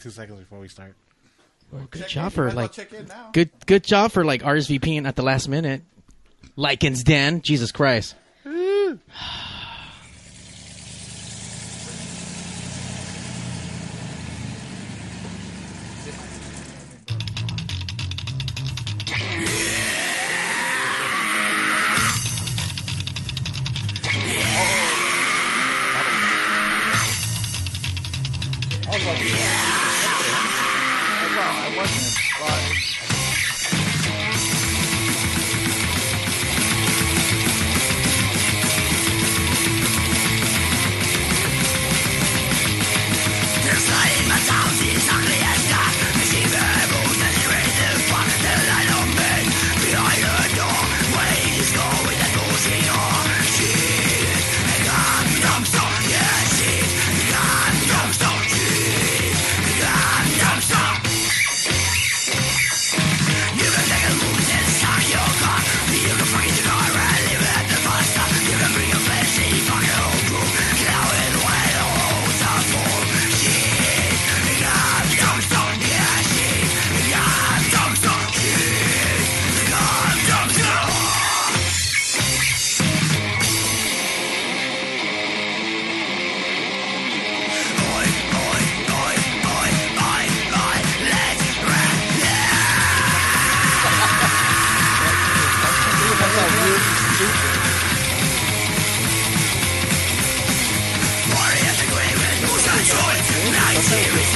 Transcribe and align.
two 0.00 0.10
seconds 0.10 0.38
before 0.40 0.58
we 0.60 0.68
start. 0.68 0.94
Good 1.90 2.00
Check 2.00 2.08
job 2.08 2.24
in. 2.26 2.30
for 2.30 2.46
Might 2.46 2.54
like 2.54 2.72
check 2.72 2.92
in 2.92 3.06
now. 3.08 3.30
good 3.32 3.50
good 3.66 3.84
job 3.84 4.10
for 4.12 4.24
like 4.24 4.42
RSVPing 4.42 5.06
at 5.06 5.16
the 5.16 5.22
last 5.22 5.48
minute. 5.48 5.82
Likens 6.56 7.04
Den, 7.04 7.42
Jesus 7.42 7.72
Christ. 7.72 8.14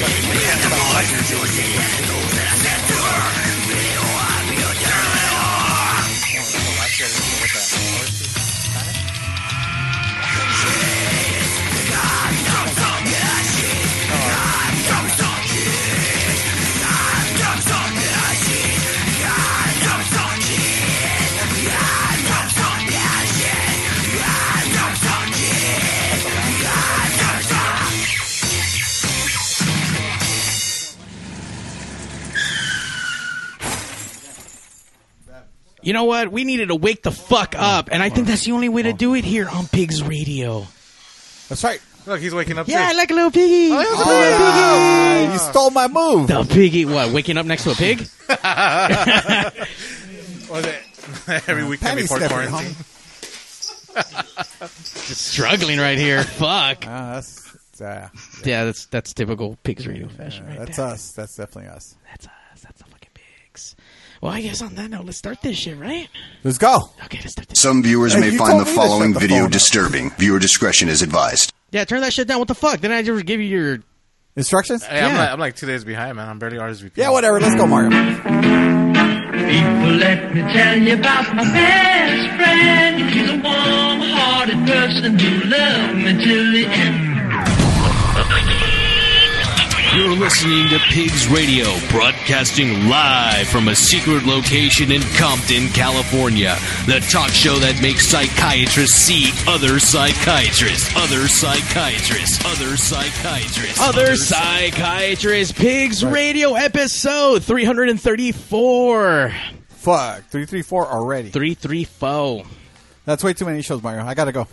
We 0.02 0.08
have 0.08 0.60
the 0.60 0.68
power 0.74 1.02
to 1.02 1.16
do 1.30 1.38
the 1.38 2.61
You 35.92 35.98
know 35.98 36.04
what? 36.04 36.32
We 36.32 36.44
needed 36.44 36.68
to 36.68 36.74
wake 36.74 37.02
the 37.02 37.10
fuck 37.10 37.54
up, 37.54 37.90
and 37.92 38.02
I 38.02 38.08
think 38.08 38.26
that's 38.26 38.46
the 38.46 38.52
only 38.52 38.70
way 38.70 38.80
to 38.84 38.94
do 38.94 39.14
it 39.14 39.26
here 39.26 39.46
on 39.46 39.66
Pigs 39.66 40.02
Radio. 40.02 40.66
That's 41.50 41.62
right. 41.62 41.82
Look, 42.06 42.18
he's 42.18 42.34
waking 42.34 42.56
up. 42.56 42.66
Yeah, 42.66 42.86
I 42.86 42.92
too. 42.92 42.96
like 42.96 43.10
a 43.10 43.14
little 43.14 43.30
piggy. 43.30 43.74
Ah, 43.74 45.32
you 45.34 45.38
stole 45.38 45.68
my 45.68 45.88
move. 45.88 46.28
The 46.28 46.44
piggy, 46.44 46.86
what? 46.86 47.12
Waking 47.12 47.36
up 47.36 47.44
next 47.44 47.64
to 47.64 47.72
a 47.72 47.74
pig? 47.74 47.98
Was 50.48 50.64
it 50.64 50.82
every 51.46 51.64
weekend 51.64 51.90
Penny 51.90 52.00
before 52.00 52.20
sniffer, 52.20 52.46
quarantine? 52.48 52.74
Just 55.08 55.26
struggling 55.26 55.78
right 55.78 55.98
here. 55.98 56.22
Fuck. 56.24 56.86
Ah, 56.86 57.16
that's 57.16 57.82
uh, 57.82 58.08
Yeah, 58.46 58.64
that's 58.64 58.86
that's 58.86 59.12
typical 59.12 59.58
Pigs 59.62 59.86
Radio 59.86 60.08
fashion, 60.08 60.46
right 60.46 60.58
that's 60.58 60.78
there. 60.78 60.86
us. 60.86 61.12
That's 61.12 61.36
definitely 61.36 61.68
us. 61.68 61.96
That's 62.08 62.24
us. 62.28 62.32
That's 62.62 62.78
the 62.78 62.84
fucking 62.84 63.10
pigs. 63.12 63.76
Well, 64.22 64.32
I 64.32 64.40
guess 64.40 64.62
on 64.62 64.76
that 64.76 64.88
note, 64.88 65.04
let's 65.04 65.18
start 65.18 65.42
this 65.42 65.56
shit, 65.58 65.76
right? 65.78 66.08
Let's 66.44 66.56
go. 66.56 66.88
Okay, 67.06 67.18
let's 67.18 67.32
start 67.32 67.48
this. 67.48 67.60
Some 67.60 67.82
viewers 67.82 68.14
Hey, 68.14 68.20
may 68.20 68.30
you 68.30 68.38
find 68.38 68.52
told 68.52 68.60
the 68.62 68.66
me 68.66 68.70
to 68.70 68.74
shut 68.76 68.86
following 68.88 69.12
the 69.14 69.18
video 69.20 69.38
phone 69.38 69.46
up. 69.46 69.52
disturbing. 69.52 70.10
Viewer 70.10 70.38
discretion 70.38 70.88
is 70.88 71.02
advised. 71.02 71.52
Yeah, 71.72 71.84
turn 71.84 72.02
that 72.02 72.12
shit 72.12 72.28
down. 72.28 72.38
What 72.38 72.46
the 72.48 72.54
fuck? 72.54 72.80
Didn't 72.80 72.96
I 72.96 73.02
just 73.02 73.26
give 73.26 73.40
you 73.40 73.46
your? 73.46 73.78
Instructions? 74.36 74.84
Hey, 74.84 75.00
I'm, 75.00 75.10
Yeah. 75.10 75.18
like, 75.18 75.30
I'm 75.30 75.40
like 75.40 75.56
two 75.56 75.66
days 75.66 75.84
behind, 75.84 76.16
man. 76.16 76.28
I'm 76.28 76.38
barely 76.38 76.58
RSVP. 76.58 76.92
Yeah, 76.96 77.10
whatever. 77.10 77.40
Let's 77.40 77.56
go, 77.56 77.66
Mario. 77.66 77.90
People, 77.90 78.06
let 79.98 80.32
me 80.34 80.40
tell 80.52 80.78
you 80.78 80.94
about 80.94 81.34
my 81.34 81.44
best 81.44 82.36
friend. 82.36 83.10
He's 83.10 83.28
a 83.28 83.36
warm-hearted 83.42 84.66
person 84.66 85.18
who 85.18 85.50
loved 85.50 85.96
me 85.96 86.24
till 86.24 86.52
the 86.52 86.64
end. 86.66 87.11
You're 90.02 90.16
listening 90.16 90.68
to 90.70 90.80
Pigs 90.80 91.28
Radio, 91.28 91.64
broadcasting 91.88 92.88
live 92.88 93.46
from 93.46 93.68
a 93.68 93.76
secret 93.76 94.24
location 94.24 94.90
in 94.90 95.00
Compton, 95.16 95.68
California. 95.68 96.56
The 96.86 96.98
talk 97.08 97.30
show 97.30 97.54
that 97.60 97.80
makes 97.80 98.08
psychiatrists 98.08 98.96
see 98.96 99.30
other 99.46 99.78
psychiatrists, 99.78 100.90
other 100.96 101.28
psychiatrists, 101.28 102.44
other 102.44 102.76
psychiatrists, 102.76 103.80
Other 103.80 104.16
psychiatrists. 104.16 105.56
Pigs 105.56 106.04
Radio 106.04 106.54
episode 106.54 107.44
334. 107.44 109.32
Fuck. 109.68 110.24
334 110.30 110.86
already. 110.88 111.30
334. 111.30 112.42
That's 113.04 113.22
way 113.22 113.34
too 113.34 113.44
many 113.44 113.62
shows, 113.62 113.80
Mario. 113.80 114.04
I 114.04 114.14
gotta 114.14 114.32
go. 114.32 114.48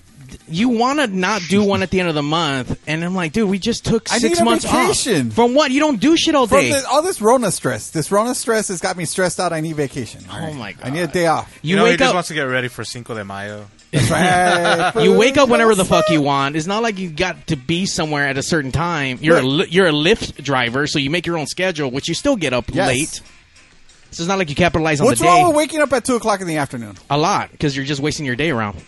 You 0.47 0.69
want 0.69 0.99
to 0.99 1.07
not 1.07 1.41
do 1.49 1.63
one 1.63 1.81
at 1.83 1.89
the 1.91 1.99
end 1.99 2.09
of 2.09 2.15
the 2.15 2.23
month, 2.23 2.79
and 2.87 3.03
I'm 3.03 3.15
like, 3.15 3.31
dude, 3.33 3.49
we 3.49 3.59
just 3.59 3.85
took 3.85 4.11
I 4.11 4.17
six 4.19 4.37
need 4.37 4.41
a 4.41 4.45
months 4.45 4.65
vacation. 4.65 5.27
off. 5.29 5.33
From 5.33 5.53
what? 5.55 5.71
You 5.71 5.79
don't 5.79 5.99
do 5.99 6.15
shit 6.17 6.35
all 6.35 6.47
From 6.47 6.61
day. 6.61 6.71
the, 6.71 6.87
all 6.89 7.01
this 7.01 7.21
Rona 7.21 7.51
stress. 7.51 7.89
This 7.91 8.11
Rona 8.11 8.33
stress 8.35 8.67
has 8.69 8.81
got 8.81 8.97
me 8.97 9.05
stressed 9.05 9.39
out. 9.39 9.53
I 9.53 9.61
need 9.61 9.75
vacation. 9.75 10.23
All 10.31 10.39
Oh 10.49 10.53
my 10.53 10.75
I 10.83 10.89
need 10.89 11.01
a 11.01 11.07
day 11.07 11.27
off. 11.27 11.53
you 11.61 11.71
You 11.71 11.75
know, 11.77 11.85
he 11.85 11.91
wake 11.91 11.99
just 11.99 12.09
up. 12.09 12.13
wants 12.15 12.27
to 12.29 12.33
get 12.35 12.43
ready 12.43 12.67
for 12.67 12.83
Cinco 12.83 13.13
de 13.15 13.23
Mayo. 13.25 13.67
That's 13.91 14.09
right. 14.11 14.91
You 15.03 15.17
wake 15.17 15.37
up 15.37 15.49
whenever 15.49 15.73
the 15.75 15.85
fuck 15.85 16.09
you 16.09 16.21
want. 16.21 16.55
It's 16.55 16.67
not 16.67 16.83
like 16.83 16.99
you 16.99 17.09
got 17.09 17.47
to 17.47 17.55
be 17.55 17.85
somewhere 17.87 18.27
at 18.27 18.37
a 18.37 18.43
certain 18.43 18.71
time. 18.71 19.17
You're 19.21 19.37
a 19.37 19.41
Right. 19.41 19.45
li- 19.45 19.67
you're 19.69 19.87
a 19.87 19.91
Lyft 19.91 20.43
driver, 20.43 20.85
so 20.87 20.99
you 20.99 21.09
make 21.09 21.25
your 21.25 21.37
own 21.37 21.47
schedule, 21.47 21.89
which 21.89 22.07
you 22.07 22.13
still 22.13 22.35
get 22.35 22.53
up 22.53 22.65
Yes. 22.71 22.87
late. 22.87 23.21
So 24.11 24.21
it's 24.23 24.27
not 24.27 24.37
like 24.39 24.49
you 24.49 24.55
capitalize 24.55 24.99
on 25.01 25.05
What's 25.05 25.19
the 25.19 25.25
day 25.27 25.31
wrong 25.31 25.49
with 25.49 25.57
waking 25.57 25.81
up 25.81 25.93
at 25.93 26.03
2 26.03 26.15
o'clock 26.15 26.41
in 26.41 26.47
the 26.47 26.57
afternoon? 26.57 26.97
a 27.11 27.17
lot 27.17 27.51
because 27.51 27.75
you're 27.75 27.85
just 27.85 28.01
wasting 28.01 28.25
your 28.25 28.35
day 28.35 28.49
around. 28.49 28.79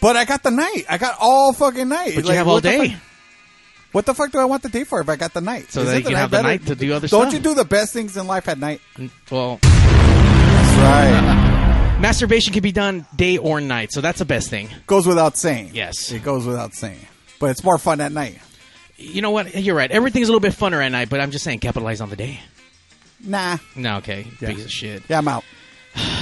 But 0.00 0.16
I 0.16 0.24
got 0.24 0.42
the 0.42 0.50
night. 0.50 0.84
I 0.88 0.98
got 0.98 1.16
all 1.20 1.52
fucking 1.52 1.88
night. 1.88 2.14
But 2.14 2.24
you 2.24 2.32
have 2.32 2.48
all 2.48 2.60
day. 2.60 2.90
fuck- 2.90 3.00
What 3.92 4.06
the 4.06 4.14
fuck 4.14 4.30
do 4.32 4.38
I 4.38 4.44
want 4.44 4.62
the 4.62 4.68
day 4.68 4.84
for 4.84 5.00
if 5.00 5.08
I 5.08 5.16
got 5.16 5.34
the 5.34 5.40
night? 5.40 5.70
So 5.72 5.80
Isn't 5.82 5.92
that 5.92 5.98
you 6.00 6.06
can 6.06 6.14
have 6.16 6.30
the 6.30 6.42
night 6.42 6.64
to 6.66 6.74
do 6.74 6.92
other 6.94 7.08
Don't 7.08 7.22
stuff. 7.30 7.34
you 7.34 7.40
do 7.40 7.54
the 7.54 7.64
best 7.64 7.92
things 7.92 8.16
in 8.16 8.26
life 8.26 8.48
at 8.48 8.58
night? 8.58 8.80
Mm, 8.96 9.10
well, 9.30 9.58
That's 9.62 10.76
right. 10.78 11.98
masturbation 12.00 12.52
can 12.52 12.62
be 12.62 12.72
done 12.72 13.04
day 13.14 13.36
or 13.36 13.60
night, 13.60 13.92
so 13.92 14.00
that's 14.00 14.18
the 14.20 14.24
best 14.24 14.48
thing. 14.48 14.68
goes 14.86 15.06
without 15.06 15.36
saying. 15.36 15.70
Yes. 15.74 16.10
It 16.12 16.22
goes 16.22 16.46
without 16.46 16.72
saying. 16.74 17.00
But 17.38 17.50
it's 17.50 17.64
more 17.64 17.78
fun 17.78 18.00
at 18.00 18.12
night. 18.12 18.38
You 18.96 19.22
know 19.22 19.30
what? 19.32 19.54
You're 19.54 19.74
right. 19.74 19.90
Everything's 19.90 20.28
a 20.28 20.30
little 20.32 20.40
bit 20.40 20.52
funner 20.52 20.82
at 20.84 20.90
night, 20.92 21.08
but 21.10 21.20
I'm 21.20 21.30
just 21.30 21.42
saying, 21.44 21.58
capitalize 21.60 22.00
on 22.00 22.10
the 22.10 22.16
day. 22.16 22.40
Nah. 23.22 23.58
No, 23.74 23.96
okay, 23.98 24.26
Yeah. 24.40 24.52
piece 24.54 24.64
of 24.64 24.70
shit. 24.70 25.02
Yeah, 25.08 25.18
I'm 25.18 25.28
out. 25.28 25.44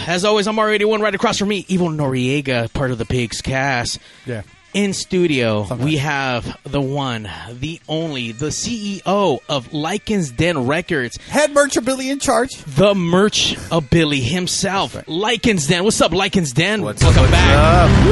As 0.06 0.24
always, 0.24 0.46
I'm 0.46 0.56
R81 0.56 1.00
right 1.00 1.14
across 1.14 1.38
from 1.38 1.48
me, 1.48 1.64
Evil 1.68 1.88
Noriega, 1.88 2.72
part 2.72 2.90
of 2.90 2.98
the 2.98 3.04
Pigs 3.04 3.40
cast. 3.40 3.98
Yeah. 4.26 4.42
In 4.74 4.92
studio, 4.92 5.64
Sometimes. 5.64 5.84
we 5.90 5.96
have 5.96 6.56
the 6.64 6.80
one, 6.80 7.28
the 7.52 7.80
only, 7.88 8.32
the 8.32 8.48
CEO 8.48 9.38
of 9.48 9.72
Likens 9.72 10.30
Den 10.30 10.66
Records, 10.66 11.16
Head 11.28 11.52
merchant 11.52 11.86
Billy 11.86 12.10
in 12.10 12.18
charge. 12.18 12.50
the 12.64 12.94
merch 12.94 13.56
of 13.72 13.88
Billy 13.88 14.20
himself, 14.20 14.96
Likens 15.08 15.66
Den. 15.66 15.84
What's 15.84 16.00
up, 16.02 16.12
Likens 16.12 16.52
Den? 16.52 16.82
What's 16.82 17.02
Welcome 17.02 17.24
up, 17.24 17.30
what's 17.30 17.32
back. 17.32 17.90
up? 17.90 18.04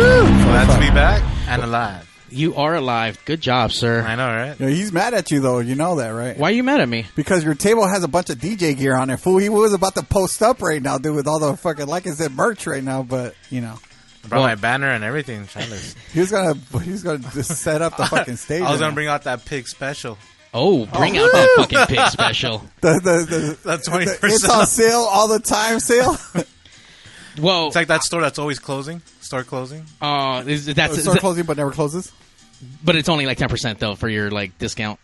Glad 0.46 0.74
to 0.74 0.80
be 0.80 0.90
back 0.94 1.22
and 1.48 1.62
alive. 1.62 2.10
You 2.36 2.54
are 2.56 2.74
alive. 2.74 3.18
Good 3.24 3.40
job, 3.40 3.72
sir. 3.72 4.02
I 4.02 4.14
know, 4.14 4.26
right? 4.26 4.60
You 4.60 4.66
know, 4.66 4.70
he's 4.72 4.92
mad 4.92 5.14
at 5.14 5.30
you 5.30 5.40
though. 5.40 5.60
You 5.60 5.74
know 5.74 5.96
that, 5.96 6.10
right? 6.10 6.36
Why 6.36 6.50
are 6.50 6.52
you 6.52 6.62
mad 6.62 6.80
at 6.80 6.88
me? 6.88 7.06
Because 7.16 7.42
your 7.42 7.54
table 7.54 7.86
has 7.86 8.04
a 8.04 8.08
bunch 8.08 8.28
of 8.30 8.38
DJ 8.38 8.76
gear 8.76 8.94
on 8.94 9.08
it. 9.10 9.16
Fool, 9.18 9.38
he 9.38 9.48
was 9.48 9.72
about 9.72 9.94
to 9.94 10.02
post 10.04 10.42
up 10.42 10.60
right 10.60 10.82
now, 10.82 10.98
dude, 10.98 11.14
with 11.16 11.26
all 11.26 11.38
the 11.40 11.56
fucking 11.56 11.86
like 11.86 12.06
I 12.06 12.10
said 12.10 12.32
merch 12.32 12.66
right 12.66 12.84
now. 12.84 13.02
But 13.02 13.34
you 13.50 13.60
know, 13.62 13.78
I 14.24 14.28
brought 14.28 14.38
Well- 14.40 14.48
my 14.48 14.54
banner 14.54 14.88
and 14.88 15.02
everything. 15.02 15.46
Trailers. 15.46 15.94
he 16.12 16.20
was 16.20 16.30
gonna 16.30 16.54
he 16.82 16.90
was 16.90 17.02
gonna 17.02 17.18
just 17.32 17.56
set 17.62 17.80
up 17.80 17.96
the 17.96 18.04
fucking 18.10 18.36
stage. 18.36 18.62
I 18.62 18.70
was 18.70 18.80
gonna 18.80 18.94
bring 18.94 19.08
out 19.08 19.24
that 19.24 19.44
pig 19.46 19.66
special. 19.66 20.18
Oh, 20.52 20.86
bring 20.86 21.16
out 21.18 21.30
that 21.32 21.48
fucking 21.56 21.86
pig 21.96 22.06
special. 22.08 22.62
now. 22.62 22.70
the, 22.98 23.00
the, 23.00 23.10
the, 23.36 23.58
That's 23.64 23.88
the- 23.88 23.98
it's 24.00 24.18
percent. 24.18 24.52
on 24.52 24.66
sale 24.66 25.06
all 25.10 25.28
the 25.28 25.38
time. 25.40 25.80
Sale. 25.80 26.16
Well, 27.40 27.66
It's 27.66 27.76
like 27.76 27.88
that 27.88 28.02
store 28.02 28.22
that's 28.22 28.38
always 28.38 28.58
closing. 28.58 29.02
Store 29.20 29.44
closing. 29.44 29.84
uh, 30.00 30.42
is, 30.46 30.64
that's 30.66 31.02
Store 31.02 31.16
closing, 31.16 31.44
but 31.44 31.58
never 31.58 31.70
closes. 31.70 32.10
But 32.84 32.96
it's 32.96 33.08
only 33.08 33.26
like 33.26 33.38
ten 33.38 33.48
percent 33.48 33.78
though 33.78 33.94
for 33.94 34.08
your 34.08 34.30
like 34.30 34.56
discount. 34.58 34.98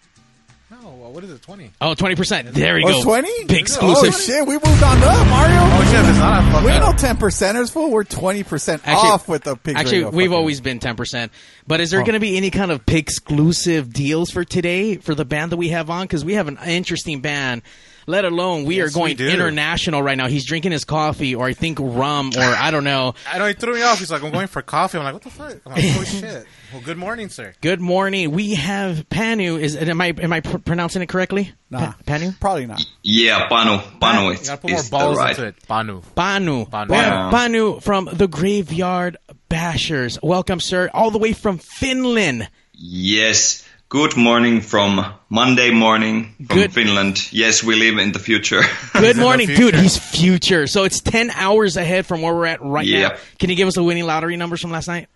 No, 0.71 0.77
what 1.13 1.23
is 1.23 1.31
it? 1.31 1.43
Twenty. 1.43 1.71
Oh, 1.83 1.95
20 1.95 2.15
percent. 2.17 2.55
There 2.55 2.75
we 2.75 2.85
Oh, 2.85 2.89
go. 2.89 3.03
twenty. 3.03 3.45
Big 3.45 3.59
Oh 3.59 3.61
exclusive. 3.61 4.15
Oh, 4.15 4.19
shit, 4.19 4.47
we 4.47 4.55
moved 4.55 4.83
on 4.83 4.97
up, 5.03 5.27
Mario. 5.29 5.59
Oh 5.61 5.89
shit! 5.93 6.09
It's 6.09 6.19
not 6.19 6.43
a 6.43 6.47
we 6.47 6.53
fucking. 6.53 6.69
ain't 6.71 6.85
no 6.85 6.93
ten 6.95 7.17
percenters, 7.19 7.71
fool. 7.71 7.91
We're 7.91 8.05
twenty 8.05 8.43
percent 8.43 8.83
Actually- 8.87 9.11
off 9.11 9.29
with 9.29 9.45
the 9.45 9.55
pig. 9.57 9.77
Actually, 9.77 9.99
radio 10.05 10.11
we've 10.17 10.27
fucking- 10.29 10.39
always 10.39 10.61
been 10.63 10.79
10%. 10.81 11.31
But 11.67 11.81
is 11.81 11.91
there 11.91 12.01
Oh. 12.01 12.05
going 12.05 12.15
to 12.15 12.21
be 12.21 12.37
any 12.37 12.51
kind 12.51 12.71
of 12.71 12.85
pig 12.87 13.01
exclusive 13.05 13.93
deals 13.93 14.31
for 14.31 14.45
today 14.45 14.97
for 14.97 15.15
the 15.15 15.25
band 15.27 15.53
that 15.53 15.59
we 15.59 15.69
have 15.69 15.91
on? 15.91 16.05
Because 16.05 16.25
we 16.25 16.35
have 16.35 16.49
an 16.49 16.59
interesting 16.67 17.21
band. 17.21 17.63
Let 18.07 18.25
alone 18.25 18.65
we 18.65 18.77
Yes, 18.79 18.91
are 18.91 18.99
going 18.99 19.17
we 19.17 19.31
international 19.33 20.03
right 20.03 20.17
now. 20.17 20.29
He's 20.29 20.45
drinking 20.45 20.73
his 20.73 20.85
coffee, 20.85 21.35
or 21.35 21.47
I 21.47 21.53
think 21.53 21.79
rum, 21.81 22.31
or 22.37 22.41
I 22.43 22.71
don't 22.71 22.85
know. 22.85 23.15
I 23.33 23.39
know 23.39 23.47
he 23.47 23.55
threw 23.55 23.75
me 23.75 23.83
off. 23.83 23.99
He's 23.99 24.11
like, 24.11 24.23
I'm 24.23 24.31
going 24.33 24.47
for 24.49 24.63
coffee. 24.63 24.99
I'm 24.99 25.05
like, 25.05 25.15
what 25.15 25.23
the 25.23 25.31
fuck? 25.31 25.57
I'm 25.67 25.73
like, 25.73 25.85
oh 25.85 26.05
shit. 26.05 26.47
Well, 26.73 26.83
good 26.85 26.97
morning, 26.97 27.29
sir. 27.29 27.55
Good 27.61 27.81
morning. 27.81 28.31
We 28.31 28.55
have 28.55 29.09
Panu. 29.11 29.61
Is 29.61 29.77
am 29.77 30.01
I 30.01 30.09
am 30.19 30.33
I 30.33 30.41
pr- 30.41 30.59
pronouncing 30.59 31.03
it 31.03 31.09
correctly? 31.09 31.53
Nah. 31.71 31.79
Pa- 31.93 31.97
Panu. 32.07 32.39
probably 32.41 32.67
not. 32.67 32.85
Yeah, 33.03 33.49
Panu. 33.49 33.79
Panu 34.01 34.39
You 34.41 34.47
gotta 34.47 34.61
put 34.61 34.71
more 34.71 34.83
balls 34.91 35.19
right. 35.19 35.31
into 35.37 35.47
it. 35.49 35.57
Banu. 35.69 36.01
Banu. 36.15 36.65
Banu. 36.67 36.91
We 36.91 36.97
have 36.97 37.33
Wow. 37.33 37.79
From 37.81 38.09
the 38.13 38.27
Graveyard 38.27 39.17
Bashers. 39.51 40.19
Welcome, 40.23 40.61
sir. 40.61 40.91
All 40.95 41.11
the 41.11 41.19
way 41.19 41.33
from 41.35 41.59
Finland. 41.59 42.49
Yes. 42.73 43.65
Good 43.93 44.17
morning 44.17 44.63
from 44.63 45.05
Monday 45.29 45.71
morning 45.71 46.35
from 46.39 46.47
Good- 46.47 46.73
Finland. 46.73 47.31
Yes, 47.31 47.63
we 47.63 47.75
live 47.77 47.99
in 47.99 48.13
the 48.13 48.19
future. 48.19 48.63
Good 48.95 49.19
morning, 49.19 49.49
future. 49.49 49.71
dude. 49.73 49.75
He's 49.75 49.99
future. 49.99 50.67
So 50.67 50.85
it's 50.85 51.03
10 51.03 51.31
hours 51.31 51.77
ahead 51.77 52.07
from 52.07 52.23
where 52.23 52.35
we're 52.35 52.47
at 52.47 52.63
right 52.63 52.87
Yeah. 52.87 53.09
now. 53.09 53.17
Can 53.39 53.51
you 53.51 53.57
give 53.57 53.69
us 53.69 53.75
the 53.75 53.83
winning 53.83 54.05
lottery 54.07 54.39
numbers 54.39 54.63
from 54.63 54.71
last 54.71 54.89
night? 54.89 55.09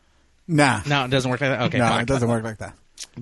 Nah, 0.47 0.83
No, 0.87 1.07
it 1.07 1.11
doesn't 1.11 1.31
work 1.31 1.41
like 1.41 1.51
that. 1.53 1.63
Okay. 1.69 1.79
no, 1.79 1.89
fine. 1.89 2.03
it 2.03 2.07
doesn't 2.07 2.29
work 2.29 2.45
like 2.45 2.59
that. 2.59 2.75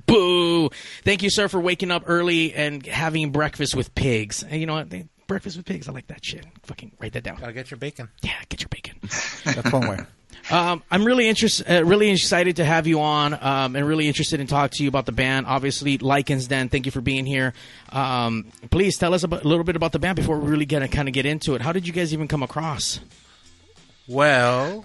Boo. 0.07 0.71
Thank 1.05 1.23
you, 1.23 1.31
sir, 1.31 1.47
for 1.47 1.61
waking 1.61 1.93
up 1.93 2.03
early 2.07 2.53
and 2.53 2.85
having 2.85 3.31
breakfast 3.31 3.77
with 3.77 3.95
pigs. 3.95 4.43
And 4.43 4.61
you 4.61 4.67
know 4.67 4.75
what? 4.75 4.93
Breakfast 5.29 5.57
with 5.57 5.67
pigs. 5.67 5.89
I 5.89 5.93
like 5.93 6.09
that 6.09 6.25
shit. 6.25 6.45
Fucking 6.65 6.91
write 6.99 7.13
that 7.13 7.23
down. 7.23 7.37
Gotta 7.37 7.53
get 7.53 7.71
your 7.71 7.79
bacon. 7.79 8.09
Yeah, 8.23 8.33
get 8.49 8.61
your 8.61 8.69
bacon. 8.71 8.97
That's 9.45 9.73
one 9.73 9.87
way. 9.89 9.99
Um, 10.51 10.83
I'm 10.91 11.05
really 11.05 11.29
interested, 11.29 11.71
uh, 11.71 11.85
really 11.85 12.11
excited 12.11 12.57
to 12.57 12.65
have 12.65 12.87
you 12.87 13.01
on, 13.01 13.35
um, 13.35 13.77
and 13.77 13.87
really 13.87 14.07
interested 14.07 14.41
in 14.41 14.47
talking 14.47 14.77
to 14.77 14.83
you 14.83 14.89
about 14.89 15.07
the 15.07 15.13
band. 15.13 15.47
Obviously, 15.47 15.99
Lycans 15.99 16.49
Den. 16.49 16.69
Thank 16.69 16.87
you 16.87 16.93
for 16.93 17.01
being 17.01 17.25
here. 17.25 17.55
Um, 17.91 18.53
please 18.71 18.99
tell 18.99 19.15
us 19.15 19.23
about, 19.23 19.45
a 19.45 19.49
little 19.49 19.65
bit 19.65 19.77
about 19.77 19.93
the 19.93 19.99
band 19.99 20.17
before 20.17 20.39
we 20.39 20.49
really 20.51 20.67
get 20.67 20.81
to 20.81 20.89
kind 20.89 21.09
of 21.09 21.15
get 21.15 21.25
into 21.25 21.55
it. 21.55 21.63
How 21.63 21.73
did 21.73 21.87
you 21.87 21.93
guys 21.93 22.13
even 22.13 22.29
come 22.29 22.43
across? 22.43 23.01
Well, 24.07 24.85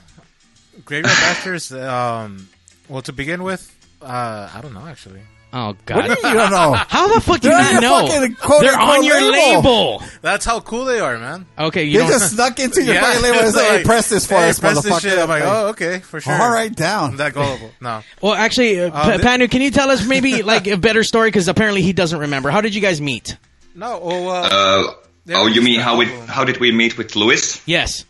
Graveyard 0.85 1.17
Bashers, 1.17 1.77
um, 1.77 2.47
well, 2.88 3.01
to 3.01 3.11
begin 3.11 3.44
with, 3.44 3.75
uh, 4.01 4.50
I 4.53 4.61
don't 4.61 4.73
know, 4.73 4.88
actually. 4.88 5.21
Oh 5.51 5.67
What 5.69 5.85
God! 5.87 6.01
do 6.03 6.09
you 6.09 6.27
you 6.27 6.33
don't 6.35 6.51
know? 6.51 6.73
How 6.75 7.11
the 7.13 7.21
fuck 7.21 7.39
do 7.41 7.47
you 7.49 7.53
not 7.55 7.81
know? 7.81 8.07
fucking 8.07 8.35
quote, 8.35 8.61
They're 8.61 8.79
on 8.79 9.03
your 9.03 9.19
label. 9.31 9.97
label. 9.97 10.03
That's 10.21 10.45
how 10.45 10.59
cool 10.59 10.85
they 10.85 10.99
are, 10.99 11.17
man. 11.17 11.47
Okay, 11.57 11.85
you 11.85 11.93
They 11.93 11.99
don't. 12.03 12.09
just 12.11 12.33
snuck 12.35 12.59
into 12.59 12.83
your 12.83 12.93
Yeah. 12.93 13.01
fucking 13.01 13.21
label 13.23 13.39
and 13.45 13.53
said, 13.55 13.77
"Hey, 13.79 13.83
press 13.83 14.09
this 14.09 14.27
for 14.27 14.35
hey, 14.35 14.49
us, 14.49 14.59
press 14.59 14.83
this 14.83 14.99
shit. 15.01 15.17
I'm 15.17 15.27
like, 15.27 15.41
oh, 15.43 15.67
okay, 15.69 15.99
for 15.99 16.21
sure. 16.21 16.33
all 16.39 16.51
right, 16.51 16.73
down. 16.73 17.11
I'm 17.11 17.17
that 17.17 17.33
gullible. 17.33 17.71
No. 17.81 18.03
well, 18.21 18.33
actually, 18.35 18.79
uh, 18.79 18.91
Uh, 18.91 19.17
P- 19.17 19.23
Panu, 19.23 19.49
can 19.49 19.61
you 19.63 19.71
tell 19.71 19.89
us 19.89 20.05
maybe 20.05 20.43
like 20.53 20.67
a 20.67 20.77
better 20.77 21.03
story? 21.03 21.29
Because 21.29 21.47
apparently 21.47 21.81
he 21.81 21.93
doesn't 21.93 22.19
remember. 22.19 22.51
How 22.51 22.61
did 22.61 22.75
you 22.75 22.81
guys 22.81 23.01
meet? 23.01 23.35
No, 23.73 23.97
well, 24.03 24.29
uh, 24.29 24.41
Uh, 24.49 24.93
oh, 25.33 25.47
you 25.47 25.61
mean 25.63 25.79
how 25.79 25.97
we 25.97 26.05
how 26.05 26.43
did 26.45 26.59
we 26.59 26.71
meet 26.71 26.95
with 26.97 27.15
Louis? 27.15 27.59
Yes. 27.65 28.05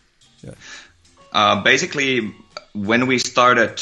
Uh, 1.32 1.62
basically, 1.62 2.34
when 2.74 3.08
we 3.08 3.20
started 3.20 3.80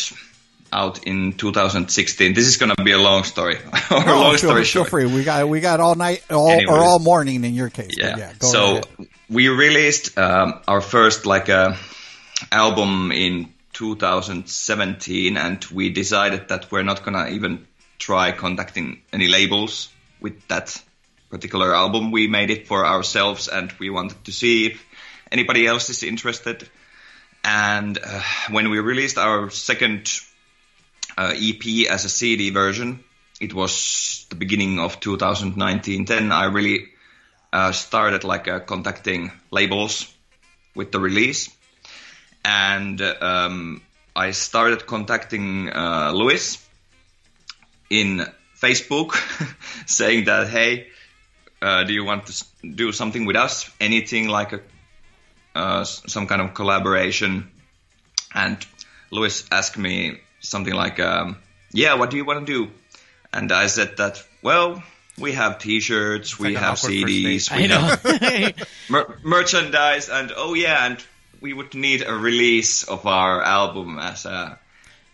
out 0.71 1.03
in 1.05 1.33
2016, 1.33 2.33
this 2.33 2.45
is 2.47 2.57
gonna 2.57 2.75
be 2.75 2.91
a 2.91 2.97
long 2.99 3.23
story. 3.23 3.57
or 3.91 4.05
No, 4.05 4.19
long 4.21 4.31
feel, 4.31 4.37
story 4.37 4.61
feel 4.63 4.65
short. 4.65 4.89
free. 4.89 5.05
We 5.05 5.23
got 5.23 5.47
we 5.47 5.59
got 5.59 5.79
all 5.79 5.95
night, 5.95 6.23
all 6.29 6.49
Anyways. 6.49 6.69
or 6.69 6.79
all 6.79 6.99
morning 6.99 7.43
in 7.43 7.53
your 7.53 7.69
case. 7.69 7.91
Yeah. 7.97 8.17
yeah 8.17 8.33
so 8.41 8.77
ahead. 8.77 8.85
we 9.29 9.47
released 9.49 10.17
um, 10.17 10.59
our 10.67 10.81
first 10.81 11.25
like 11.25 11.49
uh, 11.49 11.73
album 12.51 13.11
in 13.11 13.53
2017, 13.73 15.37
and 15.37 15.63
we 15.65 15.89
decided 15.89 16.49
that 16.49 16.71
we're 16.71 16.83
not 16.83 17.03
gonna 17.03 17.29
even 17.29 17.65
try 17.99 18.31
contacting 18.31 19.01
any 19.13 19.27
labels 19.27 19.89
with 20.21 20.47
that 20.47 20.81
particular 21.29 21.75
album. 21.75 22.11
We 22.11 22.27
made 22.27 22.49
it 22.49 22.67
for 22.67 22.85
ourselves, 22.85 23.47
and 23.47 23.71
we 23.79 23.89
wanted 23.89 24.23
to 24.25 24.31
see 24.31 24.67
if 24.67 24.83
anybody 25.31 25.65
else 25.67 25.89
is 25.89 26.03
interested. 26.03 26.69
And 27.43 27.97
uh, 28.03 28.21
when 28.51 28.69
we 28.69 28.79
released 28.79 29.17
our 29.17 29.49
second 29.49 30.09
uh, 31.17 31.33
EP 31.35 31.89
as 31.89 32.05
a 32.05 32.09
CD 32.09 32.51
version, 32.51 33.03
it 33.41 33.53
was 33.53 34.25
the 34.29 34.35
beginning 34.35 34.79
of 34.79 34.99
2019. 34.99 36.05
Then 36.05 36.31
I 36.31 36.45
really 36.45 36.89
uh, 37.51 37.71
started 37.71 38.23
like 38.23 38.47
uh, 38.47 38.59
contacting 38.59 39.31
labels 39.51 40.13
with 40.75 40.91
the 40.91 40.99
release, 40.99 41.49
and 42.45 43.01
um, 43.01 43.81
I 44.15 44.31
started 44.31 44.85
contacting 44.85 45.69
uh, 45.69 46.13
in 47.89 48.25
Facebook, 48.59 49.15
saying 49.87 50.25
that 50.25 50.49
hey, 50.49 50.87
uh, 51.61 51.83
do 51.83 51.93
you 51.93 52.03
want 52.03 52.27
to 52.27 52.45
do 52.67 52.91
something 52.91 53.25
with 53.25 53.35
us? 53.35 53.69
Anything 53.79 54.27
like 54.27 54.53
a 54.53 54.61
uh, 55.55 55.83
some 55.83 56.27
kind 56.27 56.41
of 56.41 56.53
collaboration? 56.53 57.49
And 58.33 58.57
Louis 59.09 59.43
asked 59.51 59.77
me 59.77 60.19
something 60.39 60.73
like, 60.73 60.99
um, 60.99 61.37
"Yeah, 61.71 61.95
what 61.95 62.09
do 62.09 62.17
you 62.17 62.25
want 62.25 62.45
to 62.45 62.53
do?" 62.53 62.71
And 63.33 63.51
I 63.51 63.67
said 63.67 63.97
that, 63.97 64.23
well, 64.41 64.81
we 65.17 65.33
have 65.33 65.59
T-shirts, 65.59 66.39
we 66.39 66.55
like 66.55 66.63
have 66.63 66.77
CDs, 66.77 67.55
we 67.55 67.67
know. 67.67 67.79
have 67.79 68.67
mer- 68.89 69.19
merchandise, 69.23 70.09
and 70.09 70.31
oh 70.35 70.53
yeah, 70.53 70.85
and 70.85 71.03
we 71.41 71.53
would 71.53 71.73
need 71.73 72.03
a 72.03 72.13
release 72.13 72.83
of 72.83 73.05
our 73.05 73.41
album 73.41 73.99
as 73.99 74.25
a 74.25 74.59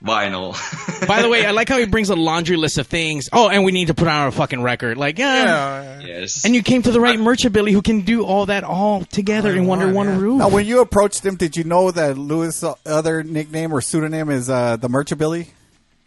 vinyl. 0.03 1.07
By 1.07 1.22
the 1.22 1.29
way, 1.29 1.45
I 1.45 1.51
like 1.51 1.69
how 1.69 1.77
he 1.77 1.86
brings 1.86 2.10
a 2.10 2.15
laundry 2.15 2.57
list 2.57 2.77
of 2.77 2.88
things. 2.88 3.29
Oh, 3.31 3.50
and 3.50 3.63
we 3.63 3.72
need 3.72 3.88
to 3.88 3.93
put 3.93 4.07
on 4.07 4.27
a 4.27 4.31
fucking 4.31 4.62
record. 4.62 4.98
Like, 4.98 5.17
yeah. 5.19 6.00
yeah, 6.00 6.00
yes. 6.19 6.45
And 6.45 6.53
you 6.55 6.62
came 6.63 6.81
to 6.83 6.91
the 6.91 7.00
right 7.00 7.19
merchant, 7.19 7.53
Billy, 7.53 7.72
who 7.72 7.81
can 7.81 8.01
do 8.01 8.24
all 8.24 8.45
that 8.48 8.63
all 8.63 9.03
together 9.05 9.50
All 9.50 9.57
in 9.57 9.63
in 9.65 9.69
under 9.72 9.86
one, 9.88 9.93
one 9.93 10.07
yeah. 10.07 10.19
roof. 10.22 10.38
Now, 10.39 10.50
when 10.50 10.65
you 10.65 10.81
approached 10.81 11.25
him, 11.25 11.36
did 11.36 11.55
you 11.57 11.63
know 11.63 11.91
that 11.91 12.17
Lewis' 12.17 12.63
other 12.86 13.24
nickname 13.24 13.74
or 13.74 13.81
pseudonym 13.81 14.29
is 14.29 14.50
uh, 14.50 14.77
the 14.77 14.88
Merchabilly? 14.89 15.48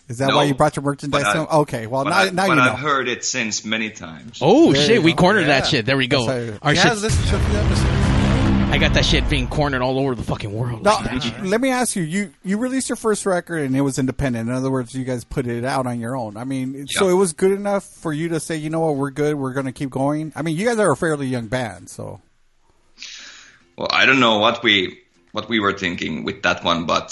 Is 0.09 0.19
that 0.19 0.29
No, 0.29 0.37
why 0.37 0.45
you 0.45 0.55
brought 0.55 0.77
your 0.77 0.85
merchandise 0.85 1.25
I- 1.25 1.39
him? 1.39 1.47
Okay, 1.51 1.87
well 1.89 2.05
now, 2.05 2.13
I, 2.13 2.31
now 2.31 2.47
you 2.47 2.55
know. 2.55 2.63
I've 2.63 2.79
heard 2.79 3.09
it 3.09 3.25
since 3.25 3.65
many 3.65 3.91
times. 3.91 4.39
oh 4.41 4.73
There 4.73 4.81
shit, 4.87 5.03
we 5.03 5.13
go. 5.15 5.17
cornered 5.19 5.47
that 5.49 5.67
shit. 5.67 5.85
There 5.85 5.97
we 5.97 6.07
go. 6.07 6.27
That's 6.27 6.59
how- 6.63 6.69
Our 6.69 6.73
He 6.75 6.79
shit, 6.79 7.96
I 8.69 8.79
got 8.79 8.93
that 8.95 9.05
shit 9.07 9.29
being 9.31 9.49
cornered 9.49 9.81
all 9.81 9.99
over 9.99 10.15
the 10.15 10.23
fucking 10.23 10.53
world. 10.53 10.83
Now, 10.83 10.99
let 11.43 11.61
me 11.63 11.71
ask 11.71 11.97
you: 11.97 12.03
you 12.03 12.35
you 12.45 12.59
released 12.59 12.89
your 12.91 12.97
first 12.97 13.25
record 13.25 13.63
and 13.63 13.75
it 13.75 13.81
was 13.81 13.99
independent. 13.99 14.49
In 14.51 14.55
other 14.55 14.71
words, 14.71 14.95
you 14.95 15.05
guys 15.05 15.25
put 15.25 15.47
it 15.47 15.65
out 15.65 15.87
on 15.87 15.99
your 15.99 16.15
own. 16.15 16.37
I 16.37 16.45
mean, 16.45 16.87
so 16.89 17.09
it 17.09 17.15
was 17.15 17.33
good 17.33 17.53
enough 17.53 17.85
for 17.85 18.13
you 18.13 18.29
to 18.31 18.41
say, 18.41 18.57
you 18.57 18.69
know 18.69 18.81
what, 18.81 18.97
we're 18.97 19.11
good. 19.11 19.37
We're 19.37 19.55
going 19.55 19.67
to 19.67 19.73
keep 19.73 19.89
going. 19.91 20.33
I 20.37 20.43
mean, 20.43 20.57
you 20.57 20.67
guys 20.67 20.79
are 20.79 20.91
a 20.91 20.97
fairly 20.97 21.27
young 21.27 21.47
band, 21.47 21.89
so 21.89 22.21
Well, 23.77 23.89
I 23.91 24.05
don't 24.05 24.21
know 24.21 24.39
what 24.39 24.63
we 24.63 24.99
what 25.33 25.49
we 25.49 25.59
were 25.61 25.73
thinking 25.73 26.25
with 26.25 26.43
that 26.43 26.63
one, 26.65 26.85
but 26.87 27.09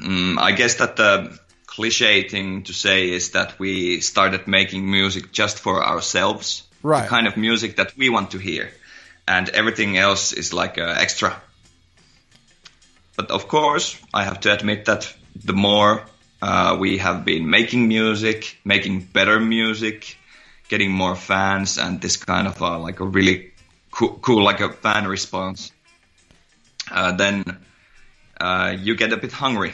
mm 0.00 0.38
I 0.38 0.52
guess 0.52 0.76
that 0.76 0.96
the 0.96 1.38
cliche 1.66 2.28
thing 2.28 2.62
to 2.64 2.72
say 2.72 3.10
is 3.10 3.32
that 3.32 3.58
we 3.58 4.00
started 4.00 4.46
making 4.48 4.90
music 4.90 5.32
just 5.32 5.58
for 5.58 5.84
ourselves, 5.84 6.62
Right. 6.82 7.02
the 7.02 7.08
kind 7.08 7.26
of 7.26 7.36
music 7.36 7.76
that 7.76 7.96
we 7.96 8.08
want 8.10 8.30
to 8.32 8.38
hear, 8.38 8.70
and 9.26 9.48
everything 9.48 9.96
else 9.96 10.32
is 10.32 10.52
like 10.52 10.78
uh, 10.78 10.94
extra. 10.98 11.40
But 13.16 13.30
of 13.30 13.48
course, 13.48 13.98
I 14.12 14.24
have 14.24 14.40
to 14.40 14.52
admit 14.52 14.86
that 14.86 15.12
the 15.44 15.52
more 15.52 16.04
uh, 16.42 16.76
we 16.78 16.98
have 16.98 17.24
been 17.24 17.48
making 17.48 17.88
music, 17.88 18.58
making 18.64 19.00
better 19.00 19.38
music, 19.40 20.18
getting 20.68 20.90
more 20.90 21.14
fans, 21.16 21.78
and 21.78 22.00
this 22.00 22.16
kind 22.16 22.46
of 22.46 22.60
uh, 22.60 22.78
like 22.78 23.00
a 23.00 23.04
really 23.04 23.52
cool, 23.90 24.18
cool 24.20 24.42
like 24.42 24.60
a 24.60 24.70
fan 24.72 25.06
response, 25.06 25.72
uh, 26.90 27.12
then 27.12 27.44
uh, 28.40 28.76
you 28.78 28.96
get 28.96 29.12
a 29.12 29.16
bit 29.16 29.32
hungry. 29.32 29.72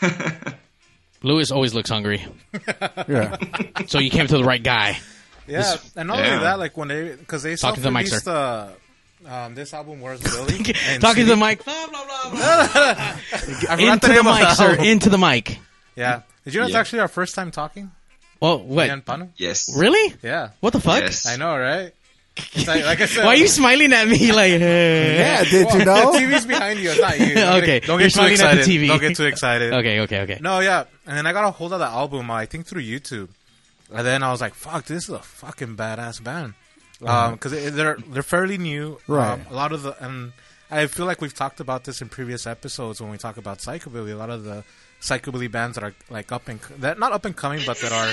Lewis 1.22 1.50
always 1.50 1.74
looks 1.74 1.90
hungry, 1.90 2.26
Yeah. 3.08 3.36
so 3.86 3.98
you 3.98 4.10
came 4.10 4.26
to 4.26 4.38
the 4.38 4.44
right 4.44 4.62
guy. 4.62 4.98
Yeah, 5.46 5.76
and 5.96 6.08
not 6.08 6.18
Yeah. 6.18 6.26
only 6.26 6.38
that, 6.44 6.58
like 6.58 6.76
when 6.76 6.88
they 6.88 7.14
because 7.14 7.42
they 7.42 7.56
Talk 7.56 7.74
to 7.74 7.80
the 7.80 7.90
mic, 7.90 8.06
self-released 8.06 8.28
uh, 8.28 8.68
um, 9.26 9.54
this 9.54 9.72
album, 9.74 10.00
Where's 10.00 10.20
Billy? 10.20 10.58
Talking 10.98 11.26
to 11.26 11.34
the 11.34 11.36
CD 11.36 11.40
mic. 11.40 11.64
Blah, 11.64 11.86
blah, 11.88 12.04
blah, 12.04 12.30
blah. 12.30 13.16
Into 13.92 14.06
the 14.06 14.12
name 14.14 14.26
of 14.26 14.38
mic, 14.38 14.48
sir. 14.50 14.74
Into 14.76 15.08
the 15.08 15.18
mic. 15.18 15.58
Yeah. 15.96 16.22
Did 16.44 16.54
you 16.54 16.60
know 16.60 16.66
it's 16.66 16.74
Yeah. 16.74 16.80
actually 16.80 17.00
our 17.00 17.08
first 17.08 17.34
time 17.34 17.50
talking? 17.50 17.90
Well, 18.40 18.58
what? 18.60 18.88
Me? 19.18 19.26
Yes. 19.36 19.76
Really? 19.76 20.14
Yeah. 20.22 20.50
What 20.60 20.72
the 20.72 20.80
fuck? 20.80 21.02
Yes. 21.02 21.26
I 21.26 21.36
know, 21.36 21.56
right? 21.58 21.92
Like, 22.66 22.84
like 22.84 23.00
I 23.02 23.06
said. 23.06 23.24
Why 23.24 23.32
are 23.32 23.36
you 23.36 23.48
smiling 23.48 23.92
at 23.92 24.08
me 24.08 24.32
like? 24.32 24.52
eh? 24.52 25.16
Yeah, 25.18 25.44
did 25.44 25.72
you 25.74 25.84
know? 25.84 26.12
The 26.12 26.18
TV's 26.18 26.46
behind 26.46 26.78
you. 26.78 26.90
It's 26.90 27.00
not 27.00 27.20
you. 27.20 27.34
Don't 27.34 27.56
Okay. 27.58 27.80
Get, 27.80 27.86
don't 27.86 28.00
You're 28.00 28.08
get 28.08 28.14
too 28.14 28.14
smiling 28.14 28.32
at 28.32 28.38
the 28.38 28.58
excited. 28.60 28.80
TV. 28.80 28.86
Don't 28.88 29.00
get 29.00 29.16
too 29.16 29.24
excited. 29.26 29.72
Okay, 29.74 30.00
okay, 30.00 30.20
okay. 30.20 30.38
No, 30.40 30.60
yeah. 30.60 30.84
And 31.06 31.18
then 31.18 31.26
I 31.26 31.32
got 31.34 31.44
a 31.44 31.50
hold 31.50 31.74
of 31.74 31.80
the 31.80 31.86
album, 31.86 32.30
I 32.30 32.46
think 32.46 32.64
through 32.66 32.82
YouTube. 32.82 33.28
And 33.92 34.06
then 34.06 34.22
I 34.22 34.30
was 34.30 34.40
like, 34.40 34.54
fuck, 34.54 34.86
this 34.86 35.04
is 35.04 35.10
a 35.10 35.18
fucking 35.18 35.76
badass 35.76 36.22
band. 36.22 36.54
Because 37.00 37.52
they're, 37.52 37.96
they're 37.96 38.22
fairly 38.22 38.58
new. 38.58 38.98
Right. 39.06 39.32
Um, 39.32 39.46
a 39.50 39.54
lot 39.54 39.72
of 39.72 39.82
the. 39.82 40.04
And 40.04 40.32
I 40.70 40.86
feel 40.86 41.06
like 41.06 41.20
we've 41.20 41.34
talked 41.34 41.60
about 41.60 41.84
this 41.84 42.00
in 42.00 42.08
previous 42.08 42.46
episodes 42.46 43.00
when 43.00 43.10
we 43.10 43.18
talk 43.18 43.36
about 43.36 43.58
psychobilly. 43.58 44.12
A 44.12 44.16
lot 44.16 44.30
of 44.30 44.44
the 44.44 44.64
psychobilly 45.00 45.50
bands 45.50 45.76
that 45.76 45.84
are 45.84 45.94
like 46.10 46.30
up 46.30 46.48
and 46.48 46.60
that 46.78 46.98
not 46.98 47.12
up 47.12 47.24
and 47.24 47.34
coming, 47.36 47.62
but 47.66 47.78
that 47.78 47.92
are 47.92 48.12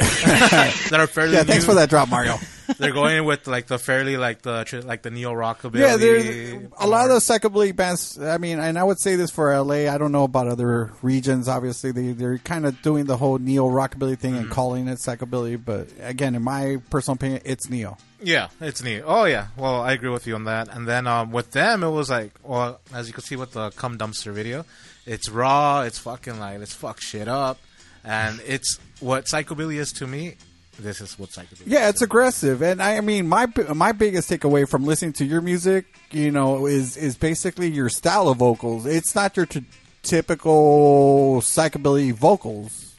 that 0.90 0.94
are 1.00 1.06
fairly. 1.06 1.34
Yeah, 1.34 1.44
thanks 1.44 1.64
new. 1.64 1.70
for 1.70 1.74
that 1.74 1.90
drop, 1.90 2.08
Mario. 2.08 2.36
They're 2.78 2.92
going 2.92 3.24
with 3.24 3.48
like 3.48 3.66
the 3.66 3.78
fairly 3.78 4.16
like 4.16 4.42
the 4.42 4.82
like 4.86 5.02
the 5.02 5.10
neo 5.10 5.32
rockabilly. 5.32 5.80
Yeah, 5.80 5.96
there's 5.96 6.68
a 6.78 6.86
lot 6.86 7.04
of 7.04 7.10
those 7.10 7.24
psychobilly 7.26 7.74
bands. 7.74 8.16
I 8.20 8.38
mean, 8.38 8.60
and 8.60 8.78
I 8.78 8.84
would 8.84 9.00
say 9.00 9.16
this 9.16 9.30
for 9.32 9.52
LA. 9.60 9.92
I 9.92 9.98
don't 9.98 10.12
know 10.12 10.22
about 10.22 10.46
other 10.46 10.92
regions. 11.02 11.48
Obviously, 11.48 11.90
they 11.90 12.12
they're 12.12 12.38
kind 12.38 12.64
of 12.66 12.80
doing 12.82 13.06
the 13.06 13.16
whole 13.16 13.38
neo 13.38 13.68
rockabilly 13.68 14.16
thing 14.18 14.34
Mm-hmm. 14.34 14.42
and 14.42 14.50
calling 14.50 14.86
it 14.88 14.98
psychobilly. 14.98 15.62
But 15.62 15.88
again, 16.00 16.36
in 16.36 16.42
my 16.42 16.76
personal 16.90 17.16
opinion, 17.16 17.42
it's 17.44 17.68
neo. 17.68 17.96
Yeah, 18.22 18.48
it's 18.60 18.82
neo. 18.84 19.02
Oh 19.04 19.24
yeah, 19.24 19.48
well 19.56 19.80
I 19.80 19.92
agree 19.92 20.10
with 20.10 20.28
you 20.28 20.36
on 20.36 20.44
that. 20.44 20.68
And 20.74 20.86
then 20.86 21.08
um, 21.08 21.32
with 21.32 21.50
them, 21.50 21.82
it 21.82 21.90
was 21.90 22.08
like, 22.08 22.32
well, 22.44 22.80
as 22.94 23.08
you 23.08 23.12
can 23.14 23.24
see 23.24 23.34
with 23.34 23.50
the 23.52 23.70
cum 23.72 23.98
dumpster 23.98 24.32
video, 24.32 24.64
it's 25.06 25.28
raw. 25.28 25.80
It's 25.82 25.98
fucking 25.98 26.38
like 26.38 26.60
let's 26.60 26.72
fuck 26.74 27.00
shit 27.00 27.26
up, 27.26 27.58
and 28.04 28.40
it's 28.46 28.78
what 29.00 29.24
psychobilly 29.26 29.76
is 29.76 29.92
to 29.94 30.06
me. 30.06 30.36
This 30.78 31.00
is 31.02 31.18
what 31.18 31.30
psychobilly. 31.30 31.62
Yeah, 31.66 31.88
it's 31.90 32.00
to 32.00 32.04
aggressive, 32.04 32.62
and 32.62 32.82
I, 32.82 32.96
I 32.96 33.00
mean, 33.02 33.28
my 33.28 33.46
my 33.74 33.92
biggest 33.92 34.30
takeaway 34.30 34.66
from 34.68 34.84
listening 34.84 35.12
to 35.14 35.24
your 35.26 35.40
music, 35.42 35.84
you 36.10 36.30
know, 36.30 36.66
is 36.66 36.96
is 36.96 37.16
basically 37.16 37.68
your 37.68 37.88
style 37.90 38.28
of 38.28 38.38
vocals. 38.38 38.86
It's 38.86 39.14
not 39.14 39.36
your 39.36 39.46
t- 39.46 39.64
typical 40.02 41.40
psychobilly 41.42 42.12
vocals. 42.12 42.94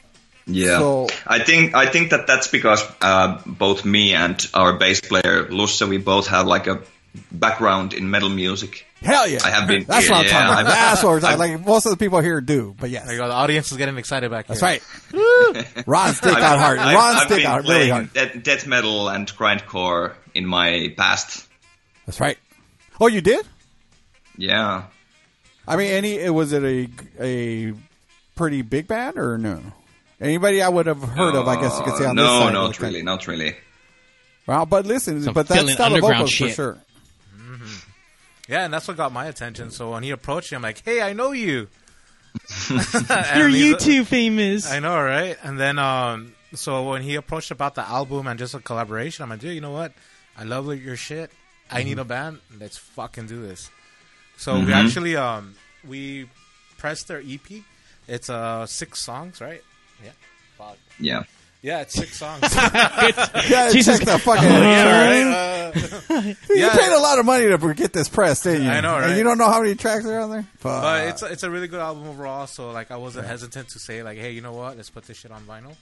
Yeah, 0.46 0.78
So- 0.78 1.08
I 1.26 1.38
think 1.38 1.74
I 1.74 1.86
think 1.86 2.10
that 2.10 2.26
that's 2.26 2.48
because 2.48 2.82
uh, 3.00 3.40
both 3.46 3.84
me 3.84 4.12
and 4.14 4.44
our 4.54 4.72
bass 4.76 5.00
player 5.00 5.48
Lusse, 5.50 5.82
we 5.82 5.98
both 5.98 6.26
have 6.28 6.46
like 6.46 6.66
a 6.66 6.80
background 7.30 7.94
in 7.94 8.10
metal 8.10 8.28
music. 8.28 8.86
Hell 9.02 9.26
yeah! 9.28 9.38
I 9.44 9.50
have 9.50 9.66
been- 9.68 9.84
That's 9.84 10.08
what 10.08 10.18
I'm 10.18 10.24
yeah, 10.24 10.30
talking 10.30 10.46
about. 10.46 10.58
I've- 10.58 10.68
That's 10.68 11.02
what 11.02 11.10
we're 11.10 11.20
talking. 11.20 11.40
I've- 11.40 11.52
Like 11.56 11.66
most 11.66 11.86
of 11.86 11.90
the 11.90 11.96
people 11.96 12.20
here 12.20 12.40
do, 12.40 12.74
but 12.78 12.88
yes, 12.90 13.04
There 13.04 13.14
you 13.14 13.20
go. 13.20 13.28
The 13.28 13.34
audience 13.34 13.70
is 13.72 13.78
getting 13.78 13.98
excited 13.98 14.30
back 14.30 14.46
here. 14.46 14.54
that's 14.56 14.62
right. 14.62 15.86
Ron 15.86 16.14
stick 16.14 16.32
out 16.36 16.58
hard. 16.58 16.78
I've- 16.78 16.94
Ron 16.94 17.16
I've 17.16 17.22
stick 17.26 17.38
been 17.38 17.46
out 17.46 17.62
really 17.62 17.74
playing 17.74 17.90
hard. 17.90 18.12
Death, 18.12 18.42
death 18.42 18.66
metal 18.66 19.08
and 19.08 19.26
grindcore 19.36 20.14
in 20.34 20.46
my 20.46 20.94
past. 20.96 21.46
That's 22.06 22.20
right. 22.20 22.38
Oh, 23.00 23.06
you 23.08 23.20
did? 23.20 23.46
Yeah, 24.36 24.84
I 25.68 25.76
mean, 25.76 25.90
any 25.90 26.28
was 26.30 26.52
it 26.52 26.62
a 26.64 26.88
a 27.20 27.72
pretty 28.34 28.62
big 28.62 28.86
band 28.88 29.18
or 29.18 29.36
no? 29.38 29.60
Anybody 30.20 30.62
I 30.62 30.68
would 30.68 30.86
have 30.86 31.02
heard 31.02 31.34
of, 31.34 31.46
I 31.48 31.60
guess 31.60 31.76
you 31.78 31.84
could 31.84 31.96
say 31.96 32.04
on 32.06 32.18
uh, 32.18 32.22
no, 32.22 32.22
this 32.22 32.38
side. 32.38 32.46
of 32.48 32.52
not 32.54 32.60
the 32.60 32.64
country. 32.68 32.86
really, 32.88 33.02
not 33.02 33.26
really. 33.26 33.56
Well, 34.46 34.66
but 34.66 34.86
listen, 34.86 35.22
Some 35.22 35.34
but 35.34 35.48
that's 35.48 35.60
filling 35.60 35.74
style 35.74 35.88
of 35.88 35.92
underground 35.94 36.14
vocals 36.30 36.34
for 36.36 36.48
sure. 36.48 36.78
Yeah, 38.52 38.66
and 38.66 38.74
that's 38.74 38.86
what 38.86 38.98
got 38.98 39.12
my 39.12 39.28
attention. 39.28 39.70
So 39.70 39.92
when 39.92 40.02
he 40.02 40.10
approached 40.10 40.52
me, 40.52 40.56
I'm 40.56 40.62
like, 40.62 40.84
"Hey, 40.84 41.00
I 41.00 41.14
know 41.14 41.32
you." 41.32 41.68
You're 42.68 43.48
YouTube 43.48 44.04
famous. 44.04 44.70
I 44.70 44.78
know, 44.78 45.02
right? 45.02 45.38
And 45.42 45.58
then, 45.58 45.78
um, 45.78 46.34
so 46.52 46.82
when 46.90 47.00
he 47.00 47.14
approached 47.14 47.50
about 47.50 47.74
the 47.74 47.80
album 47.88 48.26
and 48.26 48.38
just 48.38 48.52
a 48.54 48.58
collaboration, 48.60 49.22
I'm 49.22 49.30
like, 49.30 49.40
dude, 49.40 49.54
you 49.54 49.62
know 49.62 49.70
what? 49.70 49.94
I 50.36 50.44
love 50.44 50.66
your 50.76 50.96
shit. 50.96 51.30
I 51.70 51.82
need 51.82 51.98
a 51.98 52.04
band. 52.04 52.40
Let's 52.60 52.76
fucking 52.76 53.26
do 53.26 53.40
this. 53.40 53.70
So 54.36 54.60
we 54.60 54.70
actually, 54.74 55.16
um, 55.16 55.54
we 55.88 56.28
pressed 56.76 57.08
their 57.08 57.22
EP. 57.24 57.64
It's 58.06 58.28
uh 58.28 58.66
six 58.66 59.00
songs, 59.00 59.40
right? 59.40 59.62
Yeah. 60.04 60.10
Fuck. 60.58 60.76
Yeah, 60.98 61.22
Yeah, 61.62 61.80
it's 61.82 61.94
six 61.94 62.16
songs. 62.16 62.42
Yeah, 62.54 63.70
Jesus. 63.70 63.98
check 64.00 64.06
the 64.08 64.18
fucking. 64.18 64.48
yeah, 64.48 65.30
right. 65.30 65.68
Uh, 66.10 66.20
You 66.22 66.36
yeah. 66.50 66.76
paid 66.76 66.92
a 66.92 66.98
lot 66.98 67.18
of 67.18 67.24
money 67.24 67.46
to 67.46 67.74
get 67.74 67.92
this 67.94 68.08
pressed, 68.08 68.44
didn't 68.44 68.64
you? 68.64 68.68
I 68.70 68.80
know, 68.80 68.96
And 68.96 69.06
right? 69.06 69.16
you 69.16 69.22
don't 69.22 69.38
know 69.38 69.48
how 69.48 69.60
many 69.62 69.74
tracks 69.74 70.04
are 70.04 70.18
on 70.18 70.30
there. 70.30 70.42
Fuck. 70.58 70.82
but 70.82 71.06
it's 71.08 71.22
it's 71.22 71.42
a 71.44 71.50
really 71.50 71.68
good 71.68 71.80
album 71.80 72.06
overall. 72.08 72.46
So 72.46 72.70
like, 72.72 72.90
I 72.90 72.96
wasn't 72.96 73.26
hesitant 73.26 73.68
to 73.70 73.78
say 73.78 74.02
like, 74.02 74.18
hey, 74.18 74.32
you 74.32 74.42
know 74.42 74.52
what? 74.52 74.76
Let's 74.76 74.90
put 74.90 75.04
this 75.04 75.16
shit 75.16 75.30
on 75.30 75.42
vinyl. 75.44 75.74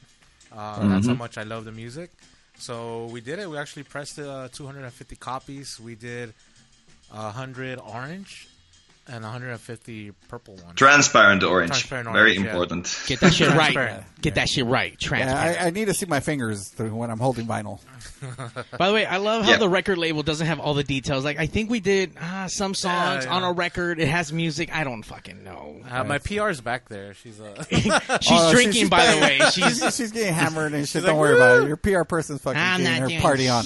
Uh, 0.57 0.87
That's 0.89 1.07
how 1.09 1.15
much 1.15 1.39
I 1.39 1.43
love 1.43 1.65
the 1.65 1.73
music. 1.73 2.11
So 2.59 3.07
we 3.07 3.21
did 3.21 3.39
it. 3.41 3.49
We 3.51 3.57
actually 3.59 3.83
pressed 3.85 4.19
uh, 4.19 4.49
250 4.53 5.17
copies. 5.17 5.81
We 5.81 5.95
did 5.97 6.35
100 7.11 7.79
orange 7.81 8.47
and 9.11 9.23
150 9.25 10.13
purple 10.29 10.55
ones. 10.55 10.77
transparent 10.77 11.43
orange, 11.43 11.71
Transparent 11.71 12.09
very 12.13 12.33
orange, 12.33 12.45
yeah. 12.45 12.51
important. 12.51 13.03
Get 13.07 13.21
that 13.21 13.35
shit 13.35 13.49
right. 13.49 13.73
Transparent. 13.73 14.05
Get 14.21 14.35
that 14.37 14.49
shit 14.49 14.67
right. 14.67 14.93
Yeah, 15.01 15.09
Transparent. 15.09 15.61
I, 15.61 15.67
I 15.67 15.71
need 15.71 15.87
to 15.87 15.95
see 15.95 16.07
my 16.07 16.21
fingers 16.21 16.69
through 16.69 16.95
when 16.95 17.11
I'm 17.11 17.19
holding 17.19 17.47
vinyl. 17.47 17.81
By 18.79 18.89
the 18.89 18.95
way, 18.95 19.07
I 19.07 19.17
love 19.17 19.45
how 19.45 19.51
Yeah. 19.53 19.57
the 19.57 19.69
record 19.69 19.99
label 19.99 20.23
doesn't 20.23 20.47
have 20.47 20.61
all 20.61 20.75
the 20.75 20.85
details. 20.85 21.25
Like, 21.25 21.39
I 21.39 21.47
think 21.47 21.71
we 21.71 21.81
did 21.81 22.13
ah, 22.21 22.47
some 22.49 22.75
songs 22.75 23.25
yeah. 23.25 23.35
on 23.35 23.43
a 23.45 23.53
record. 23.53 23.99
It 23.99 24.09
has 24.09 24.33
music. 24.33 24.75
I 24.75 24.85
don't 24.85 25.03
fucking 25.03 25.43
know. 25.43 25.81
Uh, 25.91 26.05
my 26.05 26.19
PR's 26.19 26.61
back 26.61 26.89
there. 26.89 27.15
She's 27.15 27.41
uh, 27.41 27.65
She's 27.71 27.87
Oh, 28.31 28.53
drinking, 28.53 28.73
she's 28.83 28.91
by 28.91 29.07
the 29.15 29.21
way. 29.21 29.39
she's, 29.53 29.79
She's. 29.81 29.97
she's 29.97 30.13
getting 30.13 30.33
hammered 30.35 30.73
and 30.73 30.83
shit. 30.89 31.01
She's 31.01 31.03
Don't 31.03 31.17
like, 31.19 31.21
worry 31.21 31.37
about 31.37 31.63
it. 31.63 31.69
Your 31.69 31.77
PR 31.77 32.05
person's 32.05 32.41
fucking 32.43 32.61
I'm 32.61 32.81
getting 32.83 33.03
her 33.03 33.09
doing 33.09 33.21
party 33.21 33.49
on. 33.49 33.65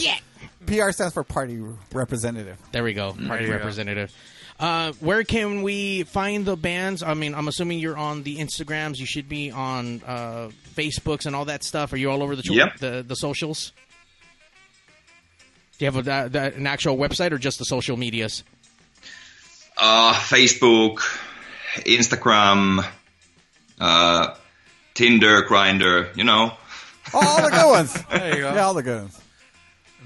PR 0.67 0.91
stands 0.93 1.13
for 1.13 1.25
party 1.25 1.61
representative. 1.93 2.59
There 2.73 2.83
we 2.83 2.95
go. 2.95 3.13
Party 3.13 3.45
you 3.45 3.51
go. 3.59 4.07
Representative. 4.61 5.03
Uh, 5.03 5.05
where 5.05 5.25
can 5.25 5.63
we 5.63 6.05
find 6.05 6.45
the 6.45 6.57
bands? 6.57 7.03
I 7.03 7.15
mean, 7.15 7.35
I'm 7.35 7.49
assuming 7.49 7.79
you're 7.81 7.97
on 7.97 8.23
the 8.23 8.39
Instagrams. 8.39 8.99
You 8.99 9.07
should 9.07 9.29
be 9.29 9.51
on 9.51 10.03
uh, 10.07 10.51
Facebooks 10.75 11.27
and 11.27 11.35
all 11.35 11.47
that 11.47 11.65
stuff. 11.65 11.93
Are 11.93 11.97
you 11.97 12.11
all 12.11 12.23
over 12.23 12.37
the 12.37 12.43
Yep. 12.45 12.79
the, 12.79 13.05
the 13.07 13.17
socials? 13.17 13.73
Do 15.79 15.85
you 15.85 15.87
have 15.87 15.97
a, 15.97 16.03
that, 16.03 16.33
that, 16.33 16.55
an 16.55 16.67
actual 16.69 16.97
website 16.97 17.33
or 17.33 17.39
just 17.39 17.59
the 17.59 17.65
social 17.65 17.97
medias? 17.97 18.45
Uh, 19.77 20.13
Facebook, 20.15 20.99
Instagram, 21.79 22.87
uh, 23.81 24.35
Tinder, 24.95 25.43
Grindr, 25.43 26.17
you 26.17 26.23
know. 26.23 26.53
all 27.13 27.43
the 27.43 27.51
good 27.51 27.71
ones. 27.71 28.03
there 28.11 28.37
you 28.37 28.43
go. 28.43 28.55
Yeah, 28.55 28.65
all 28.67 28.75
the 28.75 28.85
good 28.85 29.01
ones. 29.03 29.21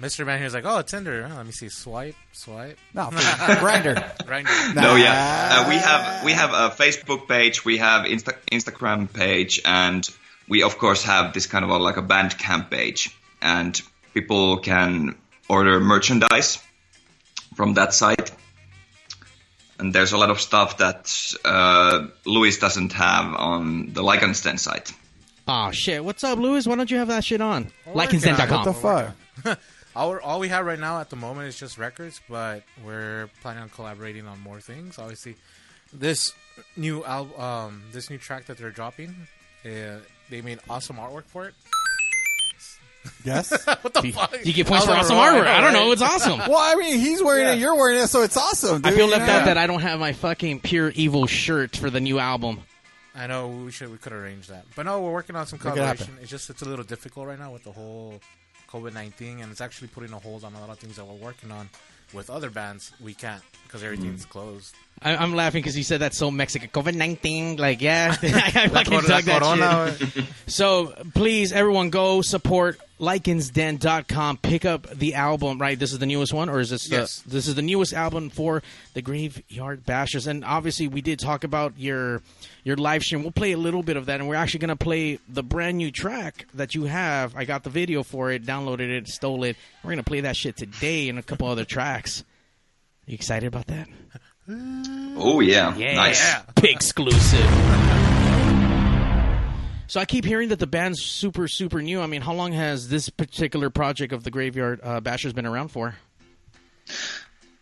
Mr. 0.00 0.24
Man 0.24 0.38
here's 0.38 0.54
like, 0.54 0.64
oh, 0.64 0.82
Tinder. 0.82 1.28
Oh, 1.28 1.36
let 1.36 1.44
me 1.46 1.52
see. 1.52 1.68
Swipe, 1.68 2.14
swipe. 2.32 2.78
No, 2.94 3.08
Grindr. 3.10 4.28
Right. 4.28 4.44
No, 4.74 4.94
yeah, 4.94 5.64
uh, 5.64 5.68
we 5.68 5.76
have 5.76 6.24
we 6.24 6.32
have 6.32 6.50
a 6.50 6.74
Facebook 6.74 7.26
page, 7.26 7.64
we 7.64 7.78
have 7.78 8.06
Insta- 8.06 8.38
Instagram 8.52 9.12
page, 9.12 9.60
and 9.64 10.08
we 10.48 10.62
of 10.62 10.78
course 10.78 11.02
have 11.04 11.34
this 11.34 11.46
kind 11.46 11.64
of 11.64 11.70
a, 11.70 11.78
like 11.78 11.96
a 11.96 12.02
Bandcamp 12.02 12.70
page, 12.70 13.16
and 13.42 13.80
people 14.14 14.58
can 14.58 15.16
order 15.48 15.80
merchandise 15.80 16.58
from 17.56 17.74
that 17.74 17.92
site. 17.92 18.30
And 19.80 19.94
there's 19.94 20.12
a 20.12 20.18
lot 20.18 20.30
of 20.30 20.40
stuff 20.40 20.78
that 20.78 21.12
uh, 21.44 22.08
Luis 22.24 22.58
doesn't 22.58 22.92
have 22.92 23.34
on 23.34 23.92
the 23.92 24.02
Lycansten 24.02 24.58
site. 24.58 24.92
Oh 25.46 25.70
shit! 25.70 26.04
What's 26.04 26.22
up, 26.24 26.38
Lewis? 26.38 26.66
Why 26.66 26.76
don't 26.76 26.90
you 26.90 26.98
have 26.98 27.08
that 27.08 27.24
shit 27.24 27.40
on? 27.40 27.72
working 27.86 28.22
on 28.28 28.40
it. 28.40 28.50
What 28.50 28.64
the 28.64 28.74
fuck? 28.74 29.16
All, 29.98 30.16
all 30.20 30.38
we 30.38 30.48
have 30.48 30.64
right 30.64 30.78
now 30.78 31.00
at 31.00 31.10
the 31.10 31.16
moment 31.16 31.48
is 31.48 31.58
just 31.58 31.76
records, 31.76 32.20
but 32.28 32.62
we're 32.84 33.28
planning 33.42 33.64
on 33.64 33.68
collaborating 33.68 34.26
on 34.28 34.38
more 34.40 34.60
things. 34.60 34.96
Obviously, 34.98 35.34
this 35.92 36.32
new 36.76 37.04
album, 37.04 37.40
um, 37.40 37.82
this 37.92 38.08
new 38.08 38.16
track 38.18 38.46
that 38.46 38.58
they're 38.58 38.70
dropping, 38.70 39.14
uh, 39.66 39.98
they 40.30 40.40
made 40.40 40.60
awesome 40.70 40.96
artwork 40.96 41.24
for 41.24 41.46
it. 41.48 41.54
Yes. 43.24 43.50
what 43.82 43.92
the 43.94 44.02
You, 44.06 44.12
fuck? 44.12 44.36
you 44.44 44.52
get 44.52 44.66
points 44.66 44.84
for 44.86 44.92
awesome 44.92 45.16
on 45.16 45.34
a 45.34 45.40
artwork. 45.40 45.46
I 45.46 45.60
don't 45.60 45.72
know. 45.72 45.90
It's 45.92 46.02
awesome. 46.02 46.38
well, 46.48 46.58
I 46.58 46.74
mean, 46.76 46.98
he's 47.00 47.22
wearing 47.22 47.46
Yeah. 47.46 47.52
it, 47.54 47.58
you're 47.58 47.74
wearing 47.74 47.98
it, 47.98 48.06
so 48.08 48.22
it's 48.22 48.36
awesome. 48.36 48.82
I 48.84 48.90
feel 48.92 49.06
you 49.06 49.12
left 49.12 49.26
know? 49.26 49.32
out 49.32 49.44
that 49.46 49.58
I 49.58 49.66
don't 49.66 49.80
have 49.82 49.98
my 49.98 50.12
fucking 50.12 50.60
pure 50.60 50.90
evil 50.90 51.26
shirt 51.26 51.76
for 51.76 51.90
the 51.90 52.00
new 52.00 52.18
album. 52.18 52.60
I 53.14 53.26
know 53.26 53.48
we 53.48 53.72
should 53.72 53.90
we 53.90 53.96
could 53.98 54.12
arrange 54.12 54.46
that, 54.46 54.64
but 54.76 54.84
no, 54.84 55.00
we're 55.00 55.10
working 55.12 55.34
on 55.34 55.44
some 55.46 55.58
Make 55.58 55.72
it 55.72 55.78
collaboration. 55.78 56.18
It's 56.20 56.30
just 56.30 56.50
it's 56.50 56.62
a 56.62 56.66
little 56.66 56.84
difficult 56.84 57.26
right 57.26 57.38
now 57.38 57.52
with 57.52 57.64
the 57.64 57.72
whole 57.72 58.20
COVID 58.72 58.92
nineteen, 58.94 59.40
and 59.40 59.50
it's 59.50 59.60
actually 59.60 59.88
putting 59.88 60.12
a 60.12 60.18
hold 60.18 60.44
on 60.44 60.54
a 60.54 60.60
lot 60.60 60.70
of 60.70 60.78
things 60.78 60.96
that 60.96 61.04
we're 61.06 61.14
working 61.14 61.50
on. 61.50 61.68
With 62.14 62.30
other 62.30 62.48
bands, 62.48 62.90
we 63.02 63.12
can't 63.12 63.42
because 63.64 63.82
everything's 63.82 64.24
Mm. 64.24 64.30
closed. 64.30 64.74
I, 65.02 65.14
I'm 65.14 65.34
laughing 65.34 65.60
because 65.60 65.76
you 65.76 65.84
said 65.84 66.00
that's 66.00 66.16
so 66.16 66.30
Mexican. 66.30 66.70
COVID 66.70 66.94
nineteen, 66.94 67.56
like 67.56 67.82
yeah, 67.82 68.16
I 68.22 68.68
fucking 68.68 69.00
dug 69.00 69.24
that 69.24 69.98
shit. 70.14 70.24
So 70.46 70.94
please, 71.14 71.52
everyone, 71.52 71.90
go 71.90 72.22
support 72.22 72.78
LikensDen.com. 72.98 74.38
Pick 74.38 74.64
up 74.64 74.88
the 74.90 75.14
album. 75.14 75.58
Right, 75.58 75.78
this 75.78 75.92
is 75.92 75.98
the 75.98 76.06
newest 76.06 76.32
one, 76.32 76.48
or 76.48 76.60
is 76.60 76.70
this 76.70 76.90
Yes. 76.90 77.20
the 77.22 77.30
this 77.30 77.48
is 77.48 77.54
the 77.54 77.62
newest 77.62 77.92
album 77.92 78.30
for 78.30 78.62
the 78.94 79.02
Graveyard 79.02 79.84
Bashers? 79.84 80.26
And 80.26 80.44
obviously, 80.44 80.88
we 80.88 81.00
did 81.00 81.18
talk 81.18 81.44
about 81.44 81.74
your 81.78 82.22
your 82.64 82.76
live 82.76 83.02
stream. 83.02 83.22
We'll 83.22 83.32
play 83.32 83.52
a 83.52 83.58
little 83.58 83.82
bit 83.82 83.96
of 83.96 84.06
that, 84.06 84.20
and 84.20 84.28
we're 84.28 84.34
actually 84.34 84.60
going 84.60 84.68
to 84.70 84.76
play 84.76 85.18
the 85.28 85.42
brand 85.42 85.78
new 85.78 85.90
track 85.90 86.46
that 86.54 86.74
you 86.74 86.84
have. 86.84 87.34
I 87.36 87.44
got 87.44 87.64
the 87.64 87.70
video 87.70 88.02
for 88.02 88.30
it, 88.30 88.44
downloaded 88.44 88.90
it, 88.90 89.08
stole 89.08 89.44
it. 89.44 89.56
We're 89.82 89.88
going 89.90 89.98
to 89.98 90.02
play 90.04 90.20
that 90.22 90.36
shit 90.36 90.56
today, 90.56 91.08
and 91.08 91.18
a 91.18 91.22
couple 91.22 91.46
other 91.48 91.64
tracks. 91.64 92.24
You 93.06 93.14
excited 93.14 93.46
about 93.46 93.66
that? 93.68 93.88
Oh 94.50 95.40
yeah, 95.40 95.76
Yeah, 95.76 95.94
nice. 95.94 96.34
Big 96.56 96.70
exclusive. 96.74 98.07
So 99.88 99.98
I 100.00 100.04
keep 100.04 100.24
hearing 100.24 100.50
that 100.50 100.58
the 100.58 100.66
band's 100.66 101.02
super, 101.02 101.48
super 101.48 101.80
new. 101.82 102.00
I 102.00 102.06
mean, 102.06 102.20
how 102.20 102.34
long 102.34 102.52
has 102.52 102.88
this 102.88 103.08
particular 103.08 103.70
project 103.70 104.12
of 104.12 104.22
the 104.22 104.30
Graveyard 104.30 104.80
uh, 104.82 105.00
Bashers 105.00 105.34
been 105.34 105.46
around 105.46 105.68
for? 105.68 105.96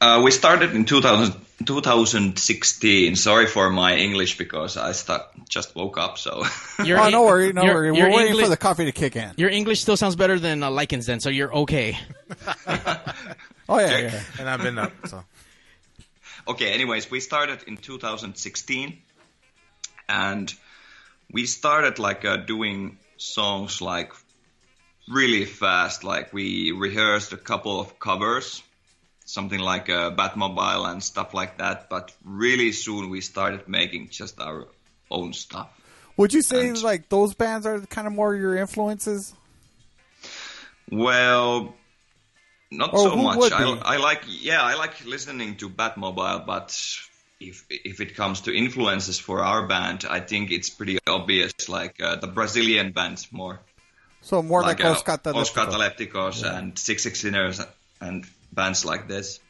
Uh, 0.01 0.21
we 0.25 0.31
started 0.31 0.75
in 0.75 0.85
2000, 0.85 1.35
2016. 1.65 3.17
Sorry 3.17 3.47
for 3.47 3.71
my 3.71 3.97
English 3.97 4.37
because 4.39 4.77
I 4.77 4.93
st- 4.93 5.23
just 5.49 5.75
woke 5.75 5.97
up. 5.99 6.19
So 6.19 6.43
Your 6.85 6.99
Oh, 6.99 7.09
no 7.11 7.23
worry, 7.23 7.53
no 7.53 7.63
your- 7.65 7.75
worry. 7.75 7.97
your 7.97 8.11
We're 8.11 8.17
waiting 8.17 8.35
Engli- 8.35 8.43
for 8.43 8.49
the 8.51 8.57
coffee 8.57 8.85
to 8.85 8.93
kick 8.93 9.17
in. 9.17 9.33
Your 9.37 9.49
English 9.49 9.81
still 9.81 9.97
sounds 9.97 10.17
better 10.17 10.39
than 10.39 10.63
uh, 10.63 10.71
Likens 10.71 11.07
then, 11.07 11.21
so 11.21 11.31
you're 11.31 11.55
okay. 11.55 11.97
Oh 13.69 13.81
yeah, 13.81 13.99
yeah. 13.99 14.21
and 14.39 14.49
I've 14.49 14.63
been 14.63 14.79
up. 14.79 14.93
So 15.07 15.25
okay. 16.47 16.71
Anyways, 16.73 17.11
we 17.11 17.19
started 17.19 17.65
in 17.67 17.77
2016, 17.79 18.99
and 20.09 20.55
we 21.33 21.47
started 21.47 21.99
like 21.99 22.25
uh, 22.25 22.37
doing 22.37 22.99
songs 23.17 23.81
like 23.83 24.13
really 25.09 25.45
fast. 25.45 26.05
Like 26.05 26.33
we 26.33 26.73
rehearsed 26.73 27.33
a 27.33 27.37
couple 27.37 27.81
of 27.81 27.99
covers, 27.99 28.63
something 29.25 29.59
like 29.61 29.89
uh, 29.91 30.11
Batmobile 30.13 30.91
and 30.91 31.03
stuff 31.03 31.35
like 31.35 31.59
that. 31.59 31.89
But 31.91 32.13
really 32.25 32.73
soon 32.73 33.11
we 33.11 33.21
started 33.21 33.69
making 33.69 34.09
just 34.11 34.41
our 34.41 34.67
own 35.11 35.33
stuff. 35.33 35.69
Would 36.17 36.33
you 36.33 36.43
say 36.43 36.69
And- 36.69 36.83
like 36.83 37.09
those 37.09 37.35
bands 37.35 37.67
are 37.67 37.81
kind 37.81 38.07
of 38.07 38.13
more 38.13 38.35
your 38.35 38.57
influences? 38.57 39.35
Well, 40.91 41.75
not 42.71 42.93
Or 42.95 42.99
so 42.99 43.17
much. 43.17 43.53
I. 43.53 43.63
I 43.83 43.97
like, 43.97 44.23
yeah, 44.27 44.63
I 44.63 44.75
like 44.77 45.05
listening 45.05 45.57
to 45.57 45.69
Batmobile, 45.69 46.47
but 46.47 46.79
if 47.41 47.65
if 47.71 48.01
it 48.01 48.15
comes 48.17 48.43
to 48.43 48.53
influences 48.57 49.19
for 49.19 49.41
our 49.43 49.67
band, 49.67 50.05
I 50.09 50.21
think 50.21 50.51
it's 50.51 50.71
pretty 50.71 50.99
obvious. 51.07 51.53
Like 51.69 52.01
uh, 52.03 52.17
the 52.17 52.27
Brazilian 52.29 52.93
bands 52.93 53.29
more, 53.33 53.61
So 54.23 54.43
more 54.43 54.63
like, 54.63 54.83
uh, 54.85 54.91
Os 54.93 55.03
Catalepticos. 55.03 55.35
Os 55.37 55.53
Catalepticos 55.53 56.43
and 56.59 56.79
Six 56.79 57.03
Six 57.03 57.21
Sinners 57.21 57.61
and 58.01 58.25
bands 58.53 58.85
like 58.85 59.09
this. 59.09 59.41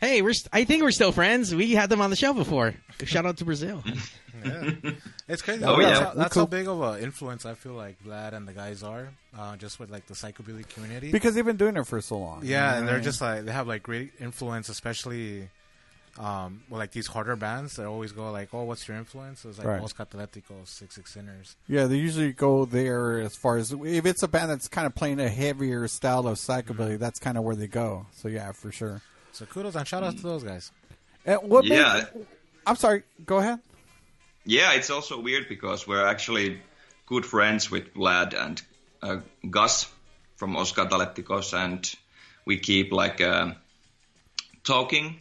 Hey, 0.00 0.22
we're 0.22 0.32
st- 0.32 0.48
I 0.52 0.64
think 0.64 0.82
we're 0.82 0.92
still 0.92 1.12
friends. 1.12 1.54
We 1.54 1.72
had 1.72 1.90
them 1.90 2.00
on 2.00 2.08
the 2.08 2.16
show 2.16 2.32
before. 2.32 2.74
Shout 3.04 3.26
out 3.26 3.36
to 3.36 3.44
Brazil. 3.44 3.84
yeah. 4.44 4.70
it's 5.28 5.42
crazy. 5.42 5.62
Oh, 5.62 5.76
that's 5.76 6.00
yeah. 6.00 6.06
how, 6.06 6.14
that's 6.14 6.32
Cool. 6.32 6.42
how 6.44 6.46
big 6.46 6.66
of 6.68 6.80
an 6.80 7.02
influence 7.04 7.44
I 7.44 7.52
feel 7.52 7.74
like 7.74 8.02
Vlad 8.02 8.32
and 8.32 8.48
the 8.48 8.54
guys 8.54 8.82
are, 8.82 9.10
uh, 9.38 9.56
just 9.56 9.78
with 9.78 9.90
like 9.90 10.06
the 10.06 10.14
psychobilly 10.14 10.66
community. 10.66 11.12
because 11.12 11.34
they've 11.34 11.44
been 11.44 11.58
doing 11.58 11.76
it 11.76 11.86
for 11.86 12.00
so 12.00 12.16
long. 12.18 12.40
Yeah, 12.44 12.76
and 12.78 12.88
they're 12.88 13.00
just 13.00 13.20
like 13.20 13.44
they 13.44 13.52
have 13.52 13.68
like 13.68 13.82
great 13.82 14.12
influence, 14.18 14.70
especially 14.70 15.50
um, 16.20 16.62
with 16.68 16.78
like 16.78 16.92
these 16.92 17.06
harder 17.06 17.34
bands 17.34 17.76
that 17.76 17.86
always 17.86 18.12
go 18.12 18.30
like, 18.30 18.50
"Oh, 18.52 18.64
what's 18.64 18.86
your 18.86 18.96
influence?" 18.98 19.44
It's 19.44 19.56
like 19.58 19.66
Right. 19.66 19.80
Los 19.80 19.94
Catalepticos, 19.94 20.68
Six 20.68 20.94
Six 20.96 21.14
Sinners. 21.14 21.56
Yeah, 21.66 21.86
they 21.86 21.96
usually 21.96 22.32
go 22.32 22.66
there 22.66 23.20
as 23.20 23.34
far 23.36 23.56
as 23.56 23.72
if 23.72 24.04
it's 24.04 24.22
a 24.22 24.28
band 24.28 24.50
that's 24.50 24.68
kind 24.68 24.86
of 24.86 24.94
playing 24.94 25.18
a 25.18 25.28
heavier 25.30 25.88
style 25.88 26.26
of 26.26 26.36
psychobilly. 26.36 26.98
That's 26.98 27.18
kind 27.18 27.38
of 27.38 27.44
where 27.44 27.56
they 27.56 27.66
go. 27.68 28.06
So 28.12 28.28
yeah, 28.28 28.52
for 28.52 28.70
sure. 28.70 29.00
So 29.32 29.46
kudos 29.46 29.74
and 29.76 29.88
shout 29.88 30.02
out 30.04 30.16
to 30.16 30.22
those 30.22 30.44
guys. 30.44 30.70
And 31.24 31.40
what? 31.42 31.64
made- 31.64 31.78
Yeah. 31.78 32.04
I'm 32.66 32.76
sorry. 32.76 33.02
Go 33.24 33.38
ahead. 33.38 33.60
Yeah, 34.44 34.72
it's 34.74 34.90
also 34.90 35.20
weird 35.20 35.48
because 35.48 35.86
we're 35.88 36.04
actually 36.04 36.60
good 37.06 37.24
friends 37.24 37.70
with 37.70 37.94
Vlad 37.94 38.34
and 38.38 38.60
uh, 39.02 39.16
Gus 39.48 39.90
from 40.36 40.56
Os 40.56 40.72
Catalepticos, 40.72 41.54
and 41.54 41.90
we 42.44 42.58
keep 42.58 42.92
like 42.92 43.20
uh, 43.20 43.52
talking 44.64 45.20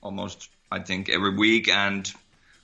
almost, 0.00 0.48
I 0.70 0.80
think, 0.80 1.08
every 1.08 1.34
week. 1.36 1.68
And 1.68 2.10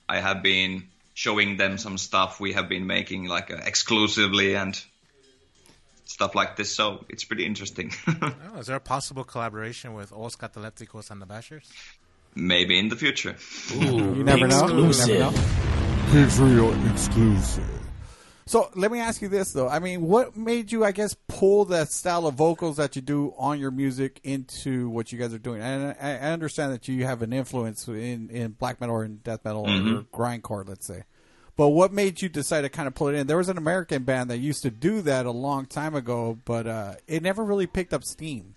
I 0.07 0.19
have 0.19 0.43
been 0.43 0.87
showing 1.13 1.57
them 1.57 1.77
some 1.77 1.97
stuff 1.97 2.39
we 2.39 2.53
have 2.53 2.67
been 2.67 2.87
making 2.87 3.25
like 3.25 3.51
uh, 3.51 3.57
exclusively 3.65 4.55
and 4.55 4.81
stuff 6.05 6.35
like 6.35 6.55
this. 6.55 6.75
So 6.75 7.05
it's 7.09 7.23
pretty 7.23 7.45
interesting. 7.45 7.91
Oh, 8.55 8.59
is 8.59 8.67
there 8.67 8.75
a 8.75 8.79
possible 8.79 9.23
collaboration 9.23 9.93
with 9.93 10.11
Os 10.13 10.35
Catalepticos 10.35 11.09
and 11.11 11.21
the 11.21 11.25
Bashers? 11.25 11.67
Maybe 12.35 12.77
in 12.79 12.89
the 12.89 12.95
future. 12.95 13.35
You 13.71 14.23
never 14.23 14.47
know. 14.47 14.67
You 14.67 14.91
never 14.91 15.19
know. 15.19 15.33
Pigs 16.11 16.39
Radio 16.39 16.71
exclusive. 16.91 17.82
So 18.45 18.69
let 18.75 18.91
me 18.91 18.99
ask 18.99 19.21
you 19.21 19.29
this 19.29 19.53
though. 19.53 19.69
I 19.69 19.79
mean, 19.79 20.01
what 20.01 20.35
made 20.35 20.71
you, 20.71 20.83
I 20.83 20.91
guess, 20.91 21.15
pull 21.27 21.65
that 21.65 21.91
style 21.91 22.27
of 22.27 22.35
vocals 22.35 22.77
that 22.77 22.95
you 22.95 23.01
do 23.01 23.33
on 23.37 23.59
your 23.59 23.71
music 23.71 24.19
into 24.23 24.89
what 24.89 25.11
you 25.11 25.17
guys 25.19 25.33
are 25.33 25.39
doing? 25.39 25.61
And 25.61 25.95
I, 26.01 26.11
I 26.27 26.31
understand 26.31 26.73
that 26.73 26.87
you 26.87 27.05
have 27.05 27.21
an 27.21 27.31
influence 27.31 27.87
in, 27.87 28.29
in 28.29 28.51
black 28.51 28.81
metal 28.81 28.95
or 28.95 29.05
in 29.05 29.17
death 29.17 29.45
metal 29.45 29.61
or 29.63 30.03
grindcore, 30.13 30.67
let's 30.67 30.85
say. 30.85 31.03
But 31.55 31.69
what 31.69 31.93
made 31.93 32.21
you 32.21 32.29
decide 32.29 32.61
to 32.61 32.69
kind 32.69 32.87
of 32.87 32.95
pull 32.95 33.09
it 33.09 33.15
in? 33.15 33.27
There 33.27 33.37
was 33.37 33.47
an 33.49 33.57
American 33.59 34.03
band 34.03 34.29
that 34.31 34.37
used 34.39 34.63
to 34.63 34.71
do 34.71 35.01
that 35.03 35.25
a 35.27 35.31
long 35.31 35.65
time 35.67 35.93
ago, 35.95 36.37
but 36.45 36.65
uh, 36.67 36.95
it 37.07 37.21
never 37.21 37.43
really 37.43 37.67
picked 37.67 37.93
up 37.93 38.03
steam. 38.03 38.55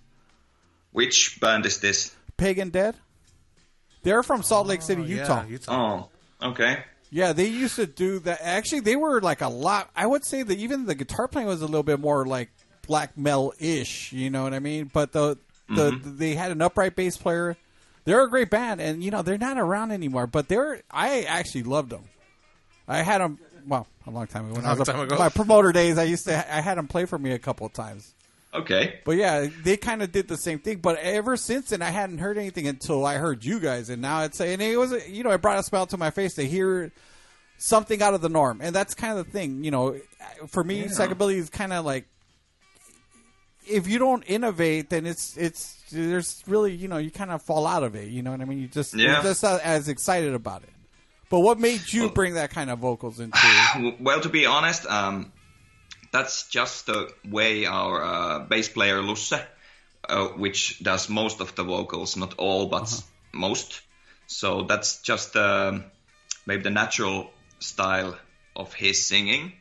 Which 0.93 1.39
band 1.41 1.67
is 1.67 1.79
this? 1.79 2.15
Pagan 2.39 2.71
Dead. 2.71 2.97
They're 4.03 4.23
from 4.23 4.43
Salt 4.43 4.67
Lake 4.67 4.81
City, 4.83 5.03
Oh, 5.03 5.05
Utah. 5.05 5.43
Yeah, 5.43 5.47
Utah. 5.49 6.09
Oh, 6.43 6.49
okay. 6.51 6.85
Yeah, 7.11 7.33
they 7.33 7.47
used 7.47 7.77
to 7.77 7.87
do 7.87 8.19
that. 8.21 8.41
Actually, 8.43 8.81
they 8.81 8.97
were 8.97 9.21
like 9.21 9.41
a 9.41 9.49
lot. 9.49 9.91
I 9.95 10.07
would 10.07 10.25
say 10.25 10.43
that 10.43 10.59
even 10.59 10.87
the 10.87 10.95
guitar 10.95 11.29
playing 11.29 11.49
was 11.49 11.63
a 11.63 11.67
little 11.67 11.83
bit 11.83 12.01
more 12.01 12.27
like 12.27 12.51
black 12.87 13.17
metal 13.17 13.55
ish. 13.59 14.13
You 14.13 14.31
know 14.31 14.43
what 14.43 14.55
I 14.55 14.59
mean? 14.59 14.91
But 14.93 15.13
the 15.13 15.39
the 15.69 15.93
mm-hmm. 15.93 16.17
they 16.17 16.35
had 16.35 16.51
an 16.51 16.63
upright 16.63 16.97
bass 16.97 17.17
player. 17.17 17.57
They're 18.05 18.23
a 18.23 18.31
great 18.31 18.51
band, 18.51 18.81
and 18.81 19.03
you 19.03 19.11
know 19.11 19.23
they're 19.23 19.39
not 19.39 19.59
around 19.59 19.91
anymore. 19.93 20.27
But 20.27 20.49
they're 20.49 20.83
I 20.91 21.23
actually 21.23 21.65
loved 21.65 21.91
them. 21.91 22.05
I 22.89 23.03
had 23.03 23.21
them 23.21 23.39
well 23.67 23.87
a 24.07 24.11
long 24.11 24.27
time 24.27 24.47
ago. 24.47 24.55
When 24.55 24.65
I 24.65 24.69
Long 24.71 24.79
was 24.79 24.89
a- 24.89 24.93
time 24.93 25.01
ago. 25.03 25.17
my 25.19 25.29
promoter 25.29 25.73
days, 25.73 25.99
I 25.99 26.05
used 26.05 26.25
to 26.27 26.55
I 26.55 26.61
had 26.61 26.79
them 26.79 26.89
play 26.89 27.05
for 27.05 27.19
me 27.19 27.33
a 27.33 27.39
couple 27.39 27.67
of 27.67 27.73
times. 27.73 28.15
Okay. 28.55 29.01
But 29.05 29.17
yeah, 29.17 29.49
they 29.65 29.77
kind 29.77 30.03
of 30.03 30.13
did 30.13 30.29
the 30.29 30.37
same 30.37 30.59
thing. 30.59 30.79
But 30.79 30.99
ever 30.99 31.37
since 31.37 31.71
then, 31.71 31.83
I 31.83 31.91
hadn't 31.91 32.19
heard 32.19 32.39
anything 32.39 32.67
until 32.67 33.05
I 33.05 33.17
heard 33.17 33.45
you 33.45 33.61
guys, 33.61 33.91
and 33.91 34.01
now 34.01 34.23
it's 34.23 34.41
and 34.41 34.63
it 34.63 34.79
was 34.79 34.93
you 35.09 35.25
know 35.25 35.31
it 35.31 35.43
brought 35.43 35.59
a 35.59 35.63
smile 35.63 35.87
to 35.89 35.97
my 35.99 36.11
face 36.11 36.35
to 36.35 36.47
hear 36.47 36.93
something 37.59 38.01
out 38.03 38.15
of 38.15 38.21
the 38.23 38.29
norm, 38.29 38.61
and 38.63 38.75
that's 38.75 38.95
kind 38.95 39.19
of 39.19 39.27
the 39.27 39.33
thing. 39.33 39.63
You 39.63 39.71
know, 39.71 40.01
for 40.49 40.65
me, 40.65 40.85
psychobilly 40.85 41.35
is 41.35 41.51
kind 41.51 41.73
of 41.73 41.85
like 41.85 42.07
if 43.69 43.89
you 43.89 43.99
don't 43.99 44.23
innovate, 44.23 44.91
then 44.91 45.07
it's 45.07 45.37
it's 45.37 45.75
there's 45.91 46.43
really 46.47 46.73
you 46.73 46.89
know 46.89 46.97
you 46.99 47.11
kind 47.11 47.31
of 47.31 47.43
fall 47.43 47.67
out 47.67 47.83
of 47.83 47.95
it. 47.95 48.09
You 48.09 48.23
know 48.23 48.31
what 48.31 48.41
I 48.41 48.45
mean? 48.45 48.59
You 48.61 48.69
just 48.69 48.95
Yeah. 48.95 49.15
you're 49.15 49.23
just 49.23 49.43
not 49.43 49.61
as 49.61 49.89
excited 49.89 50.35
about 50.35 50.63
it. 50.63 50.71
But 51.29 51.41
what 51.41 51.59
made 51.59 51.93
you 51.93 52.09
bring 52.11 52.35
that 52.35 52.51
kind 52.51 52.71
of 52.71 52.79
vocals 52.79 53.19
into? 53.19 53.37
Well, 54.01 54.21
to 54.21 54.29
be 54.29 54.47
honest, 54.47 54.87
um, 54.87 55.33
that's 56.17 56.49
just 56.49 56.87
the 56.87 57.13
way 57.29 57.67
our 57.67 58.03
uh, 58.03 58.39
bass 58.41 58.71
player 58.71 59.03
Lusse, 59.03 59.35
uh, 60.09 60.29
which 60.29 60.83
does 60.83 61.11
most 61.11 61.41
of 61.41 61.55
the 61.55 61.63
vocals, 61.63 62.17
not 62.17 62.35
all, 62.39 62.69
but 62.69 62.89
most. 63.33 63.83
So 64.27 64.63
that's 64.63 65.03
just 65.03 65.37
um 65.37 65.85
maybe 66.47 66.63
the 66.63 66.71
natural 66.71 67.31
style 67.59 68.17
of 68.55 68.73
his 68.73 69.07
singing. 69.07 69.53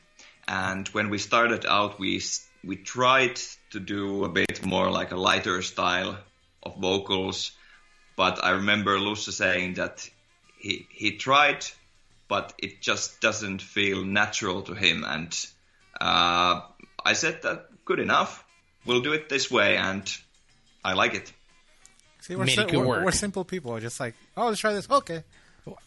And 0.48 0.88
when 0.90 1.10
we 1.10 1.18
started 1.18 1.66
out, 1.66 2.00
we 2.00 2.22
we 2.64 2.78
tried 2.78 3.38
to 3.72 3.80
do 3.80 4.24
a 4.24 4.30
bit 4.30 4.66
more 4.66 4.90
like 4.90 5.12
a 5.12 5.20
lighter 5.30 5.62
style 5.62 6.18
of 6.64 6.78
vocals. 6.78 7.52
But 8.16 8.44
I 8.44 8.52
remember 8.52 8.98
Lusse 8.98 9.36
saying 9.36 9.74
that 9.74 10.10
he 10.58 10.88
he 10.90 11.18
tried, 11.18 11.66
but 12.30 12.54
it 12.58 12.82
just 12.82 13.20
doesn't 13.20 13.62
feel 13.62 14.06
natural 14.06 14.62
to 14.64 14.74
him. 14.74 15.04
And 15.04 15.36
uh, 16.00 16.62
I 17.06 17.14
said 17.14 17.42
that 17.44 17.68
good 17.86 18.00
enough. 18.00 18.44
We'll 18.86 19.02
do 19.02 19.14
it 19.14 19.30
this 19.30 19.50
way, 19.50 19.78
and 19.78 20.04
I 20.84 20.94
like 20.94 21.14
it. 21.16 21.32
See, 22.22 22.36
we're, 22.36 22.46
Made 22.46 22.56
si- 22.56 22.62
it 22.62 22.72
we're, 22.76 22.86
work. 22.86 23.06
we're 23.06 23.12
simple 23.12 23.44
people. 23.46 23.72
We're 23.72 23.80
just 23.82 24.00
like, 24.00 24.16
oh, 24.36 24.48
let's 24.48 24.60
try 24.60 24.74
this. 24.74 24.90
Okay. 24.90 25.24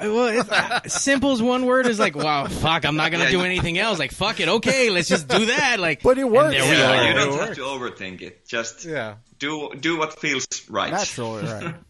Well, 0.00 0.26
it's, 0.26 0.50
uh, 0.50 0.80
simple 0.88 1.30
as 1.32 1.40
one 1.40 1.64
word 1.66 1.86
is 1.86 2.00
like, 2.00 2.16
wow, 2.16 2.46
fuck, 2.46 2.84
I'm 2.84 2.96
not 2.96 3.12
gonna 3.12 3.24
Yeah, 3.24 3.30
do 3.30 3.40
anything 3.42 3.78
else. 3.78 3.98
Like, 4.00 4.10
fuck 4.10 4.40
it, 4.40 4.48
okay, 4.48 4.90
let's 4.90 5.08
just 5.08 5.28
do 5.28 5.46
that. 5.46 5.78
Like, 5.78 6.02
But 6.02 6.18
it 6.18 6.22
and 6.22 6.32
works. 6.32 6.54
there 6.56 6.64
we 6.68 6.76
Yeah, 6.76 6.90
are. 6.90 7.08
you 7.08 7.14
don't 7.14 7.38
have 7.38 7.48
works. 7.48 7.56
to 7.58 7.62
overthink 7.62 8.20
it. 8.22 8.44
Just 8.48 8.84
Yeah. 8.84 9.16
do 9.38 9.70
do 9.78 9.96
what 9.96 10.18
feels 10.18 10.46
right. 10.68 10.90
Naturally, 10.92 11.44
right? 11.44 11.74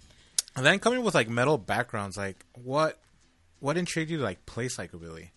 And 0.57 0.67
then 0.67 0.81
coming 0.81 1.03
with 1.05 1.15
like 1.15 1.29
metal 1.29 1.57
backgrounds, 1.57 2.17
like 2.17 2.45
what 2.55 2.99
what 3.61 3.77
intrigued 3.79 4.11
you 4.11 4.19
to 4.19 4.23
like 4.25 4.45
play 4.45 4.67
psychobilly? 4.67 5.31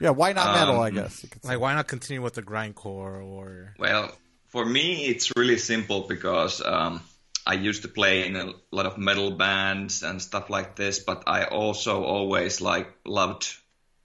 Yeah, 0.00 0.10
why 0.10 0.32
not 0.32 0.54
metal? 0.54 0.76
Um, 0.76 0.80
I 0.80 0.90
guess 0.90 1.22
you 1.22 1.28
could 1.28 1.42
say. 1.42 1.50
Like 1.50 1.60
why 1.60 1.74
not 1.74 1.88
continue 1.88 2.22
with 2.22 2.34
the 2.34 2.42
grindcore 2.42 3.24
or 3.24 3.74
Well, 3.78 4.12
for 4.48 4.64
me, 4.64 5.06
it's 5.06 5.32
really 5.36 5.58
simple 5.58 6.02
because 6.02 6.62
um, 6.64 7.02
I 7.46 7.54
used 7.54 7.82
to 7.82 7.88
play 7.88 8.26
in 8.26 8.36
a 8.36 8.52
lot 8.70 8.86
of 8.86 8.98
metal 8.98 9.30
bands 9.32 10.02
and 10.02 10.20
stuff 10.22 10.50
like 10.50 10.76
this, 10.76 10.98
but 11.00 11.24
I 11.26 11.44
also 11.44 12.04
always 12.04 12.60
like 12.60 12.88
loved 13.04 13.56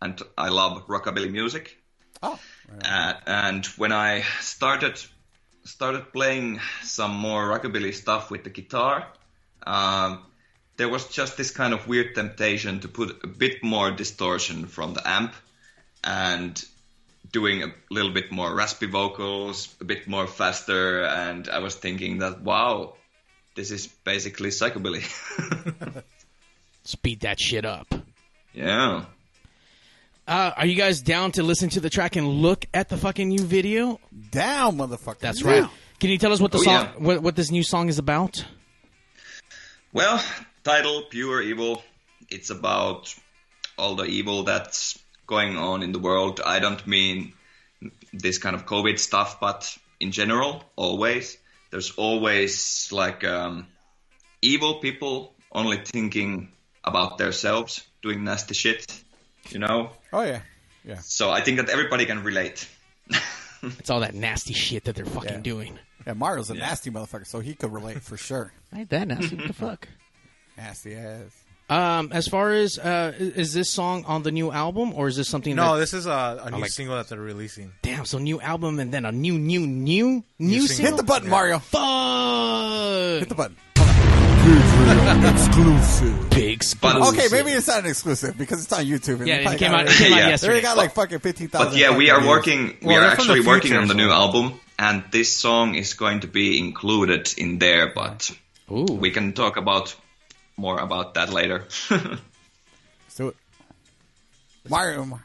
and 0.02 0.22
I 0.38 0.50
love 0.50 0.88
rockabilly 0.88 1.32
music. 1.32 1.78
Oh, 2.22 2.40
Uh, 2.84 3.14
and 3.26 3.66
when 3.78 3.92
I 3.92 4.24
started 4.40 5.00
started 5.66 6.12
playing 6.12 6.60
some 6.82 7.12
more 7.12 7.48
rockabilly 7.48 7.94
stuff 7.94 8.30
with 8.32 8.44
the 8.44 8.50
guitar, 8.50 9.08
um, 9.66 10.26
there 10.76 10.90
was 10.90 11.08
just 11.08 11.38
this 11.38 11.52
kind 11.52 11.74
of 11.74 11.88
weird 11.88 12.16
temptation 12.16 12.80
to 12.82 12.88
put 12.88 13.24
a 13.24 13.28
bit 13.28 13.64
more 13.64 13.92
distortion 13.92 14.66
from 14.68 14.94
the 14.94 15.08
amp 15.08 15.34
and 16.04 16.64
doing 17.32 17.64
a 17.64 17.74
little 17.90 18.12
bit 18.12 18.32
more 18.32 18.54
raspy 18.54 18.86
vocals, 18.88 19.74
a 19.82 19.84
bit 19.86 20.08
more 20.08 20.28
faster, 20.28 21.04
and 21.04 21.50
I 21.50 21.60
was 21.60 21.76
thinking 21.76 22.20
that 22.20 22.42
wow, 22.42 22.94
this 23.56 23.72
is 23.72 23.88
basically 23.88 24.50
psychobilly. 24.50 25.04
Speed 26.84 27.22
that 27.22 27.40
shit 27.40 27.66
up. 27.66 27.88
yeah. 28.54 29.06
Uh, 30.26 30.52
are 30.56 30.66
you 30.66 30.76
guys 30.76 31.02
down 31.02 31.34
to 31.34 31.44
listen 31.44 31.68
to 31.70 31.82
the 31.82 31.90
track 31.90 32.16
and 32.16 32.26
look 32.28 32.66
at 32.74 32.88
the 32.88 32.96
fucking 32.98 33.28
new 33.28 33.44
video? 33.44 34.00
down, 34.32 34.78
motherfucker. 34.78 35.20
That's 35.20 35.42
Yeah. 35.42 35.62
right. 35.62 35.70
Can 36.00 36.10
you 36.12 36.18
tell 36.18 36.32
us 36.32 36.40
what 36.40 36.52
the 36.54 36.60
Oh, 36.60 36.64
song, 36.64 36.74
yeah. 36.86 36.92
what, 36.98 37.22
what 37.22 37.36
this 37.36 37.52
new 37.52 37.62
song 37.64 37.90
is 37.90 37.98
about? 38.00 38.46
Well, 39.92 40.24
title 40.64 41.04
Pure 41.10 41.42
Evil. 41.44 41.84
It's 42.30 42.50
about 42.50 43.14
all 43.78 43.96
the 43.96 44.06
evil 44.06 44.44
that's 44.44 44.98
going 45.26 45.58
on 45.58 45.84
in 45.84 45.92
the 45.92 46.00
world. 46.00 46.42
I 46.46 46.60
don't 46.60 46.86
mean 46.88 47.34
this 48.14 48.38
kind 48.38 48.56
of 48.56 48.66
COVID 48.66 49.00
stuff, 49.00 49.40
but 49.40 49.78
in 50.00 50.12
general, 50.12 50.64
always. 50.76 51.38
There's 51.72 51.92
always 51.92 52.90
like 52.92 53.24
um, 53.24 53.68
evil 54.42 54.76
people 54.80 55.34
only 55.52 55.78
thinking 55.78 56.50
about 56.84 57.18
themselves, 57.18 57.86
doing 58.02 58.24
nasty 58.24 58.54
shit, 58.54 58.86
you 59.50 59.60
know? 59.60 59.90
Oh 60.12 60.22
yeah, 60.24 60.42
yeah. 60.84 61.00
So 61.00 61.32
I 61.32 61.42
think 61.42 61.58
that 61.58 61.70
everybody 61.70 62.06
can 62.06 62.24
relate. 62.24 62.68
It's 63.80 63.90
all 63.90 64.02
that 64.02 64.14
nasty 64.14 64.54
shit 64.54 64.84
that 64.84 64.96
they're 64.96 65.06
fucking 65.06 65.32
Yeah. 65.36 65.40
doing. 65.40 65.80
yeah. 66.06 66.12
Mario's 66.14 66.50
a 66.50 66.54
nasty 66.54 66.92
motherfucker, 66.92 67.26
so 67.26 67.40
he 67.40 67.56
could 67.56 67.72
relate 67.72 68.02
for 68.02 68.18
sure. 68.18 68.52
Ain't 68.76 68.90
that 68.90 69.08
nasty? 69.08 69.38
what 69.38 69.48
the 69.48 69.54
fuck? 69.54 69.88
Nasty 70.58 70.94
ass. 70.96 71.32
Um, 71.70 72.12
as 72.12 72.28
far 72.28 72.52
as 72.52 72.78
uh, 72.78 73.14
is 73.18 73.34
is 73.36 73.54
this 73.54 73.70
song 73.70 74.04
on 74.06 74.22
the 74.24 74.32
new 74.32 74.52
album, 74.52 74.94
or 74.94 75.08
is 75.08 75.16
this 75.16 75.30
something? 75.30 75.56
No, 75.56 75.74
that, 75.74 75.80
this 75.80 75.94
is 75.94 76.06
a, 76.06 76.42
a 76.44 76.52
new 76.52 76.58
like- 76.60 76.70
single 76.72 76.96
that 76.98 77.08
they're 77.10 77.20
releasing. 77.20 77.72
damn. 77.82 78.06
So 78.06 78.18
new 78.20 78.40
album 78.42 78.80
and 78.80 78.94
then 78.94 79.06
a 79.06 79.12
new, 79.12 79.40
new, 79.40 79.66
new, 79.66 80.24
new, 80.40 80.68
single. 80.68 80.68
single. 80.68 80.92
Hit 80.92 80.98
the 80.98 81.04
button, 81.04 81.30
Mario. 81.30 81.60
Fuck. 81.60 83.20
Hit 83.22 83.30
the 83.30 83.36
button. 83.36 83.56
Exclusive. 85.24 86.30
Big 86.32 86.62
But 86.82 86.98
Okay, 87.14 87.28
maybe 87.32 87.52
it's 87.52 87.68
not 87.68 87.80
an 87.80 87.86
exclusive 87.90 88.38
because 88.38 88.64
it's 88.64 88.74
on 88.74 88.84
YouTube. 88.86 89.26
Yeah, 89.26 89.38
they 89.38 89.42
it 89.42 89.44
probably 89.44 89.58
came 89.60 89.72
out. 89.74 89.86
It 89.88 89.92
came 89.92 90.14
out 90.14 90.18
Yeah. 90.18 90.24
They 90.26 90.30
yesterday. 90.32 90.52
already 90.52 90.64
got 90.64 90.78
like 90.78 90.94
fucking 90.94 91.20
fifteen 91.20 91.48
thousand. 91.48 91.70
But 91.72 91.78
yeah, 91.78 91.96
we 91.98 92.10
are 92.10 92.26
working. 92.28 92.78
We 92.82 92.88
Well, 92.88 92.98
are 92.98 93.02
they're 93.02 93.12
actually 93.12 93.42
working 93.42 93.74
on 93.74 93.88
the 93.88 93.94
new 93.94 94.10
album, 94.10 94.60
and 94.78 95.04
this 95.12 95.34
song 95.36 95.76
is 95.76 95.94
going 95.94 96.20
to 96.22 96.28
be 96.28 96.60
included 96.60 97.34
in 97.38 97.58
there. 97.60 97.92
But 97.94 98.32
Ooh. 98.72 98.84
we 98.86 99.12
can 99.12 99.32
talk 99.34 99.56
about 99.58 99.96
more 100.58 100.78
about 100.80 101.14
that 101.16 101.32
later. 101.32 101.66
Let's 101.90 102.20
do 103.16 103.30
it. 103.30 103.36
Mario, 104.70 105.20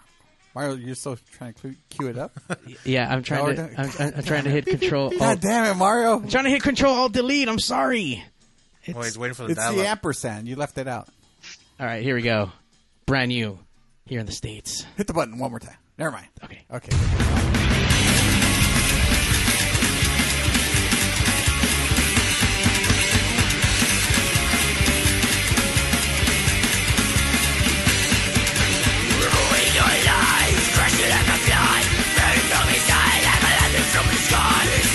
Mario, 0.55 0.75
you're 0.75 0.95
still 0.95 1.17
trying 1.33 1.53
to 1.55 1.61
cue- 1.61 1.77
cue 1.91 2.09
it 2.09 2.19
up. 2.19 2.33
Yeah, 2.85 3.09
I'm 3.12 3.23
trying 3.23 3.47
No, 3.47 3.55
to. 3.55 3.62
we're 3.62 3.75
I'm. 3.79 3.91
I'm, 3.99 4.12
I'm 4.19 4.23
trying 4.25 4.45
to 4.45 4.51
hit 4.51 4.67
control. 4.79 5.11
God 5.11 5.23
Alt, 5.23 5.41
damn 5.41 5.67
it, 5.71 5.79
Mario! 5.79 6.14
I'm 6.21 6.29
trying 6.29 6.45
to 6.45 6.51
hit 6.51 6.62
control 6.62 6.95
alt 6.95 7.12
delete. 7.12 7.49
I'm 7.49 7.59
sorry. 7.59 8.25
Oh, 8.95 9.03
he's 9.03 9.19
waiting 9.19 9.35
for 9.35 9.45
the 9.45 9.51
It's 9.51 9.61
dial 9.61 9.75
the 9.75 9.87
ampersand. 9.87 10.49
You 10.49 10.57
left 10.57 10.79
it 10.79 10.88
out. 10.88 11.09
All 11.79 11.87
right, 11.87 12.03
here 12.03 12.14
we 12.14 12.23
go. 12.23 12.51
Brand 13.07 13.29
new 13.29 13.59
here 14.07 14.19
in 14.21 14.27
the 14.27 14.33
states. 14.33 14.85
Hit 14.97 15.07
the 15.07 15.12
button 15.12 15.38
one 15.38 15.51
more 15.51 15.61
time. 15.61 15.77
Never 15.99 16.11
mind. 16.11 16.27
Okay. 16.43 16.64
Okay. 16.73 17.67
Check 34.01 34.88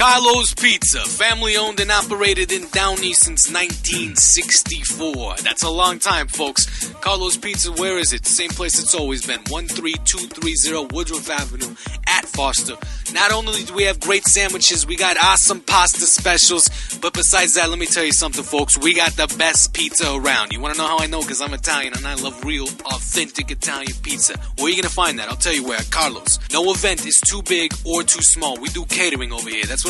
Carlo's 0.00 0.54
Pizza, 0.54 1.00
family 1.00 1.58
owned 1.58 1.78
and 1.78 1.90
operated 1.90 2.52
in 2.52 2.66
Downey 2.70 3.12
since 3.12 3.52
1964. 3.52 5.36
That's 5.42 5.62
a 5.62 5.68
long 5.68 5.98
time, 5.98 6.26
folks. 6.26 6.88
Carlo's 7.02 7.36
Pizza, 7.36 7.70
where 7.72 7.98
is 7.98 8.14
it? 8.14 8.24
Same 8.24 8.48
place 8.48 8.78
it's 8.80 8.94
always 8.94 9.26
been 9.26 9.40
13230 9.44 10.94
Woodruff 10.94 11.28
Avenue 11.28 11.76
at 12.06 12.24
Foster. 12.24 12.76
Not 13.12 13.30
only 13.32 13.62
do 13.64 13.74
we 13.74 13.84
have 13.84 14.00
great 14.00 14.24
sandwiches, 14.24 14.86
we 14.86 14.96
got 14.96 15.18
awesome 15.22 15.60
pasta 15.60 16.06
specials, 16.06 16.70
but 17.02 17.12
besides 17.12 17.54
that, 17.54 17.68
let 17.68 17.78
me 17.78 17.86
tell 17.86 18.04
you 18.04 18.12
something, 18.12 18.44
folks. 18.44 18.78
We 18.78 18.94
got 18.94 19.12
the 19.12 19.26
best 19.36 19.74
pizza 19.74 20.14
around. 20.14 20.52
You 20.52 20.60
want 20.60 20.74
to 20.74 20.80
know 20.80 20.86
how 20.86 20.98
I 20.98 21.08
know? 21.08 21.20
Because 21.20 21.42
I'm 21.42 21.52
Italian 21.52 21.92
and 21.94 22.06
I 22.06 22.14
love 22.14 22.42
real, 22.44 22.64
authentic 22.86 23.50
Italian 23.50 23.92
pizza. 24.02 24.38
Where 24.56 24.66
are 24.66 24.70
you 24.70 24.76
going 24.76 24.84
to 24.84 24.94
find 24.94 25.18
that? 25.18 25.28
I'll 25.28 25.36
tell 25.36 25.54
you 25.54 25.66
where. 25.66 25.80
Carlo's. 25.90 26.38
No 26.52 26.70
event 26.70 27.04
is 27.06 27.20
too 27.20 27.42
big 27.42 27.74
or 27.84 28.02
too 28.02 28.22
small. 28.22 28.58
We 28.60 28.68
do 28.68 28.84
catering 28.86 29.32
over 29.32 29.50
here. 29.50 29.64
That's 29.64 29.84
what 29.84 29.89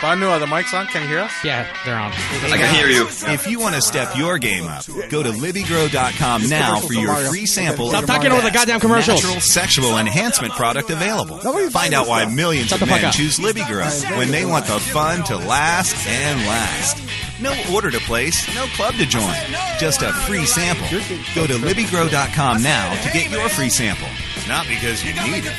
Banu, 0.00 0.26
are 0.26 0.38
the 0.38 0.46
mics 0.46 0.72
on? 0.78 0.86
Can 0.86 1.02
you 1.02 1.08
hear 1.08 1.20
us? 1.20 1.32
Yeah, 1.44 1.66
they're 1.84 1.96
on. 1.96 2.12
I 2.12 2.56
can 2.58 2.74
hear 2.74 2.88
you. 2.88 3.06
If 3.32 3.46
you 3.46 3.58
want 3.58 3.74
to 3.74 3.80
step 3.82 4.16
your 4.16 4.38
game 4.38 4.64
up, 4.66 4.84
go 5.08 5.22
to 5.22 5.30
Libigrow.com 5.30 6.48
now 6.48 6.80
for 6.80 6.92
your 6.92 7.14
free 7.30 7.46
sample 7.46 7.88
Stop 7.88 8.02
of 8.02 8.08
talking 8.08 8.30
over 8.32 8.42
the 8.42 8.50
goddamn 8.50 8.80
commercials. 8.80 9.22
natural 9.22 9.40
sexual 9.40 9.96
enhancement 9.98 10.52
product 10.54 10.90
available. 10.90 11.38
Find 11.70 11.94
out 11.94 12.06
why 12.06 12.26
millions 12.26 12.72
of 12.72 12.80
men 12.86 13.12
choose 13.12 13.38
Libigrow 13.38 14.18
when 14.18 14.30
they 14.30 14.44
want 14.44 14.66
the 14.66 14.78
fun 14.78 15.24
to 15.24 15.36
last 15.36 16.06
and 16.06 16.40
last. 16.46 17.02
No 17.40 17.54
order 17.74 17.90
to 17.90 17.98
place, 18.00 18.46
no 18.54 18.66
club 18.66 18.94
to 18.94 19.06
join. 19.06 19.34
Just 19.78 20.02
a 20.02 20.12
free 20.12 20.46
sample. 20.46 20.86
Go 21.34 21.46
to 21.46 21.54
Libigrow.com 21.54 22.62
now 22.62 22.94
to 23.02 23.10
get 23.12 23.30
your 23.30 23.48
free 23.48 23.70
sample. 23.70 24.08
Not 24.46 24.68
because 24.68 25.02
you 25.02 25.14
need 25.14 25.44
it, 25.46 25.54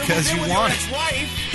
because 0.00 0.32
you 0.32 0.40
want 0.50 0.72
it. 0.74 1.45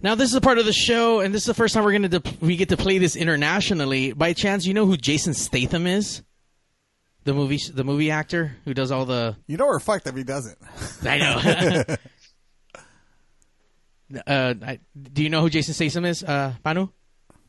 Now 0.00 0.14
this 0.14 0.30
is 0.30 0.34
a 0.36 0.40
part 0.40 0.58
of 0.58 0.64
the 0.66 0.72
show, 0.72 1.20
and 1.20 1.34
this 1.34 1.42
is 1.42 1.46
the 1.46 1.54
first 1.54 1.74
time 1.74 1.82
we're 1.84 1.92
gonna 1.92 2.08
de- 2.08 2.22
we 2.40 2.56
get 2.56 2.68
to 2.68 2.76
play 2.76 2.98
this 2.98 3.16
internationally. 3.16 4.12
By 4.12 4.32
chance, 4.32 4.64
you 4.64 4.72
know 4.74 4.86
who 4.86 4.96
Jason 4.96 5.34
Statham 5.34 5.86
is? 5.86 6.22
The 7.24 7.34
movie, 7.34 7.60
the 7.72 7.84
movie 7.84 8.10
actor 8.10 8.56
who 8.64 8.74
does 8.74 8.92
all 8.92 9.04
the. 9.04 9.36
You 9.48 9.56
know 9.56 9.66
we're 9.66 9.80
fucked 9.80 10.06
if 10.06 10.14
he 10.14 10.22
doesn't. 10.22 10.56
I 11.02 11.18
know. 11.18 11.96
uh, 14.26 14.54
I, 14.62 14.78
do 15.12 15.22
you 15.22 15.28
know 15.30 15.40
who 15.42 15.50
Jason 15.50 15.74
Statham 15.74 16.04
is, 16.04 16.22
uh, 16.22 16.54
Banu? 16.62 16.88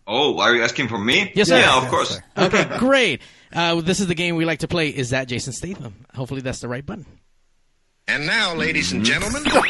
Oh, 0.08 0.40
are 0.40 0.56
you 0.56 0.64
asking 0.64 0.88
for 0.88 0.98
me? 0.98 1.32
Yes, 1.36 1.50
sir. 1.50 1.60
Yeah, 1.60 1.78
of 1.78 1.84
Yes, 1.84 1.92
course. 1.92 2.10
sir. 2.16 2.24
Okay, 2.36 2.78
great. 2.80 3.22
Uh, 3.54 3.80
this 3.82 4.00
is 4.00 4.08
the 4.08 4.16
game 4.16 4.36
we 4.36 4.44
like 4.46 4.60
to 4.60 4.68
play. 4.68 4.90
Is 4.90 5.12
that 5.12 5.28
Jason 5.28 5.54
Statham? 5.54 5.94
Hopefully, 6.16 6.42
that's 6.42 6.60
the 6.62 6.68
right 6.68 6.84
button. 6.84 7.06
And 8.10 8.26
now, 8.26 8.56
ladies 8.56 8.92
and 8.92 9.06
gentlemen, 9.06 9.44
no. 9.46 9.54
All 9.60 9.62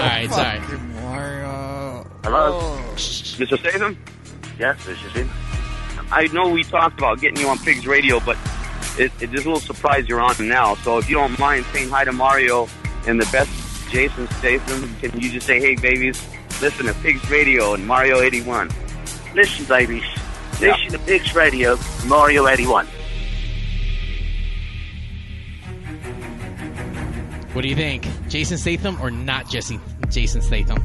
right, 0.00 0.26
sorry. 0.30 0.60
Hello? 2.24 2.80
Mr. 2.94 3.58
Statham? 3.58 3.98
Yes, 4.58 4.82
this 4.86 4.96
is 5.04 5.12
him. 5.12 5.30
I 6.10 6.26
know 6.28 6.48
we 6.48 6.64
talked 6.64 6.98
about 6.98 7.20
getting 7.20 7.38
you 7.38 7.48
on 7.48 7.58
Pigs 7.58 7.86
Radio, 7.86 8.18
but 8.20 8.38
it, 8.98 9.12
it, 9.20 9.26
there's 9.30 9.44
a 9.44 9.48
little 9.50 9.60
surprise 9.60 10.08
you're 10.08 10.22
on 10.22 10.34
now. 10.48 10.74
So 10.76 10.96
if 10.96 11.10
you 11.10 11.16
don't 11.16 11.38
mind 11.38 11.66
saying 11.74 11.90
hi 11.90 12.04
to 12.04 12.12
Mario 12.12 12.66
and 13.06 13.20
the 13.20 13.28
best 13.30 13.50
Jason 13.90 14.26
Statham, 14.38 14.96
can 15.00 15.20
you 15.20 15.30
just 15.30 15.46
say, 15.46 15.60
hey, 15.60 15.76
babies, 15.76 16.26
listen 16.62 16.86
to 16.86 16.94
Pigs 16.94 17.28
Radio 17.28 17.74
and 17.74 17.86
Mario 17.86 18.22
81? 18.22 18.70
Listen, 19.34 19.66
babies. 19.66 20.04
Listen 20.62 20.92
to 20.92 20.98
Pigs 21.00 21.34
Radio, 21.34 21.78
Mario 22.06 22.46
81. 22.46 22.88
What 27.56 27.62
do 27.62 27.70
you 27.70 27.74
think, 27.74 28.06
Jason 28.28 28.58
Statham 28.58 29.00
or 29.00 29.10
not 29.10 29.48
Jesse 29.48 29.80
Jason 30.10 30.42
Statham? 30.42 30.84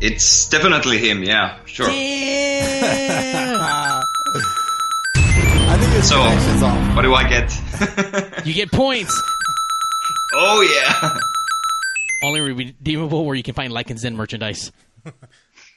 It's 0.00 0.48
definitely 0.48 0.98
him, 0.98 1.24
yeah, 1.24 1.58
sure. 1.64 1.88
I 1.90 4.04
think 5.80 5.92
his 5.94 6.08
So, 6.08 6.20
what 6.94 7.02
do 7.02 7.12
I 7.14 7.28
get? 7.28 7.52
You 8.46 8.54
get 8.54 8.70
points. 8.70 9.20
oh, 10.34 10.60
yeah. 10.62 11.18
Only 12.22 12.52
redeemable 12.52 13.26
where 13.26 13.34
you 13.34 13.42
can 13.42 13.54
find 13.54 13.72
Lycan 13.72 13.98
Zen 13.98 14.14
merchandise. 14.14 14.70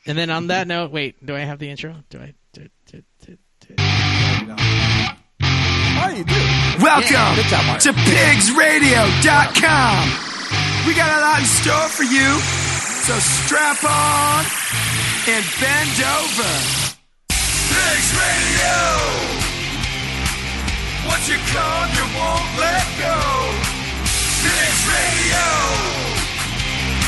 and 0.05 0.15
then 0.15 0.29
on 0.29 0.45
that 0.47 0.67
note, 0.67 0.91
wait, 0.91 1.25
do 1.25 1.35
I 1.35 1.39
have 1.39 1.57
the 1.57 1.71
intro? 1.71 1.95
Do 2.11 2.19
I? 2.19 2.35
Do, 2.53 2.69
do, 2.91 3.01
do, 3.25 3.37
do. 3.61 3.73
Oh, 5.97 6.09
you 6.11 6.23
do. 6.23 6.35
welcome 6.83 7.35
Good 7.35 7.45
job, 7.47 7.65
Mario. 7.65 7.79
to 7.79 7.93
pigsradio.com. 7.93 10.09
We 10.87 10.93
got 10.93 11.17
a 11.17 11.21
lot 11.21 11.39
in 11.39 11.45
store 11.45 11.87
for 11.89 12.03
you, 12.03 12.39
so 13.07 13.17
strap 13.17 13.83
on 13.83 14.45
and 15.27 15.43
bend 15.59 16.03
over. 16.03 16.51
Pigs 17.31 18.13
Radio. 18.13 18.77
Once 21.07 21.27
you 21.29 21.37
come, 21.53 21.89
you 21.95 22.03
won't 22.17 22.57
let 22.59 22.85
go. 22.99 23.15
Pigs 24.43 24.81
Radio. 24.93 25.45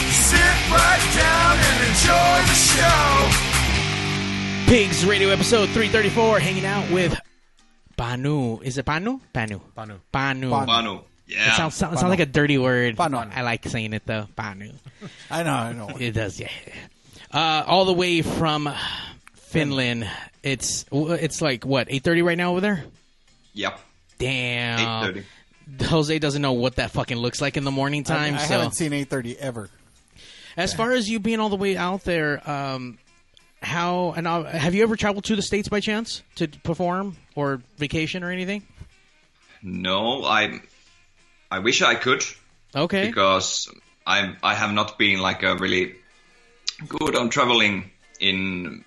Sit 0.10 0.58
right 0.72 1.06
down 1.16 1.58
and 1.60 1.84
enjoy 1.88 2.42
the 2.48 2.56
show. 2.56 3.30
Pigs 4.68 5.06
Radio 5.06 5.30
episode 5.30 5.70
334, 5.70 6.40
hanging 6.40 6.66
out 6.66 6.90
with 6.92 7.18
Banu. 7.98 8.60
Is 8.62 8.78
it 8.78 8.86
Banu? 8.86 9.20
Banu. 9.34 9.60
Banu. 9.76 9.96
Banu. 10.12 10.50
Banu. 10.50 10.96
It 11.28 11.36
Yeah. 11.36 11.58
sounds, 11.58 11.76
sounds, 11.76 12.00
sounds 12.00 12.10
like 12.10 12.22
a 12.22 12.26
dirty 12.26 12.58
word. 12.58 12.96
Banu. 12.96 13.18
I 13.18 13.42
like 13.42 13.66
saying 13.66 13.92
it 13.94 14.04
though. 14.06 14.28
Banu. 14.36 14.72
I 15.30 15.44
know, 15.44 15.52
I 15.54 15.74
know. 15.74 15.90
It 16.00 16.12
does, 16.12 16.40
yeah. 16.40 16.48
Uh, 17.34 17.64
all 17.68 17.84
the 17.84 17.94
way 17.94 18.22
from 18.22 18.74
Finland. 19.34 20.10
It's 20.44 20.86
it's 20.92 21.42
like 21.42 21.66
what 21.66 21.88
eight 21.90 22.04
thirty 22.04 22.22
right 22.22 22.38
now 22.38 22.52
over 22.52 22.62
there. 22.62 22.86
Yep. 23.54 23.80
Damn. 24.20 25.14
8.30. 25.14 25.24
Jose 25.88 26.20
doesn't 26.20 26.42
know 26.42 26.54
what 26.54 26.78
that 26.78 26.92
fucking 26.92 27.18
looks 27.18 27.42
like 27.42 27.58
in 27.58 27.64
the 27.66 27.72
morning 27.72 28.02
I, 28.02 28.04
time. 28.04 28.36
I 28.36 28.38
so 28.38 28.54
haven't 28.54 28.74
seen 28.76 28.94
830 28.94 29.38
ever. 29.40 29.70
As 30.56 30.74
far 30.74 30.92
as 30.92 31.10
you 31.10 31.20
being 31.20 31.40
all 31.40 31.50
the 31.50 31.56
way 31.56 31.76
out 31.78 32.04
there, 32.04 32.48
um, 32.50 32.98
how 33.62 34.14
and 34.16 34.28
uh, 34.28 34.44
have 34.44 34.76
you 34.76 34.84
ever 34.84 34.96
traveled 34.96 35.24
to 35.26 35.36
the 35.36 35.42
states 35.42 35.70
by 35.70 35.80
chance 35.80 36.24
to 36.36 36.48
perform 36.48 37.18
or 37.36 37.62
vacation 37.78 38.24
or 38.24 38.32
anything? 38.32 38.64
No, 39.62 40.24
I 40.24 40.62
I 41.50 41.60
wish 41.60 41.82
I 41.82 41.96
could 41.96 42.24
Okay, 42.76 43.08
because 43.08 43.70
I 44.06 44.36
I 44.44 44.54
have 44.54 44.72
not 44.72 44.98
been 44.98 45.20
like 45.20 45.44
a 45.44 45.56
really 45.56 45.96
good 46.88 47.16
on 47.16 47.30
traveling 47.30 47.92
in 48.20 48.84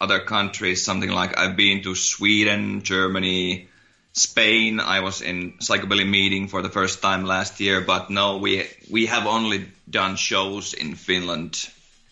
other 0.00 0.20
countries. 0.20 0.84
Something 0.84 1.10
like 1.10 1.38
I've 1.38 1.56
been 1.56 1.82
to 1.82 1.94
Sweden, 1.94 2.82
Germany, 2.82 3.68
Spain. 4.12 4.80
I 4.80 5.00
was 5.00 5.22
in 5.22 5.54
psychobilly 5.58 6.08
meeting 6.08 6.48
for 6.48 6.62
the 6.62 6.70
first 6.70 7.00
time 7.00 7.24
last 7.24 7.60
year, 7.60 7.80
but 7.80 8.10
no, 8.10 8.36
we 8.36 8.66
we 8.90 9.06
have 9.06 9.26
only 9.26 9.68
done 9.88 10.16
shows 10.16 10.74
in 10.74 10.94
Finland 10.94 11.56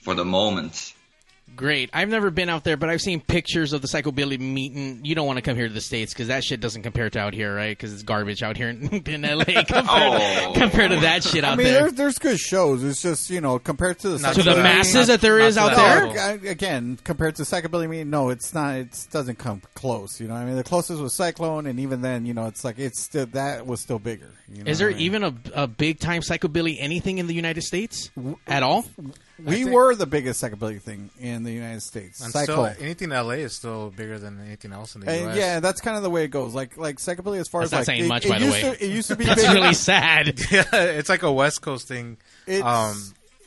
for 0.00 0.14
the 0.14 0.24
moment. 0.24 0.94
Great. 1.56 1.90
I've 1.92 2.08
never 2.08 2.30
been 2.30 2.48
out 2.48 2.62
there, 2.62 2.76
but 2.76 2.88
I've 2.88 3.00
seen 3.00 3.20
pictures 3.20 3.72
of 3.72 3.82
the 3.82 3.88
psychobilly 3.88 4.38
meeting. 4.38 5.00
You 5.04 5.16
don't 5.16 5.26
want 5.26 5.38
to 5.38 5.42
come 5.42 5.56
here 5.56 5.66
to 5.66 5.74
the 5.74 5.80
states 5.80 6.12
because 6.12 6.28
that 6.28 6.44
shit 6.44 6.60
doesn't 6.60 6.82
compare 6.82 7.10
to 7.10 7.18
out 7.18 7.34
here, 7.34 7.52
right? 7.54 7.76
Because 7.76 7.92
it's 7.92 8.04
garbage 8.04 8.44
out 8.44 8.56
here 8.56 8.68
in, 8.68 8.88
in 9.06 9.22
LA 9.22 9.44
compared, 9.44 9.86
Oh. 9.88 10.52
to, 10.54 10.60
compared 10.60 10.90
to 10.92 11.00
that 11.00 11.24
shit 11.24 11.42
out 11.42 11.54
I 11.54 11.56
mean, 11.56 11.66
there. 11.66 11.80
there's 11.80 11.92
there's 11.94 12.18
good 12.18 12.38
shows. 12.38 12.84
It's 12.84 13.02
just 13.02 13.28
you 13.30 13.40
know 13.40 13.58
compared 13.58 13.98
to 14.00 14.10
the 14.10 14.18
Not 14.18 14.34
to 14.36 14.42
the 14.44 14.52
psychobilly- 14.52 14.62
masses 14.62 15.06
that 15.08 15.20
there 15.20 15.40
is 15.40 15.58
out 15.58 15.74
there? 15.74 16.06
No, 16.38 16.48
Again, 16.50 16.98
compared 17.02 17.34
to 17.36 17.42
psychobilly, 17.42 17.88
mean 17.88 18.08
no, 18.08 18.28
it's 18.28 18.54
not. 18.54 18.76
It 18.76 19.06
doesn't 19.10 19.38
come 19.38 19.62
close. 19.74 20.20
You 20.20 20.28
know, 20.28 20.34
what 20.34 20.40
I 20.40 20.44
mean, 20.44 20.56
the 20.56 20.64
closest 20.64 21.00
was 21.02 21.14
Cyclone, 21.16 21.66
and 21.66 21.80
even 21.80 22.02
then, 22.02 22.24
you 22.24 22.34
know, 22.34 22.46
it's 22.46 22.64
like 22.64 22.78
it's 22.78 23.02
still 23.02 23.26
that 23.26 23.66
was 23.66 23.80
still 23.80 23.98
bigger. 23.98 24.30
You 24.52 24.62
know 24.62 24.70
Is 24.70 24.78
there 24.78 24.90
I 24.90 24.92
mean? 24.92 25.00
even 25.02 25.24
a, 25.24 25.34
a 25.54 25.66
big 25.66 25.98
time 25.98 26.22
psychobilly 26.22 26.76
anything 26.78 27.18
in 27.18 27.26
the 27.26 27.34
United 27.34 27.62
States 27.62 28.10
at 28.46 28.62
all? 28.62 28.84
We 29.44 29.64
were 29.64 29.94
the 29.94 30.06
biggest 30.06 30.42
psychobilly 30.42 30.80
thing 30.80 31.10
in 31.20 31.44
the 31.44 31.52
United 31.52 31.82
States. 31.82 32.20
And 32.20 32.32
still, 32.34 32.66
anything 32.66 33.10
in 33.12 33.16
LA 33.16 33.34
is 33.34 33.54
still 33.54 33.90
bigger 33.90 34.18
than 34.18 34.40
anything 34.44 34.72
else 34.72 34.94
in 34.94 35.02
the 35.02 35.10
And 35.10 35.30
US. 35.30 35.36
yeah, 35.36 35.60
that's 35.60 35.80
kind 35.80 35.96
of 35.96 36.02
the 36.02 36.10
way 36.10 36.24
it 36.24 36.28
goes. 36.28 36.54
Like 36.54 36.76
like 36.76 36.96
psychobilly, 36.98 37.38
as 37.38 37.48
far 37.48 37.62
That's 37.66 37.72
as 37.72 37.72
not 37.72 37.78
like 37.78 37.86
saying 37.86 38.04
it, 38.04 38.08
much, 38.08 38.26
it 38.26 38.28
by 38.30 38.38
the 38.40 38.50
way. 38.50 38.60
To, 38.62 38.84
it 38.84 38.90
used 38.90 39.08
to 39.08 39.16
be 39.16 39.24
That's 39.24 39.42
big. 39.42 39.52
really 39.54 39.74
sad. 39.74 40.40
yeah, 40.50 40.64
it's 40.72 41.08
like 41.08 41.22
a 41.22 41.32
West 41.32 41.62
Coast 41.62 41.86
thing. 41.88 42.16
It's, 42.46 42.64
um, 42.64 42.96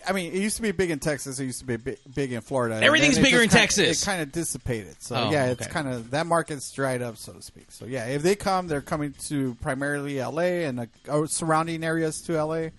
I 0.08 0.14
mean, 0.14 0.32
it 0.34 0.40
used 0.40 0.56
to 0.56 0.62
be 0.64 0.72
big 0.72 0.90
in 0.90 0.98
Texas. 1.00 1.40
It 1.40 1.46
used 1.46 1.60
to 1.60 1.66
be 1.66 1.78
big, 1.78 1.98
big 2.16 2.32
in 2.32 2.42
Florida. 2.42 2.82
Everything's 2.82 3.20
bigger 3.20 3.38
in 3.42 3.50
kinda- 3.50 3.56
Texas. 3.60 4.02
It 4.02 4.06
kind 4.06 4.22
of 4.22 4.32
dissipated. 4.32 4.96
So 5.04 5.16
Oh, 5.16 5.32
yeah, 5.32 5.48
it's 5.48 5.62
okay. 5.64 5.72
kind 5.72 5.88
of 5.88 6.12
that 6.12 6.26
market's 6.26 6.72
dried 6.72 7.02
up, 7.04 7.18
so 7.18 7.34
to 7.34 7.42
speak. 7.42 7.66
So 7.70 7.86
yeah, 7.86 8.06
if 8.08 8.24
they 8.24 8.36
come, 8.36 8.68
they're 8.68 8.82
coming 8.82 9.14
to 9.28 9.56
primarily 9.62 10.20
L.A. 10.20 10.66
and 10.66 10.88
uh, 11.08 11.28
surrounding 11.28 11.84
areas 11.84 12.22
to 12.22 12.36
L.A., 12.38 12.72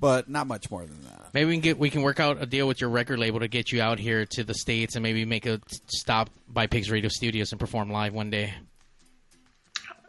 but 0.00 0.28
not 0.28 0.46
much 0.46 0.70
more 0.70 0.84
than 0.84 1.02
that. 1.04 1.28
Maybe 1.34 1.46
we 1.48 1.54
can 1.54 1.60
get 1.62 1.78
we 1.78 1.90
can 1.90 2.02
work 2.02 2.20
out 2.20 2.40
a 2.42 2.46
deal 2.46 2.66
with 2.68 2.80
your 2.80 2.90
record 2.90 3.18
label 3.18 3.40
to 3.40 3.48
get 3.48 3.72
you 3.72 3.80
out 3.82 3.98
here 3.98 4.26
to 4.30 4.44
the 4.44 4.54
states 4.54 4.94
and 4.96 5.02
maybe 5.02 5.24
make 5.24 5.46
a 5.46 5.58
t- 5.58 5.62
stop 5.86 6.30
by 6.48 6.66
Pigs 6.66 6.90
Radio 6.90 7.08
Studios 7.08 7.52
and 7.52 7.60
perform 7.60 7.90
live 7.90 8.12
one 8.14 8.30
day. 8.30 8.54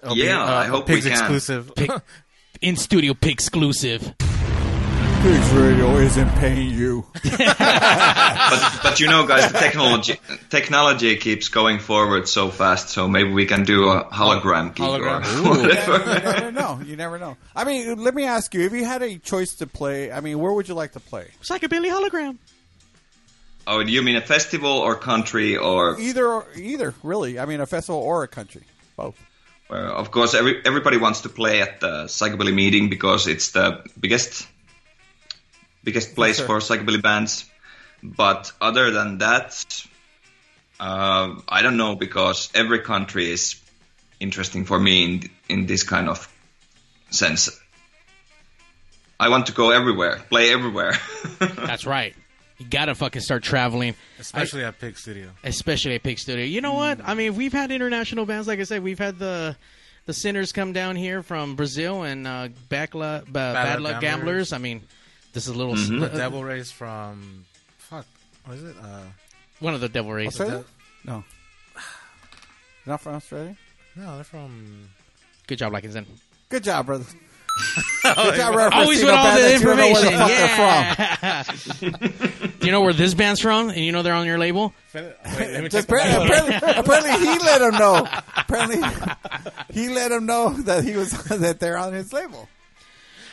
It'll 0.04 0.15
be, 0.15 0.21
Yeah, 0.21 0.43
uh, 0.43 0.47
I 0.56 0.65
hope 0.65 0.86
Pigs 0.88 1.06
we 1.06 1.12
can. 1.12 1.19
exclusive. 1.19 1.73
Pig, 1.76 1.91
in 2.62 2.76
studio 2.76 3.13
pig 3.13 3.32
exclusive. 3.32 4.13
Pigs 5.27 5.51
Radio 5.51 5.97
isn't 5.97 6.29
paying 6.35 6.69
you. 6.69 7.05
but 7.21 8.79
but 8.81 8.99
you 9.01 9.07
know, 9.07 9.27
guys, 9.27 9.51
the 9.51 9.59
technology 9.59 10.21
technology 10.49 11.17
keeps 11.17 11.49
going 11.49 11.79
forward 11.79 12.29
so 12.29 12.47
fast. 12.47 12.87
So 12.87 13.09
maybe 13.09 13.31
we 13.31 13.45
can 13.45 13.65
do 13.65 13.89
a 13.89 14.05
hologram 14.05 14.73
gig 14.73 14.85
Hologram. 14.85 15.45
or 15.45 15.63
whatever. 15.63 15.97
you 15.97 16.31
never 16.31 16.51
know. 16.53 16.79
You 16.81 16.95
never 16.95 17.19
know. 17.19 17.35
I 17.53 17.65
mean, 17.65 18.01
let 18.01 18.15
me 18.15 18.23
ask 18.23 18.53
you: 18.53 18.61
if 18.61 18.71
you 18.71 18.85
had 18.85 19.01
a 19.01 19.17
choice 19.17 19.55
to 19.55 19.67
play, 19.67 20.13
I 20.13 20.21
mean, 20.21 20.39
where 20.39 20.53
would 20.53 20.69
you 20.69 20.75
like 20.75 20.93
to 20.93 21.01
play? 21.01 21.27
Psychobilly 21.43 21.91
hologram. 21.91 22.37
Oh, 23.67 23.83
do 23.83 23.91
you 23.91 24.03
mean 24.03 24.15
a 24.15 24.21
festival 24.21 24.77
or 24.77 24.95
country 24.95 25.57
or? 25.57 25.99
Either, 25.99 26.25
or, 26.25 26.47
either, 26.55 26.93
really. 27.03 27.37
I 27.37 27.45
mean, 27.45 27.59
a 27.59 27.65
festival 27.65 27.99
or 27.99 28.23
a 28.23 28.29
country, 28.29 28.63
both. 28.95 29.21
Well, 29.69 29.91
of 29.91 30.09
course, 30.09 30.33
every, 30.33 30.61
everybody 30.63 30.95
wants 30.95 31.21
to 31.21 31.29
play 31.29 31.61
at 31.61 31.81
the 31.81 32.05
psychobilly 32.05 32.53
meeting 32.53 32.89
because 32.89 33.27
it's 33.27 33.51
the 33.51 33.83
biggest 33.99 34.47
biggest 35.88 36.15
place 36.15 36.36
sure. 36.38 36.45
for 36.45 36.60
psychobilly 36.60 37.02
bands. 37.02 37.45
But 38.04 38.52
other 38.60 38.91
than 38.91 39.19
that, 39.19 39.50
uh, 40.82 41.36
I 41.47 41.62
don't 41.62 41.78
know 41.78 41.95
because 41.95 42.50
every 42.54 42.80
country 42.80 43.32
is 43.32 43.56
interesting 44.19 44.65
for 44.65 44.78
me 44.78 44.95
in 45.06 45.12
in 45.47 45.65
this 45.65 45.84
kind 45.84 46.10
of 46.10 46.28
sense. 47.10 47.50
I 49.19 49.30
want 49.30 49.47
to 49.47 49.54
go 49.54 49.71
everywhere, 49.71 50.21
play 50.30 50.52
everywhere. 50.52 50.93
That's 51.39 51.86
right. 51.86 52.13
You 52.58 52.65
gotta 52.69 52.93
fucking 52.93 53.21
start 53.21 53.43
traveling, 53.43 53.95
Especially 54.19 54.63
at 54.63 54.80
Pig 54.80 54.97
Studio. 54.97 55.30
especially 55.43 55.95
at 55.95 56.04
Pig 56.04 56.19
Studio. 56.19 56.43
You 56.43 56.62
know 56.62 56.73
what? 56.73 57.00
I 57.04 57.13
mean, 57.13 57.36
we've 57.36 57.54
had 57.54 57.71
international 57.71 58.26
bands. 58.26 58.47
Like 58.47 58.60
I 58.60 58.63
said, 58.63 58.84
we've 58.84 59.00
had 59.00 59.19
the 59.19 59.56
the 60.06 60.13
Sinners 60.13 60.52
come 60.52 60.73
down 60.73 60.95
here 60.95 61.23
from 61.23 61.56
Brazil 61.56 62.04
and 62.04 62.28
uh, 62.28 62.50
Backla, 62.69 63.26
ba- 63.26 63.54
Bad, 63.56 63.82
Luck 63.82 64.02
Gamblers. 64.02 64.54
I 64.54 64.58
mean, 64.58 64.82
this 65.38 65.47
is 65.47 65.54
a 65.54 65.58
little 65.58 65.76
Mm-hmm. 65.76 66.02
uh, 66.02 66.08
The 66.08 66.17
Devil 66.17 66.43
Rays 66.43 66.71
from 66.71 67.45
fuck. 67.78 68.08
What 68.45 68.58
is 68.58 68.63
it? 68.63 68.76
Uh, 68.82 69.02
one 69.60 69.76
of 69.76 69.82
the 69.82 69.88
Devil 69.89 70.12
Rays. 70.12 70.30
Australia? 70.30 70.63
No. 71.06 71.23
Not 72.88 73.02
from 73.02 73.13
Australia? 73.13 73.56
no, 73.95 74.15
they're 74.15 74.23
from. 74.23 74.89
Good 75.45 75.60
job, 75.60 75.73
Lykinson. 75.73 76.06
Good 76.50 76.63
job, 76.63 76.88
brother. 76.88 77.06
Good 78.04 78.36
job, 78.36 78.56
referencing 78.56 78.71
Always 78.73 79.04
with 79.04 79.13
all 79.13 79.36
the 79.36 79.41
that 79.41 79.60
you 79.60 79.65
know 79.65 79.76
where 79.76 80.02
the 80.02 80.12
information. 80.12 80.17
fuck 80.17 81.19
they're 81.21 81.91
from. 81.91 82.50
Do 82.60 82.65
you 82.65 82.71
know 82.71 82.82
where 82.82 82.93
this 82.93 83.13
band's 83.13 83.39
from? 83.41 83.69
And 83.69 83.78
you 83.78 83.91
know 83.91 84.02
they're 84.02 84.13
on 84.15 84.26
your 84.26 84.39
label? 84.39 84.73
Wait, 84.95 85.13
let 85.23 85.63
me 85.63 85.69
Just 85.69 85.88
check 85.88 86.00
the 86.00 86.23
apparently, 86.23 86.56
apparently, 86.56 86.82
apparently 86.82 87.28
he 87.28 87.39
let 87.39 87.62
him 87.62 87.76
know. 87.80 88.08
Apparently, 88.36 88.82
he 89.73 89.89
let 89.89 90.12
him 90.12 90.26
know 90.26 90.50
that 90.63 90.84
he 90.84 90.95
was 90.95 91.12
that 91.26 91.60
they're 91.60 91.78
on 91.78 91.93
his 91.93 92.12
label. 92.13 92.47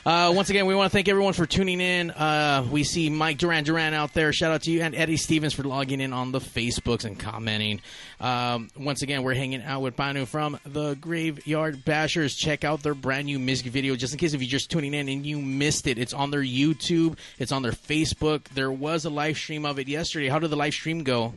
Uh, 0.05 0.33
once 0.37 0.51
again, 0.51 0.67
we 0.67 0.75
want 0.75 0.90
to 0.90 0.95
thank 0.95 1.09
everyone 1.09 1.33
for 1.33 1.47
tuning 1.47 1.81
in. 1.81 2.11
Uh, 2.11 2.67
we 2.71 2.85
see 2.85 3.09
Mike 3.09 3.38
Duran 3.38 3.64
Duran 3.64 3.95
out 3.95 4.12
there. 4.12 4.33
Shout 4.35 4.53
out 4.53 4.62
to 4.64 4.71
you 4.71 4.83
and 4.83 4.95
Eddie 4.95 5.17
Stevens 5.17 5.55
for 5.55 5.62
logging 5.62 6.03
in 6.03 6.12
on 6.12 6.31
the 6.31 6.40
Facebooks 6.40 7.07
and 7.07 7.19
commenting. 7.19 7.81
Um, 8.21 8.69
once 8.77 9.01
again, 9.01 9.23
we're 9.23 9.35
hanging 9.35 9.62
out 9.62 9.81
with 9.81 9.97
Panu 9.97 10.27
from 10.27 10.59
the 10.67 10.95
Graveyard 10.97 11.85
Bashers. 11.87 12.37
Check 12.37 12.64
out 12.64 12.83
their 12.83 12.95
brand 12.95 13.27
new 13.27 13.38
music 13.38 13.69
video. 13.69 13.97
Just 13.97 14.12
in 14.12 14.19
case 14.19 14.35
if 14.35 14.43
you're 14.43 14.49
just 14.49 14.71
tuning 14.71 14.93
in 14.93 15.09
and 15.09 15.25
you 15.25 15.40
missed 15.40 15.87
it, 15.87 15.99
it's 15.99 16.12
on 16.12 16.31
their 16.31 16.43
YouTube. 16.43 17.17
It's 17.38 17.51
on 17.53 17.62
their 17.62 17.73
Facebook. 17.73 18.45
There 18.49 18.71
was 18.71 19.07
a 19.07 19.11
live 19.11 19.38
stream 19.38 19.64
of 19.64 19.79
it 19.79 19.88
yesterday. 19.88 20.29
How 20.29 20.38
did 20.38 20.51
the 20.51 20.57
live 20.57 20.75
stream 20.75 21.03
go? 21.03 21.33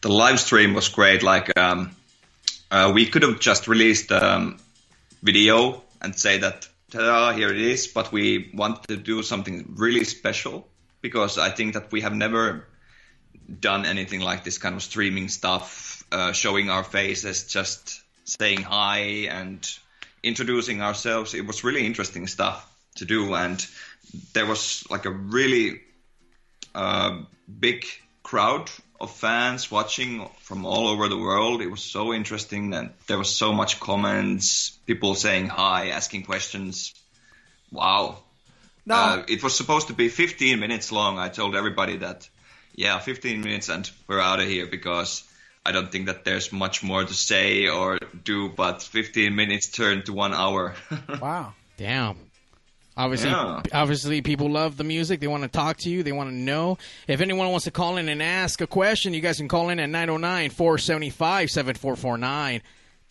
the 0.00 0.08
live 0.08 0.40
stream 0.40 0.74
was 0.74 0.88
great. 0.88 1.22
Like 1.22 1.56
um, 1.58 1.94
uh, 2.70 2.92
we 2.94 3.06
could 3.06 3.22
have 3.22 3.40
just 3.40 3.68
released 3.68 4.12
um, 4.12 4.58
video 5.22 5.82
and 6.00 6.16
say 6.16 6.38
that 6.38 6.68
ta-da, 6.90 7.32
here 7.32 7.50
it 7.50 7.60
is, 7.60 7.86
but 7.86 8.12
we 8.12 8.50
wanted 8.54 8.88
to 8.88 8.96
do 8.96 9.22
something 9.22 9.74
really 9.76 10.04
special 10.04 10.66
because 11.00 11.38
I 11.38 11.50
think 11.50 11.74
that 11.74 11.92
we 11.92 12.00
have 12.00 12.14
never 12.14 12.66
done 13.60 13.86
anything 13.86 14.20
like 14.20 14.44
this 14.44 14.58
kind 14.58 14.74
of 14.74 14.82
streaming 14.82 15.28
stuff, 15.28 16.04
uh, 16.10 16.32
showing 16.32 16.70
our 16.70 16.84
faces, 16.84 17.46
just 17.46 18.02
saying 18.24 18.62
hi 18.62 18.98
and 19.30 19.66
introducing 20.22 20.82
ourselves. 20.82 21.34
It 21.34 21.46
was 21.46 21.64
really 21.64 21.86
interesting 21.86 22.26
stuff 22.26 22.66
to 22.96 23.04
do, 23.04 23.34
and 23.34 23.64
there 24.32 24.46
was 24.46 24.84
like 24.90 25.04
a 25.04 25.10
really 25.10 25.80
uh, 26.74 27.22
big 27.60 27.84
crowd 28.22 28.70
of 29.00 29.10
fans 29.10 29.70
watching 29.70 30.28
from 30.40 30.66
all 30.66 30.88
over 30.88 31.08
the 31.08 31.16
world. 31.16 31.62
It 31.62 31.70
was 31.70 31.82
so 31.82 32.12
interesting 32.12 32.74
and 32.74 32.90
there 33.06 33.18
was 33.18 33.34
so 33.34 33.52
much 33.52 33.78
comments, 33.78 34.78
people 34.86 35.14
saying 35.14 35.46
hi, 35.46 35.88
asking 35.88 36.24
questions. 36.24 36.94
Wow. 37.70 38.18
No. 38.86 38.94
Uh, 38.94 39.22
it 39.28 39.42
was 39.42 39.56
supposed 39.56 39.88
to 39.88 39.92
be 39.92 40.08
15 40.08 40.58
minutes 40.58 40.90
long. 40.90 41.18
I 41.18 41.28
told 41.28 41.54
everybody 41.54 41.98
that, 41.98 42.28
yeah, 42.74 42.98
15 42.98 43.40
minutes 43.40 43.68
and 43.68 43.88
we're 44.06 44.20
out 44.20 44.40
of 44.40 44.48
here 44.48 44.66
because 44.66 45.22
I 45.64 45.72
don't 45.72 45.92
think 45.92 46.06
that 46.06 46.24
there's 46.24 46.52
much 46.52 46.82
more 46.82 47.04
to 47.04 47.14
say 47.14 47.68
or 47.68 47.98
do, 48.24 48.48
but 48.48 48.82
15 48.82 49.34
minutes 49.34 49.68
turned 49.68 50.06
to 50.06 50.12
one 50.12 50.34
hour. 50.34 50.74
Wow. 51.20 51.52
Damn. 51.76 52.16
Obviously, 52.98 53.30
Yeah. 53.30 53.62
obviously, 53.72 54.20
people 54.22 54.50
love 54.50 54.76
the 54.76 54.82
music. 54.84 55.20
They 55.20 55.28
want 55.28 55.44
to 55.44 55.48
talk 55.48 55.76
to 55.78 55.88
you. 55.90 56.02
They 56.02 56.10
want 56.12 56.30
to 56.30 56.34
know. 56.34 56.76
If 57.06 57.20
anyone 57.20 57.48
wants 57.48 57.64
to 57.64 57.70
call 57.70 57.96
in 57.96 58.08
and 58.08 58.20
ask 58.22 58.60
a 58.60 58.66
question, 58.66 59.14
you 59.14 59.20
guys 59.20 59.36
can 59.38 59.46
call 59.48 59.68
in 59.70 59.78
at 59.78 59.88
909 59.88 60.50
475 60.50 61.48
7449. 61.48 62.60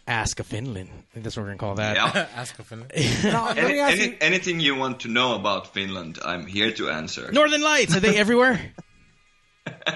Ask 0.05 0.39
a 0.39 0.43
Finland. 0.43 0.89
I 0.91 1.13
think 1.13 1.23
that's 1.23 1.35
what 1.37 1.43
we're 1.43 1.55
going 1.55 1.57
to 1.57 1.65
call 1.65 1.75
that. 1.75 1.95
Yeah. 1.95 2.27
Ask 2.35 2.59
a 2.59 2.63
Finland. 2.63 2.91
Now, 3.23 3.47
let 3.47 3.57
Any, 3.57 3.79
ask 3.79 3.93
any, 3.97 4.05
you. 4.11 4.17
anything 4.21 4.59
you 4.59 4.75
want 4.75 4.99
to 5.01 5.07
know 5.09 5.35
about 5.35 5.73
Finland, 5.73 6.19
I'm 6.23 6.45
here 6.45 6.71
to 6.73 6.89
answer. 6.89 7.29
Northern 7.31 7.61
Lights, 7.61 7.95
are 7.95 7.99
they 8.01 8.15
everywhere? 8.23 8.59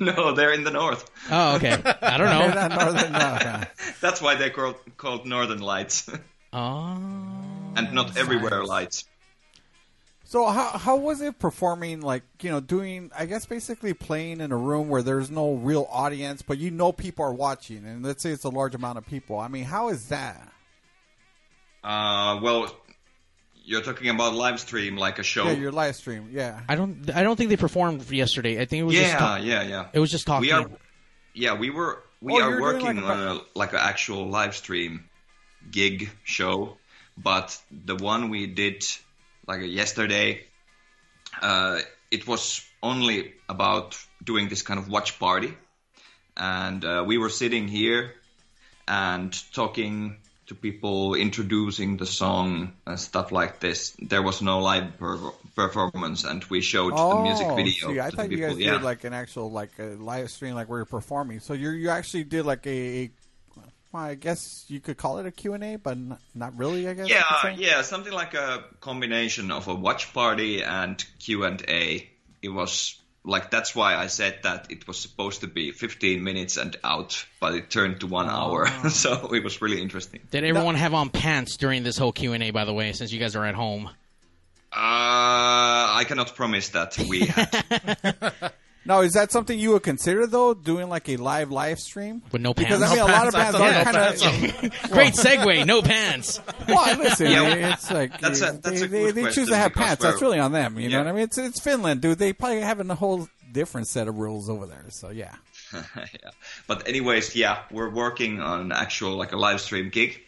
no, 0.00 0.32
they're 0.34 0.52
in 0.52 0.64
the 0.64 0.70
north. 0.72 1.08
Oh, 1.30 1.56
okay. 1.56 1.72
I 2.02 2.18
don't 2.18 2.30
know. 2.30 2.48
not 2.52 2.70
northern, 2.72 3.12
no, 3.12 3.38
no. 3.44 3.60
That's 4.00 4.20
why 4.20 4.34
they're 4.34 4.50
called, 4.50 4.76
called 4.96 5.26
Northern 5.26 5.60
Lights, 5.60 6.08
Oh. 6.52 7.51
And 7.76 7.92
not 7.92 8.16
everywhere 8.16 8.64
lights. 8.64 9.04
So 10.24 10.46
how 10.46 10.78
how 10.78 10.96
was 10.96 11.20
it 11.20 11.38
performing? 11.38 12.00
Like 12.00 12.22
you 12.40 12.50
know, 12.50 12.60
doing 12.60 13.10
I 13.16 13.26
guess 13.26 13.44
basically 13.44 13.92
playing 13.92 14.40
in 14.40 14.50
a 14.52 14.56
room 14.56 14.88
where 14.88 15.02
there's 15.02 15.30
no 15.30 15.52
real 15.54 15.86
audience, 15.90 16.40
but 16.42 16.58
you 16.58 16.70
know 16.70 16.90
people 16.92 17.24
are 17.24 17.32
watching, 17.34 17.84
and 17.84 18.02
let's 18.02 18.22
say 18.22 18.30
it's 18.30 18.44
a 18.44 18.48
large 18.48 18.74
amount 18.74 18.98
of 18.98 19.06
people. 19.06 19.38
I 19.38 19.48
mean, 19.48 19.64
how 19.64 19.88
is 19.90 20.08
that? 20.08 20.50
Uh, 21.84 22.38
well, 22.42 22.74
you're 23.64 23.82
talking 23.82 24.08
about 24.08 24.34
live 24.34 24.60
stream 24.60 24.96
like 24.96 25.18
a 25.18 25.22
show. 25.22 25.44
Yeah, 25.44 25.52
your 25.52 25.72
live 25.72 25.96
stream. 25.96 26.28
Yeah. 26.32 26.60
I 26.68 26.76
don't. 26.76 27.10
I 27.14 27.22
don't 27.22 27.36
think 27.36 27.50
they 27.50 27.56
performed 27.56 28.08
yesterday. 28.10 28.60
I 28.60 28.64
think 28.64 28.80
it 28.80 28.84
was 28.84 28.94
just 28.94 29.08
yeah, 29.12 29.18
talk- 29.18 29.42
yeah, 29.42 29.62
yeah. 29.62 29.86
It 29.92 29.98
was 29.98 30.10
just 30.10 30.26
talking. 30.26 30.42
We 30.48 30.52
are, 30.52 30.70
yeah, 31.34 31.54
we 31.54 31.70
were 31.70 32.02
we 32.20 32.34
Oh, 32.34 32.40
are 32.40 32.60
working 32.60 32.86
like 32.86 33.04
a- 33.04 33.06
on 33.06 33.36
a, 33.36 33.40
like 33.58 33.72
an 33.72 33.80
actual 33.82 34.28
live 34.28 34.54
stream 34.56 35.08
gig 35.70 36.10
show, 36.24 36.78
but 37.16 37.60
the 37.70 37.96
one 37.96 38.30
we 38.30 38.46
did 38.46 38.84
like 39.46 39.62
yesterday, 39.62 40.44
uh, 41.40 41.80
it 42.10 42.26
was 42.26 42.64
only 42.82 43.34
about 43.48 43.98
doing 44.22 44.48
this 44.48 44.62
kind 44.62 44.78
of 44.78 44.88
watch 44.88 45.18
party, 45.18 45.54
and 46.36 46.84
uh, 46.84 47.04
we 47.06 47.18
were 47.18 47.30
sitting 47.30 47.68
here 47.68 48.14
and 48.88 49.32
talking 49.52 50.16
to 50.46 50.54
people, 50.54 51.14
introducing 51.14 51.96
the 51.96 52.06
song 52.06 52.72
and 52.86 52.98
stuff 52.98 53.32
like 53.32 53.60
this. 53.60 53.96
There 54.00 54.22
was 54.22 54.42
no 54.42 54.58
live 54.58 54.98
per- 54.98 55.32
performance, 55.54 56.24
and 56.24 56.44
we 56.44 56.60
showed 56.60 56.96
the 56.96 57.20
music 57.22 57.46
video. 57.54 57.88
Oh, 57.88 57.92
see, 57.92 58.00
I 58.00 58.10
to 58.10 58.16
thought 58.16 58.30
you 58.30 58.38
guys 58.38 58.58
yeah. 58.58 58.72
did 58.72 58.82
like 58.82 59.04
an 59.04 59.12
actual 59.12 59.50
like 59.50 59.70
a 59.78 59.96
live 59.96 60.30
stream, 60.30 60.54
like 60.54 60.68
where 60.68 60.80
you're 60.80 60.86
performing. 60.86 61.40
So 61.40 61.54
you 61.54 61.70
you 61.70 61.90
actually 61.90 62.24
did 62.24 62.44
like 62.44 62.66
a, 62.66 62.70
a 62.70 63.10
well, 63.92 64.02
I 64.02 64.14
guess 64.14 64.64
you 64.68 64.80
could 64.80 64.96
call 64.96 65.18
it 65.18 65.26
a 65.26 65.30
Q 65.30 65.52
and 65.52 65.62
A, 65.62 65.76
but 65.76 65.98
not, 65.98 66.20
not 66.34 66.56
really. 66.56 66.88
I 66.88 66.94
guess. 66.94 67.08
Yeah, 67.08 67.54
yeah, 67.56 67.82
something 67.82 68.12
like 68.12 68.34
a 68.34 68.64
combination 68.80 69.50
of 69.50 69.68
a 69.68 69.74
watch 69.74 70.12
party 70.14 70.62
and 70.62 71.02
Q 71.18 71.44
and 71.44 71.62
A. 71.68 72.08
It 72.40 72.48
was 72.48 72.98
like 73.24 73.50
that's 73.50 73.74
why 73.74 73.94
I 73.94 74.06
said 74.06 74.40
that 74.42 74.70
it 74.70 74.86
was 74.88 74.98
supposed 74.98 75.42
to 75.42 75.46
be 75.46 75.70
15 75.70 76.24
minutes 76.24 76.56
and 76.56 76.76
out, 76.82 77.24
but 77.38 77.54
it 77.54 77.70
turned 77.70 78.00
to 78.00 78.06
one 78.06 78.28
hour. 78.28 78.66
so 78.88 79.32
it 79.32 79.44
was 79.44 79.60
really 79.60 79.80
interesting. 79.80 80.20
Did 80.30 80.44
everyone 80.44 80.74
have 80.76 80.94
on 80.94 81.10
pants 81.10 81.56
during 81.56 81.82
this 81.82 81.98
whole 81.98 82.12
Q 82.12 82.32
and 82.32 82.42
A? 82.42 82.50
By 82.50 82.64
the 82.64 82.74
way, 82.74 82.92
since 82.92 83.12
you 83.12 83.20
guys 83.20 83.36
are 83.36 83.44
at 83.44 83.54
home. 83.54 83.90
Uh, 84.74 84.74
I 84.74 86.04
cannot 86.08 86.34
promise 86.34 86.70
that 86.70 86.98
we 86.98 87.26
had. 87.26 88.52
Now, 88.84 89.00
is 89.02 89.12
that 89.12 89.30
something 89.30 89.56
you 89.58 89.70
would 89.72 89.82
consider 89.84 90.26
though, 90.26 90.54
doing 90.54 90.88
like 90.88 91.08
a 91.08 91.16
live 91.16 91.50
live 91.52 91.78
stream 91.78 92.22
with 92.32 92.42
no 92.42 92.52
Because 92.52 92.80
pants? 92.80 92.92
I 92.92 92.94
mean, 92.96 93.04
a 93.04 93.06
No 93.06 93.12
lot 93.12 93.28
of 93.28 93.34
pants, 93.34 93.58
bands 93.58 93.86
are 93.86 93.92
kind 93.92 94.62
of 94.66 94.80
Great 94.90 95.14
segue. 95.14 95.66
No 95.66 95.82
pants. 95.82 96.40
Well, 96.66 96.98
listen, 96.98 97.30
Yeah, 97.30 97.72
it's 97.74 97.90
like 97.90 98.20
that's 98.20 98.40
a- 98.40 98.44
they- 98.44 98.50
that's 98.58 98.80
they, 98.80 98.86
a 98.86 98.88
good 98.88 99.14
they 99.14 99.30
choose 99.30 99.48
to 99.48 99.56
have 99.56 99.72
because 99.72 99.86
pants. 99.86 100.02
That's 100.02 100.20
really 100.20 100.38
on 100.40 100.52
them. 100.52 100.78
You 100.80 100.88
know 100.88 100.98
what 100.98 101.06
I 101.06 101.12
mean? 101.12 101.22
It's 101.24 101.38
it's 101.38 101.60
Finland, 101.60 102.00
dude. 102.00 102.18
They 102.18 102.32
probably 102.32 102.60
have 102.60 102.80
a 102.80 102.94
whole 102.94 103.28
different 103.52 103.86
set 103.86 104.08
of 104.08 104.16
rules 104.18 104.48
over 104.50 104.66
there. 104.66 104.84
So 104.88 105.10
yeah. 105.10 105.34
yeah. 105.72 106.30
But 106.66 106.88
anyways, 106.88 107.36
yeah, 107.36 107.62
we're 107.70 107.88
working 107.90 108.40
on 108.40 108.72
actual 108.72 109.16
like 109.16 109.32
a 109.32 109.36
live 109.36 109.60
stream 109.60 109.90
gig, 109.90 110.20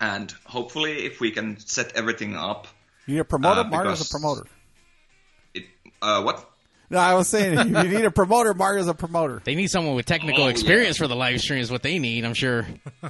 and 0.00 0.30
hopefully, 0.44 1.04
if 1.06 1.20
we 1.20 1.30
can 1.30 1.58
set 1.60 1.92
everything 1.94 2.34
up, 2.36 2.66
You 3.06 3.14
need 3.14 3.20
a 3.20 3.24
promoter. 3.24 3.60
Uh, 3.60 3.64
Mario's 3.64 4.06
a 4.06 4.10
promoter. 4.10 4.42
it 5.54 5.64
uh, 6.02 6.22
what? 6.22 6.49
No, 6.90 6.98
I 6.98 7.14
was 7.14 7.28
saying 7.28 7.56
if 7.58 7.66
you 7.66 7.98
need 7.98 8.04
a 8.04 8.10
promoter. 8.10 8.52
Mario's 8.52 8.88
a 8.88 8.94
promoter. 8.94 9.40
They 9.44 9.54
need 9.54 9.70
someone 9.70 9.94
with 9.94 10.06
technical 10.06 10.44
Oh, 10.44 10.48
experience 10.48 10.96
for 10.96 11.06
the 11.06 11.16
live 11.16 11.40
stream. 11.40 11.60
Is 11.60 11.70
what 11.70 11.82
they 11.82 11.98
need. 11.98 12.24
I'm 12.24 12.34
sure. 12.34 12.66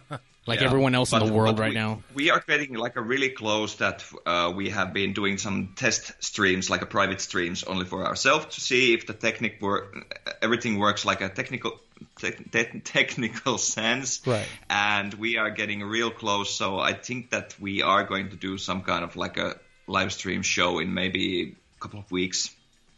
Like 0.47 0.61
Yeah, 0.61 0.67
everyone 0.67 0.95
else 0.95 1.13
in 1.13 1.25
the 1.25 1.33
world 1.33 1.59
right 1.59 1.69
we, 1.69 1.75
now. 1.75 2.03
We 2.15 2.31
are 2.31 2.43
getting 2.45 2.73
like 2.75 2.97
a 2.97 3.03
really 3.03 3.29
close 3.29 3.75
that 3.77 4.03
uh, 4.25 4.51
we 4.57 4.71
have 4.71 4.95
been 4.95 5.13
doing 5.13 5.37
some 5.37 5.75
test 5.77 6.13
streams, 6.25 6.71
like 6.71 6.81
a 6.81 6.87
private 6.87 7.21
streams, 7.21 7.63
only 7.63 7.85
for 7.85 8.07
ourselves 8.07 8.55
to 8.55 8.61
see 8.63 8.95
if 8.95 9.07
the 9.07 9.13
technic 9.13 9.61
work, 9.61 9.95
everything 10.41 10.79
works 10.79 11.05
like 11.05 11.21
a 11.21 11.29
technical 11.29 11.79
te- 12.19 12.31
te- 12.51 12.81
technical 12.81 13.59
sense. 13.77 14.27
Right. 14.27 14.47
And 14.71 15.13
we 15.15 15.37
are 15.37 15.51
getting 15.51 15.83
real 15.83 16.11
close, 16.11 16.53
so 16.53 16.79
I 16.79 16.95
think 16.95 17.31
that 17.31 17.55
we 17.61 17.83
are 17.83 18.03
going 18.05 18.31
to 18.31 18.37
do 18.37 18.57
some 18.57 18.83
kind 18.83 19.05
of 19.05 19.17
like 19.17 19.37
a 19.37 19.61
live 19.87 20.13
stream 20.13 20.41
show 20.43 20.79
in 20.79 20.95
maybe 20.95 21.55
a 21.77 21.81
couple 21.81 22.01
of 22.01 22.11
weeks. 22.11 22.51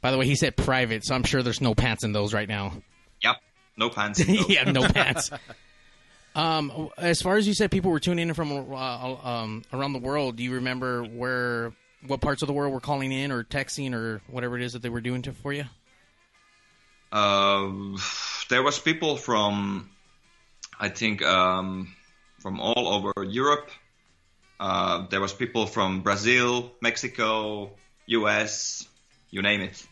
By 0.03 0.11
the 0.11 0.19
way, 0.19 0.27
he 0.27 0.35
said 0.35 0.57
private, 0.57 1.05
so 1.05 1.15
I'm 1.15 1.23
sure 1.23 1.43
there's 1.43 1.61
no 1.61 1.75
pants 1.75 2.05
in 2.05 2.13
those 2.13 2.35
right 2.35 2.49
now. 2.49 2.73
Yep. 3.23 3.37
No 3.77 3.89
pants. 3.89 4.21
in 4.21 4.27
those. 4.37 4.49
yeah, 4.49 4.65
no 4.65 4.87
pants. 4.89 5.31
Um, 6.35 6.91
as 6.99 7.23
far 7.23 7.37
as 7.37 7.47
you 7.47 7.55
said, 7.55 7.71
people 7.71 7.91
were 7.91 8.01
tuning 8.01 8.29
in 8.29 8.35
from 8.35 8.53
uh, 8.73 8.75
um, 8.75 9.63
around 9.73 9.93
the 9.93 10.01
world. 10.01 10.37
Do 10.37 10.43
you 10.43 10.55
remember 10.55 11.05
where, 11.05 11.73
what 12.07 12.21
parts 12.21 12.43
of 12.43 12.49
the 12.49 12.53
world 12.53 12.73
were 12.73 12.81
calling 12.81 13.13
in 13.13 13.31
or 13.31 13.45
texting 13.45 13.95
or 13.95 14.21
whatever 14.29 14.57
it 14.57 14.63
is 14.65 14.73
that 14.73 14.83
they 14.83 14.89
were 14.89 15.01
doing 15.01 15.23
to 15.23 15.33
for 15.33 15.53
you? 15.53 15.65
Uh, 17.13 17.71
there 18.49 18.63
was 18.63 18.79
people 18.79 19.17
from, 19.17 19.89
I 20.81 20.89
think, 20.89 21.23
um, 21.23 21.95
from 22.41 22.61
all 22.61 22.89
over 22.89 23.25
Europe. 23.25 23.71
Uh, 24.59 25.07
there 25.11 25.21
was 25.21 25.33
people 25.33 25.67
from 25.67 26.01
Brazil, 26.03 26.73
Mexico, 26.81 27.73
U.S., 28.07 28.89
you 29.31 29.43
name 29.43 29.61
it. 29.61 29.87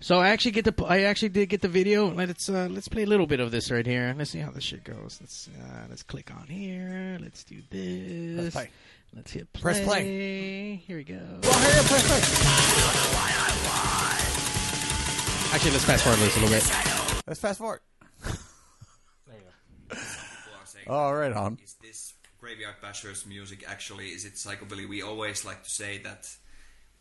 So 0.00 0.20
I 0.20 0.28
actually 0.28 0.52
get 0.52 0.64
the 0.64 0.84
I 0.84 1.02
actually 1.02 1.30
did 1.30 1.48
get 1.48 1.60
the 1.60 1.68
video. 1.68 2.12
Let's 2.12 2.48
uh, 2.48 2.68
let's 2.70 2.86
play 2.88 3.02
a 3.02 3.06
little 3.06 3.26
bit 3.26 3.40
of 3.40 3.50
this 3.50 3.70
right 3.70 3.84
here. 3.84 4.14
Let's 4.16 4.30
see 4.30 4.38
how 4.38 4.50
this 4.50 4.62
shit 4.62 4.84
goes. 4.84 5.18
Let's 5.20 5.48
uh, 5.48 5.86
let's 5.88 6.04
click 6.04 6.30
on 6.30 6.46
here. 6.46 7.18
Let's 7.20 7.42
do 7.42 7.56
this. 7.68 8.52
Press 8.52 8.54
play. 8.54 8.70
Let's 9.14 9.32
hit 9.32 9.52
play. 9.52 9.62
Press 9.62 9.84
play. 9.84 10.76
Here 10.86 10.96
we 10.98 11.04
go. 11.04 11.18
Well, 11.42 11.58
here, 11.58 11.82
press 11.82 12.06
play. 12.06 12.20
Actually, 15.54 15.70
let's 15.72 15.84
fast 15.84 16.04
forward 16.04 16.20
this 16.20 16.36
a 16.36 16.40
little 16.40 16.54
bit. 16.54 16.62
Let's 17.26 17.40
fast 17.40 17.58
forward. 17.58 17.80
All 20.86 21.14
right, 21.14 21.32
on. 21.32 21.58
Is 21.62 21.74
this 21.82 22.14
Graveyard 22.40 22.76
Bashers 22.82 23.26
music 23.26 23.64
actually, 23.66 24.08
is 24.08 24.24
it 24.24 24.34
psychobilly? 24.34 24.88
We 24.88 25.02
always 25.02 25.44
like 25.44 25.64
to 25.64 25.70
say 25.70 25.98
that 25.98 26.34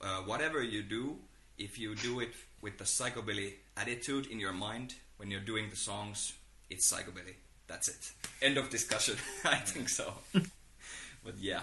uh, 0.02 0.24
whatever 0.24 0.62
you 0.62 0.82
do, 0.84 1.20
if 1.58 1.80
you 1.80 1.96
do 1.96 2.20
it 2.20 2.34
with 2.62 2.78
the 2.78 2.84
psychobilly 2.84 3.54
attitude 3.76 4.28
in 4.28 4.40
your 4.40 4.54
mind 4.54 4.96
when 5.18 5.32
you're 5.32 5.42
doing 5.42 5.70
the 5.70 5.76
songs, 5.76 6.34
it's 6.70 6.92
psychobilly. 6.92 7.36
That's 7.68 7.88
it. 7.88 8.12
End 8.42 8.58
of 8.58 8.70
discussion. 8.70 9.16
I 9.46 9.56
think 9.56 9.90
so. 9.90 10.14
but 10.34 11.38
yeah, 11.40 11.62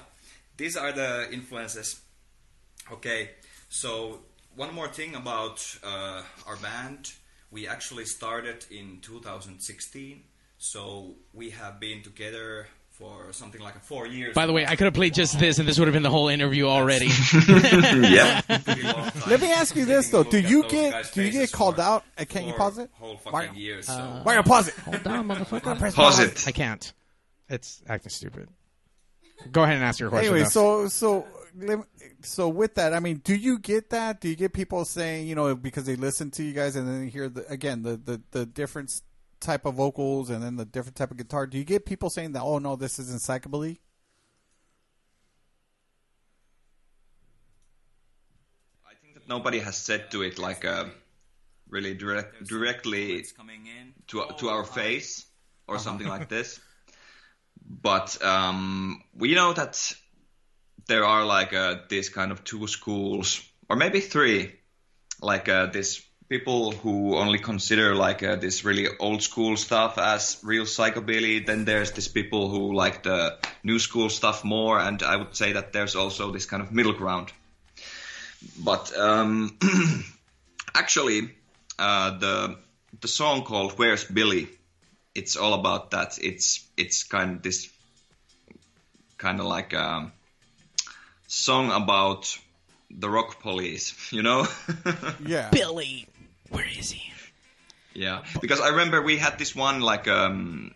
these 0.56 0.76
are 0.76 0.92
the 0.92 1.28
influences. 1.32 2.00
Okay, 2.92 3.30
so 3.68 4.20
one 4.54 4.74
more 4.74 4.88
thing 4.88 5.14
about 5.14 5.64
uh, 5.82 6.22
our 6.46 6.56
band. 6.56 7.12
We 7.50 7.68
actually 7.68 8.04
started 8.04 8.66
in 8.70 8.98
2016, 9.00 10.24
so 10.58 11.14
we 11.32 11.50
have 11.50 11.78
been 11.78 12.02
together 12.02 12.68
for 12.98 13.32
something 13.32 13.60
like 13.60 13.74
a 13.76 13.80
four 13.80 14.06
years. 14.06 14.34
By 14.34 14.46
the 14.46 14.52
way, 14.52 14.64
I 14.66 14.76
could 14.76 14.84
have 14.84 14.94
played 14.94 15.14
just 15.14 15.38
this, 15.38 15.58
and 15.58 15.66
this 15.68 15.78
would 15.78 15.88
have 15.88 15.92
been 15.92 16.02
the 16.04 16.10
whole 16.10 16.28
interview 16.28 16.66
already. 16.66 17.06
yeah. 17.48 18.40
Let 19.26 19.40
me 19.40 19.52
ask 19.52 19.74
you 19.76 19.84
this 19.84 20.10
though: 20.10 20.22
Do 20.24 20.38
you 20.38 20.68
get 20.68 21.12
do 21.12 21.22
you 21.22 21.30
get 21.30 21.50
called 21.52 21.80
out? 21.80 22.04
Uh, 22.16 22.24
Can 22.24 22.46
you 22.46 22.54
pause 22.54 22.78
it? 22.78 22.90
Whole 22.94 23.16
fucking 23.16 23.32
Mario. 23.32 23.52
years. 23.52 23.88
Uh, 23.88 24.18
So. 24.18 24.24
Mario, 24.24 24.42
pause 24.42 24.68
it. 24.68 24.74
Hold 24.76 25.06
on, 25.06 25.28
motherfucker. 25.28 25.78
Press 25.78 25.94
Pause 25.94 26.16
pause. 26.16 26.20
it. 26.20 26.48
I 26.48 26.52
can't. 26.52 26.92
It's 27.48 27.82
acting 27.88 28.10
stupid. 28.10 28.48
Go 29.50 29.62
ahead 29.64 29.76
and 29.76 29.84
ask 29.84 29.98
your 30.00 30.08
question. 30.10 30.32
Anyway, 30.32 30.44
though. 30.54 30.86
so 30.88 30.88
so 30.88 31.26
so 32.22 32.48
with 32.48 32.76
that, 32.76 32.94
I 32.94 33.00
mean, 33.00 33.20
do 33.24 33.34
you 33.34 33.58
get 33.58 33.90
that? 33.90 34.20
Do 34.20 34.28
you 34.28 34.36
get 34.36 34.52
people 34.52 34.84
saying, 34.84 35.26
you 35.26 35.34
know, 35.34 35.54
because 35.54 35.84
they 35.84 35.96
listen 35.96 36.30
to 36.32 36.42
you 36.42 36.52
guys 36.52 36.76
and 36.76 36.86
then 36.88 37.00
they 37.02 37.08
hear 37.10 37.28
the 37.28 37.46
again 37.50 37.82
the 37.82 37.96
the 37.96 38.22
the 38.30 38.46
different 38.46 38.90
s- 38.90 39.02
type 39.44 39.66
of 39.66 39.74
vocals 39.74 40.30
and 40.30 40.42
then 40.42 40.56
the 40.56 40.64
different 40.64 40.96
type 40.96 41.10
of 41.10 41.16
guitar? 41.16 41.46
Do 41.46 41.58
you 41.58 41.64
get 41.64 41.84
people 41.84 42.10
saying 42.10 42.32
that? 42.32 42.42
Oh 42.42 42.58
no, 42.58 42.76
this 42.76 42.98
isn't 42.98 43.20
psychobilly. 43.20 43.78
I 48.86 48.94
think 49.00 49.14
that 49.14 49.28
nobody 49.28 49.60
has 49.60 49.76
said 49.76 50.10
to 50.12 50.22
it 50.22 50.38
like 50.38 50.64
uh, 50.64 50.86
really 51.68 51.94
direct, 51.94 52.44
directly 52.46 53.24
to 54.08 54.24
to 54.38 54.48
our 54.48 54.64
face 54.64 55.26
or 55.68 55.78
something 55.78 56.08
like 56.08 56.28
this. 56.28 56.60
But 57.66 58.22
um, 58.22 59.02
we 59.14 59.34
know 59.34 59.54
that 59.54 59.94
there 60.86 61.04
are 61.04 61.24
like 61.24 61.54
uh, 61.54 61.76
these 61.88 62.10
kind 62.10 62.30
of 62.30 62.44
two 62.44 62.66
schools, 62.66 63.40
or 63.70 63.76
maybe 63.76 64.00
three, 64.00 64.52
like 65.22 65.48
uh, 65.48 65.66
this 65.66 66.02
people 66.34 66.72
who 66.72 67.16
only 67.16 67.38
consider 67.38 67.94
like 67.94 68.20
uh, 68.24 68.34
this 68.34 68.64
really 68.64 68.88
old 68.98 69.22
school 69.22 69.56
stuff 69.56 69.98
as 69.98 70.36
real 70.42 70.64
psychobilly. 70.64 71.46
Then 71.46 71.64
there's 71.64 71.92
this 71.92 72.08
people 72.08 72.48
who 72.48 72.74
like 72.74 73.04
the 73.04 73.38
new 73.62 73.78
school 73.78 74.08
stuff 74.10 74.42
more, 74.42 74.80
and 74.80 75.00
I 75.02 75.14
would 75.14 75.36
say 75.36 75.52
that 75.52 75.72
there's 75.72 75.94
also 75.94 76.32
this 76.32 76.46
kind 76.46 76.60
of 76.60 76.72
middle 76.72 76.92
ground. 76.92 77.28
But 78.58 78.92
um, 78.98 79.56
actually, 80.74 81.30
uh, 81.78 82.18
the 82.18 82.56
the 83.00 83.08
song 83.08 83.44
called 83.44 83.78
"Where's 83.78 84.04
Billy," 84.04 84.48
it's 85.14 85.36
all 85.36 85.54
about 85.54 85.92
that. 85.92 86.18
It's 86.20 86.66
it's 86.76 87.04
kind 87.04 87.36
of 87.36 87.42
this 87.42 87.70
kind 89.18 89.38
of 89.38 89.46
like 89.46 89.72
a 89.72 90.10
song 91.28 91.70
about 91.70 92.36
the 92.90 93.08
rock 93.08 93.40
police, 93.40 93.94
you 94.12 94.22
know? 94.22 94.46
Yeah. 95.24 95.50
Billy, 95.50 96.06
where 96.54 96.66
is 96.78 96.90
he? 96.90 97.02
yeah, 97.94 98.22
because 98.40 98.60
I 98.60 98.68
remember 98.70 99.02
we 99.02 99.16
had 99.18 99.38
this 99.38 99.54
one 99.54 99.80
like 99.80 100.08
um 100.08 100.72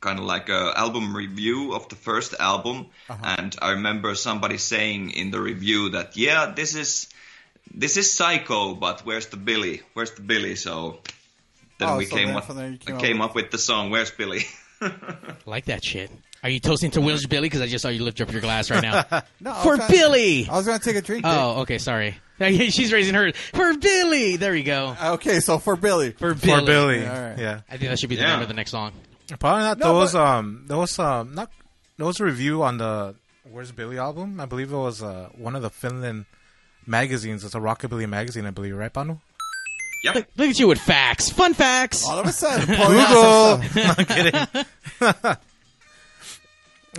kind 0.00 0.18
of 0.18 0.24
like 0.24 0.48
a 0.48 0.72
album 0.76 1.14
review 1.16 1.74
of 1.74 1.88
the 1.88 1.94
first 1.94 2.34
album, 2.40 2.86
and 3.22 3.54
I 3.62 3.70
remember 3.72 4.14
somebody 4.16 4.58
saying 4.58 5.10
in 5.10 5.30
the 5.30 5.40
review 5.40 5.90
that 5.90 6.16
yeah, 6.16 6.52
this 6.54 6.74
is 6.74 7.08
this 7.72 7.96
is 7.96 8.12
Psycho, 8.12 8.74
but 8.74 9.02
where's 9.06 9.26
the 9.26 9.36
Billy? 9.36 9.82
Where's 9.94 10.10
the 10.12 10.22
Billy? 10.22 10.56
So 10.56 10.98
then 11.78 11.88
Oh, 11.90 11.96
we 11.98 12.06
so 12.06 12.16
came 12.16 12.36
up, 12.36 12.44
from 12.44 12.56
came 12.78 12.96
up 12.96 13.02
came 13.02 13.18
with- 13.18 13.28
up 13.30 13.34
with 13.36 13.50
the 13.50 13.58
song 13.58 13.90
"Where's 13.90 14.10
Billy." 14.10 14.42
Like 15.46 15.66
that 15.66 15.84
shit. 15.84 16.10
Are 16.42 16.50
you 16.50 16.58
toasting 16.58 16.90
to 16.92 17.00
Will's 17.00 17.24
Billy? 17.26 17.46
Because 17.48 17.60
I 17.60 17.68
just 17.68 17.82
saw 17.82 17.88
you 17.88 18.02
lift 18.02 18.20
up 18.20 18.32
your 18.32 18.40
glass 18.40 18.68
right 18.70 18.82
now. 18.82 19.04
No, 19.40 19.52
I 19.52 19.54
was 19.54 19.62
For 19.62 19.76
gonna- 19.76 19.88
Billy. 19.88 20.48
I 20.48 20.56
was 20.56 20.66
going 20.66 20.78
to 20.78 20.84
take 20.84 20.96
a 20.96 21.02
drink. 21.02 21.22
there. 21.22 21.32
Oh, 21.32 21.60
okay. 21.62 21.78
Sorry. 21.78 22.16
She's 22.70 22.92
raising 22.92 23.14
her 23.14 23.32
for 23.52 23.76
Billy. 23.76 24.36
There 24.36 24.54
you 24.54 24.64
go. 24.64 24.96
Okay, 25.14 25.40
so 25.40 25.58
for 25.58 25.76
Billy. 25.76 26.10
For 26.12 26.34
Billy. 26.34 26.60
For 26.60 26.66
Billy, 26.66 27.06
All 27.06 27.12
right. 27.20 27.38
yeah. 27.38 27.60
I 27.70 27.76
think 27.76 27.90
that 27.90 27.98
should 27.98 28.08
be 28.10 28.16
the 28.16 28.22
Yeah. 28.22 28.34
name 28.34 28.42
of 28.42 28.48
the 28.48 28.54
next 28.54 28.70
song. 28.70 28.92
Probably 29.38 29.62
not. 29.62 29.78
No, 29.78 29.84
there 29.86 29.94
was 29.94 30.14
um, 30.14 30.64
there 30.66 30.76
was 30.76 30.98
um, 30.98 31.34
not 31.34 31.50
there 31.96 32.06
was 32.06 32.20
a 32.20 32.24
review 32.24 32.62
on 32.62 32.78
the 32.78 33.14
Where's 33.50 33.72
Billy 33.72 33.98
album. 33.98 34.40
I 34.40 34.46
believe 34.46 34.72
it 34.72 34.76
was 34.76 35.02
uh 35.02 35.28
one 35.36 35.56
of 35.56 35.62
the 35.62 35.70
Finland 35.70 36.26
magazines. 36.86 37.44
It's 37.44 37.54
a 37.54 37.58
Rockabilly 37.60 38.08
magazine, 38.08 38.44
I 38.46 38.50
believe, 38.50 38.76
right, 38.76 38.92
Panu? 38.92 39.20
Yep. 40.04 40.14
Look, 40.16 40.26
look 40.36 40.48
at 40.50 40.58
you 40.58 40.66
with 40.68 40.80
facts, 40.80 41.30
fun 41.30 41.54
facts. 41.54 42.04
All 42.06 42.18
of 42.18 42.26
a 42.26 42.32
sudden, 42.32 42.66
Google. 42.66 43.60
I'm 43.96 44.04
kidding. 44.04 45.42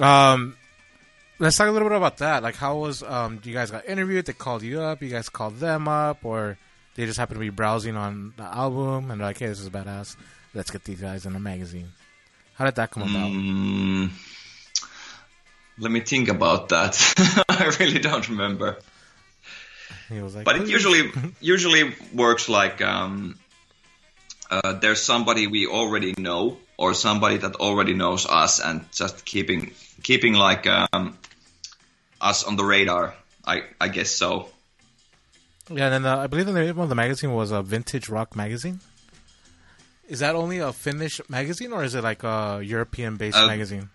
um, 0.01 0.55
let's 1.39 1.57
talk 1.57 1.67
a 1.67 1.71
little 1.71 1.89
bit 1.89 1.97
about 1.97 2.17
that. 2.17 2.43
Like, 2.43 2.55
how 2.55 2.77
was 2.77 3.03
um, 3.03 3.39
you 3.43 3.53
guys 3.53 3.71
got 3.71 3.87
interviewed? 3.87 4.25
They 4.25 4.33
called 4.33 4.63
you 4.63 4.81
up. 4.81 5.01
You 5.01 5.09
guys 5.09 5.29
called 5.29 5.59
them 5.59 5.87
up, 5.87 6.23
or 6.23 6.57
they 6.95 7.05
just 7.05 7.17
happened 7.17 7.37
to 7.37 7.39
be 7.39 7.49
browsing 7.49 7.95
on 7.95 8.33
the 8.37 8.43
album 8.43 9.11
and 9.11 9.19
they're 9.19 9.27
like, 9.27 9.39
"Hey, 9.39 9.47
this 9.47 9.59
is 9.59 9.69
badass. 9.69 10.15
Let's 10.53 10.71
get 10.71 10.83
these 10.83 11.01
guys 11.01 11.25
in 11.25 11.35
a 11.35 11.39
magazine." 11.39 11.91
How 12.55 12.65
did 12.65 12.75
that 12.75 12.91
come 12.91 13.03
about? 13.03 13.31
Mm, 13.31 14.11
let 15.79 15.91
me 15.91 16.01
think 16.01 16.29
about 16.29 16.69
that. 16.69 17.45
I 17.49 17.75
really 17.79 17.99
don't 17.99 18.27
remember. 18.29 18.77
He 20.09 20.21
was 20.21 20.35
like, 20.35 20.45
But 20.45 20.57
it 20.57 20.67
usually 20.67 21.11
usually 21.41 21.93
works 22.13 22.47
like 22.47 22.81
um, 22.81 23.39
uh, 24.51 24.73
there's 24.73 25.01
somebody 25.01 25.47
we 25.47 25.65
already 25.65 26.13
know 26.17 26.57
or 26.77 26.93
somebody 26.93 27.37
that 27.37 27.55
already 27.55 27.93
knows 27.93 28.27
us, 28.27 28.59
and 28.59 28.85
just 28.91 29.25
keeping 29.25 29.71
keeping 30.03 30.33
like 30.33 30.67
um, 30.67 31.17
us 32.23 32.43
on 32.43 32.55
the 32.55 32.63
radar. 32.63 33.13
I 33.45 33.63
I 33.79 33.87
guess 33.89 34.09
so. 34.11 34.49
Yeah, 35.69 35.85
and 35.91 35.93
then 35.93 36.05
uh, 36.05 36.17
I 36.23 36.27
believe 36.27 36.45
the 36.45 36.53
name 36.53 36.77
of 36.79 36.89
the 36.89 36.95
magazine 36.95 37.33
was 37.33 37.51
a 37.51 37.61
Vintage 37.61 38.09
Rock 38.09 38.35
magazine. 38.35 38.79
Is 40.07 40.19
that 40.19 40.35
only 40.35 40.59
a 40.59 40.73
Finnish 40.73 41.21
magazine, 41.29 41.71
or 41.71 41.83
is 41.83 41.95
it 41.95 42.03
like 42.03 42.23
a 42.23 42.59
European-based 42.63 43.37
Uh, 43.37 43.47
magazine? 43.47 43.89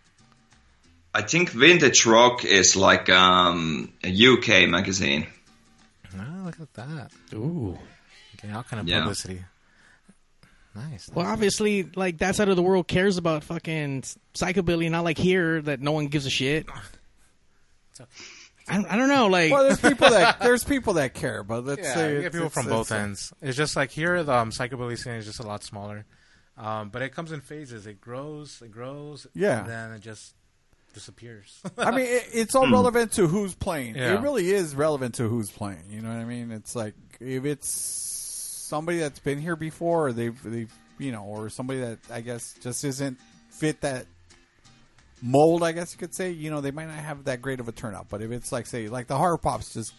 I 1.15 1.23
think 1.23 1.51
Vintage 1.51 2.07
Rock 2.07 2.45
is 2.45 2.77
like 2.77 3.09
um, 3.11 3.93
a 4.05 4.09
UK 4.11 4.69
magazine. 4.69 5.27
Oh, 6.17 6.43
look 6.47 6.59
at 6.61 6.73
that! 6.75 7.11
Ooh, 7.35 7.77
getting 8.37 8.57
all 8.57 8.63
kind 8.65 8.81
of 8.81 8.89
Yeah. 8.89 9.01
publicity. 9.01 9.45
Nice. 10.75 11.11
Well, 11.13 11.27
obviously, 11.27 11.83
like 11.97 12.19
that 12.19 12.37
side 12.37 12.49
of 12.49 12.57
the 12.57 12.63
world 12.63 12.87
cares 12.89 13.17
about 13.19 13.43
fucking 13.45 14.05
psychobilly, 14.35 14.91
not 14.91 15.05
like 15.05 15.19
here 15.19 15.61
that 15.63 15.81
no 15.81 15.93
one 15.93 16.07
gives 16.09 16.25
a 16.27 16.31
shit. 16.31 16.67
I, 18.69 18.85
I 18.89 18.97
don't 18.97 19.09
know, 19.09 19.29
like 19.29 19.51
Well, 19.51 19.65
there's 19.65 19.81
people 19.81 20.11
that 20.11 20.41
there's 20.43 20.63
people 20.65 20.95
that 20.95 21.15
care, 21.15 21.43
but 21.43 21.65
let's 21.65 21.83
yeah, 21.83 21.95
say 21.95 22.15
you 22.17 22.21
get 22.23 22.33
people 22.33 22.47
it's- 22.49 22.55
from 22.55 22.67
it's- 22.67 22.79
both 22.79 22.93
ends. 22.93 23.33
It's 23.41 23.57
just 23.57 23.77
like 23.77 23.91
here, 23.91 24.23
the 24.23 24.35
um, 24.35 24.51
psychobilly 24.51 24.99
scene 24.99 25.15
is 25.15 25.25
just 25.27 25.41
a 25.41 25.47
lot 25.47 25.63
smaller, 25.65 26.05
um, 26.57 26.91
but 26.91 27.03
it 27.03 27.11
comes 27.15 27.33
in 27.33 27.41
phases. 27.41 27.87
It 27.87 28.01
grows, 28.01 28.61
it 28.63 28.71
grows, 28.71 29.27
Yeah. 29.35 29.61
and 29.61 29.69
then 29.69 29.93
it 29.93 30.01
just 30.01 30.35
disappears. 30.95 31.61
I 31.79 31.91
mean, 31.93 32.07
it, 32.07 32.25
it's 32.33 32.55
all 32.55 32.71
relevant 32.71 33.13
to 33.13 33.27
who's 33.27 33.55
playing. 33.55 33.95
Yeah. 33.97 34.15
It 34.15 34.21
really 34.21 34.51
is 34.51 34.75
relevant 34.75 35.15
to 35.17 35.29
who's 35.29 35.51
playing. 35.51 35.85
You 35.91 36.01
know 36.03 36.09
what 36.09 36.19
I 36.19 36.25
mean? 36.25 36.51
It's 36.51 36.75
like 36.77 36.95
if 37.21 37.45
it's 37.45 37.69
somebody 37.69 38.99
that's 38.99 39.19
been 39.19 39.41
here 39.41 39.57
before, 39.57 40.09
or 40.09 40.13
they've 40.13 40.41
they've 40.43 40.73
you 40.99 41.13
know, 41.13 41.23
or 41.25 41.49
somebody 41.49 41.81
that 41.81 41.99
I 42.13 42.21
guess 42.21 42.55
just 42.61 42.85
isn't 42.85 43.19
fit 43.51 43.81
that 43.83 44.07
mold. 45.23 45.63
I 45.63 45.73
guess 45.73 45.93
you 45.93 45.99
could 45.99 46.15
say. 46.15 46.31
You 46.31 46.51
know, 46.51 46.61
they 46.61 46.71
might 46.71 46.87
not 46.87 46.97
have 46.97 47.25
that 47.25 47.43
great 47.43 47.61
of 47.61 47.69
a 47.69 47.73
turnout. 47.73 48.09
But 48.09 48.23
if 48.23 48.31
it's 48.31 48.53
like 48.53 48.67
say 48.67 48.89
like 48.89 49.07
the 49.07 49.15
HorrorPops 49.15 49.75
just 49.75 49.93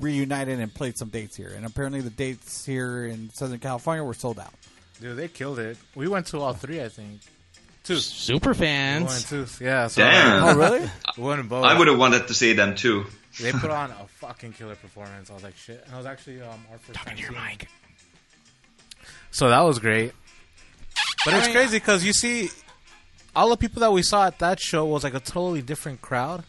reunited 0.00 0.60
and 0.60 0.72
played 0.72 0.98
some 0.98 1.08
dates 1.08 1.36
here, 1.36 1.52
and 1.54 1.64
apparently 1.64 2.00
the 2.00 2.10
dates 2.10 2.64
here 2.64 3.06
in 3.06 3.30
Southern 3.30 3.58
California 3.58 4.04
were 4.04 4.14
sold 4.14 4.38
out. 4.38 4.52
Dude, 5.00 5.16
they 5.16 5.28
killed 5.28 5.58
it. 5.58 5.76
We 5.94 6.08
went 6.08 6.26
to 6.28 6.40
all 6.40 6.54
three, 6.54 6.82
I 6.82 6.88
think. 6.88 7.20
Two. 7.84 7.96
super 7.96 8.52
fans. 8.52 9.30
We 9.30 9.38
went 9.38 9.48
two. 9.48 9.64
Yeah. 9.64 9.86
So 9.86 10.02
Damn. 10.02 10.44
Oh, 10.44 10.54
really? 10.54 10.90
We 11.16 11.24
went 11.24 11.48
both. 11.48 11.64
I 11.64 11.76
would 11.78 11.88
have 11.88 11.98
wanted 11.98 12.28
to 12.28 12.34
see 12.34 12.52
them 12.52 12.74
too. 12.74 13.06
They 13.40 13.52
put 13.52 13.70
on 13.70 13.90
a 13.90 14.06
fucking 14.20 14.52
killer 14.52 14.74
performance. 14.74 15.30
I 15.30 15.34
was 15.34 15.42
like, 15.42 15.56
shit. 15.56 15.82
And 15.86 15.94
I 15.94 15.98
was 15.98 16.06
actually 16.06 16.42
um, 16.42 16.64
our 16.70 16.78
first 16.78 16.98
time 16.98 17.16
seeing 17.16 17.32
it. 17.34 17.66
So 19.30 19.48
that 19.48 19.60
was 19.60 19.78
great. 19.78 20.12
But 21.24 21.34
it's 21.34 21.48
crazy 21.48 21.78
because 21.78 22.04
you 22.04 22.12
see, 22.12 22.50
all 23.38 23.48
the 23.50 23.56
people 23.56 23.80
that 23.80 23.92
we 23.92 24.02
saw 24.02 24.26
at 24.26 24.38
that 24.40 24.60
show 24.60 24.84
was 24.84 25.04
like 25.04 25.14
a 25.14 25.20
totally 25.20 25.62
different 25.62 26.00
crowd. 26.00 26.44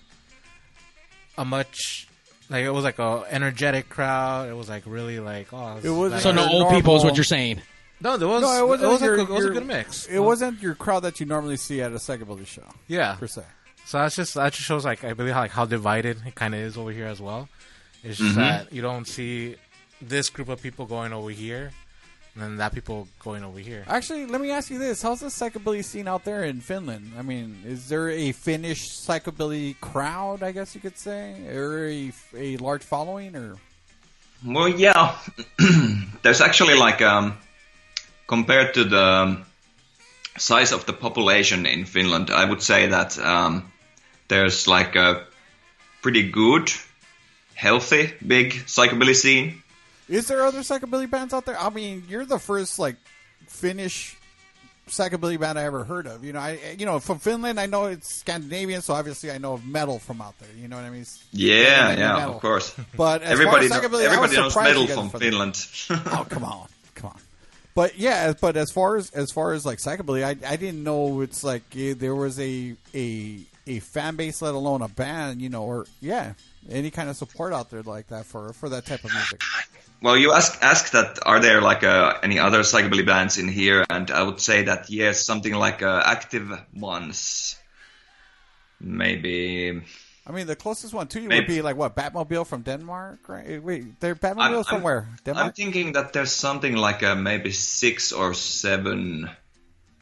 A 1.38 1.46
much, 1.46 2.08
like 2.50 2.66
it 2.66 2.72
was 2.72 2.84
like 2.84 3.00
a 3.00 3.24
energetic 3.30 3.88
crowd. 3.90 4.50
It 4.50 4.54
was 4.54 4.68
like 4.70 4.84
really 4.86 5.20
like 5.20 5.54
oh. 5.54 5.78
It 5.82 5.90
wasn't 5.90 6.12
like- 6.14 6.22
so 6.22 6.32
no 6.32 6.44
your 6.50 6.64
old 6.66 6.74
people 6.74 6.96
is 6.98 7.04
what 7.04 7.16
you're 7.16 7.24
saying. 7.24 7.62
No, 8.02 8.16
there 8.18 8.28
was. 8.30 8.42
No, 8.42 8.52
it 8.58 8.66
wasn't. 8.68 8.90
It 8.90 8.92
was, 8.94 9.02
your, 9.02 9.18
like 9.18 9.30
a, 9.30 9.32
it 9.32 9.36
was 9.36 9.46
a 9.46 9.50
good 9.50 9.66
mix. 9.68 10.06
It 10.08 10.20
wasn't 10.20 10.62
your 10.62 10.74
crowd 10.74 11.02
that 11.02 11.20
you 11.20 11.26
normally 11.26 11.58
see 11.58 11.82
at 11.82 11.92
a 11.92 11.96
psychobilly 11.96 12.48
show. 12.48 12.64
Yeah. 12.88 13.16
per 13.16 13.28
se. 13.28 13.44
So 13.86 13.98
that's 14.00 14.16
just 14.16 14.36
that 14.36 14.54
just 14.54 14.66
shows 14.66 14.86
like 14.86 15.04
I 15.04 15.14
believe 15.14 15.34
how 15.34 15.42
like 15.42 15.52
how 15.52 15.66
divided 15.66 16.18
it 16.26 16.36
kind 16.36 16.54
of 16.54 16.62
is 16.62 16.78
over 16.78 16.92
here 16.92 17.08
as 17.08 17.20
well. 17.22 17.50
It's 18.04 18.18
just 18.18 18.34
Mhm. 18.34 18.36
that 18.36 18.72
you 18.74 18.82
don't 18.82 19.06
see 19.06 19.56
this 20.02 20.30
group 20.30 20.48
of 20.48 20.62
people 20.62 20.86
going 20.86 21.12
over 21.12 21.30
here, 21.30 21.72
and 22.34 22.44
then 22.44 22.58
that 22.58 22.74
people 22.74 23.08
going 23.20 23.44
over 23.44 23.60
here. 23.60 23.84
Actually, 23.88 24.26
let 24.26 24.42
me 24.42 24.52
ask 24.52 24.70
you 24.70 24.80
this: 24.80 25.02
How's 25.02 25.20
the 25.20 25.28
psychobilly 25.28 25.84
scene 25.84 26.08
out 26.08 26.24
there 26.24 26.44
in 26.44 26.62
Finland? 26.62 27.14
I 27.18 27.22
mean, 27.22 27.64
is 27.66 27.90
there 27.90 28.10
a 28.10 28.32
Finnish 28.32 28.90
psychobilly 28.90 29.80
crowd? 29.80 30.44
I 30.44 30.52
guess 30.52 30.76
you 30.76 30.82
could 30.82 30.98
say, 30.98 31.36
or 31.54 31.88
a, 31.88 32.12
a 32.36 32.58
large 32.58 32.84
following, 32.84 33.36
or 33.36 33.58
Well, 34.46 34.70
yeah. 34.70 35.18
There's 36.22 36.42
actually 36.42 36.76
like 36.76 37.02
um, 37.02 37.38
compared 38.28 38.76
to 38.76 38.84
the 38.84 39.04
um, 39.04 39.46
size 40.38 40.72
of 40.72 40.86
the 40.86 40.94
population 40.94 41.66
in 41.66 41.86
Finland, 41.86 42.30
I 42.30 42.46
would 42.46 42.62
say 42.62 42.88
that 42.88 43.18
um, 43.20 43.72
there's 44.28 44.68
like 44.68 44.96
a 44.96 45.26
pretty 46.02 46.30
good, 46.30 46.72
healthy, 47.56 48.14
big 48.26 48.54
psychobilly 48.54 49.16
scene. 49.16 49.64
Is 50.10 50.28
there 50.28 50.46
other 50.46 50.60
psychobilly 50.60 51.10
bands 51.10 51.34
out 51.34 51.46
there? 51.46 51.60
I 51.60 51.70
mean, 51.70 52.04
you're 52.10 52.26
the 52.26 52.40
first 52.40 52.80
like 52.80 52.96
Finnish 53.48 54.18
psychobilly 54.88 55.40
band 55.40 55.58
I 55.60 55.64
ever 55.64 55.84
heard 55.84 56.08
of. 56.08 56.24
You 56.24 56.34
know, 56.34 56.40
I 56.40 56.76
you 56.78 56.86
know 56.86 57.00
from 57.00 57.20
Finland, 57.20 57.60
I 57.60 57.68
know 57.68 57.86
it's 57.86 58.16
Scandinavian, 58.16 58.82
so 58.82 58.94
obviously 58.94 59.32
I 59.32 59.38
know 59.38 59.54
of 59.54 59.66
metal 59.66 60.00
from 60.00 60.22
out 60.22 60.38
there. 60.40 60.50
You 60.60 60.68
know 60.68 60.76
what 60.76 60.86
I 60.86 60.90
mean? 60.90 61.06
Yeah, 61.32 61.92
yeah, 61.92 62.14
metal. 62.18 62.36
of 62.36 62.42
course. 62.42 62.76
But 62.98 63.22
as 63.22 63.32
everybody, 63.32 63.68
far 63.68 63.78
as 63.78 63.84
psychobilly, 63.84 64.02
I 64.02 64.06
everybody 64.06 64.36
knows 64.36 64.56
metal 64.56 64.88
from 64.88 65.10
Finland. 65.12 65.66
oh 65.90 66.26
come 66.30 66.44
on, 66.44 66.68
come 66.96 67.12
on. 67.12 67.20
But 67.76 67.98
yeah, 67.98 68.34
but 68.40 68.58
as 68.58 68.72
far 68.72 68.98
as 68.98 69.12
as 69.12 69.32
far 69.32 69.54
as 69.54 69.66
like 69.66 69.78
psychobilly, 69.78 70.24
I 70.24 70.36
I 70.48 70.56
didn't 70.56 70.84
know 70.84 71.22
it's 71.22 71.44
like 71.44 71.64
eh, 71.78 71.94
there 71.96 72.16
was 72.16 72.40
a 72.40 72.76
a 72.94 73.40
a 73.68 73.80
fan 73.80 74.16
base, 74.16 74.42
let 74.42 74.56
alone 74.56 74.82
a 74.82 74.88
band, 74.88 75.42
you 75.42 75.50
know, 75.50 75.64
or 75.64 75.86
yeah, 76.02 76.34
any 76.70 76.90
kind 76.90 77.10
of 77.10 77.16
support 77.16 77.54
out 77.54 77.70
there 77.70 77.84
like 77.84 78.08
that 78.08 78.26
for 78.26 78.52
for 78.54 78.70
that 78.70 78.86
type 78.86 79.04
of 79.04 79.14
music. 79.14 79.42
Well, 80.02 80.16
you 80.18 80.32
ask 80.32 80.58
ask 80.64 80.92
that 80.92 81.20
are 81.26 81.40
there 81.42 81.62
like 81.62 81.84
uh, 81.84 82.18
any 82.24 82.40
other 82.40 82.60
psychobilly 82.64 83.06
bands 83.06 83.38
in 83.38 83.50
here, 83.50 83.86
and 83.90 84.10
I 84.12 84.24
would 84.24 84.40
say 84.40 84.64
that 84.64 84.90
yes, 84.90 85.26
something 85.26 85.54
like 85.54 85.82
uh, 85.84 86.02
active 86.06 86.48
ones, 86.74 87.58
maybe. 88.80 89.82
I 90.28 90.32
mean, 90.32 90.48
the 90.48 90.56
closest 90.56 90.94
one 90.94 91.08
to 91.08 91.20
you 91.20 91.28
Maybe- 91.28 91.40
would 91.42 91.48
be 91.48 91.62
like 91.62 91.76
what 91.76 91.96
Batmobile 91.96 92.46
from 92.46 92.62
Denmark, 92.62 93.28
right? 93.28 93.62
Wait, 93.64 94.00
they're 94.00 94.16
Batmobiles 94.16 94.56
I'm- 94.56 94.64
from 94.64 94.76
I'm- 94.76 94.84
where? 94.84 95.08
I'm 95.36 95.52
thinking 95.54 95.94
that 95.94 96.14
there's 96.14 96.32
something 96.32 96.76
like 96.78 97.04
uh 97.04 97.16
maybe 97.16 97.52
six 97.52 98.12
or 98.14 98.34
seven 98.34 99.30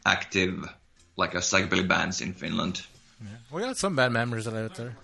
active 0.04 0.68
like 1.16 1.34
a 1.34 1.38
psychobilly 1.40 1.86
bands 1.88 2.20
in 2.20 2.34
Finland. 2.34 2.82
Yeah. 3.20 3.30
We 3.50 3.62
got 3.62 3.76
some 3.78 3.96
bad 3.96 4.12
members 4.12 4.46
out 4.46 4.74
there. 4.74 4.94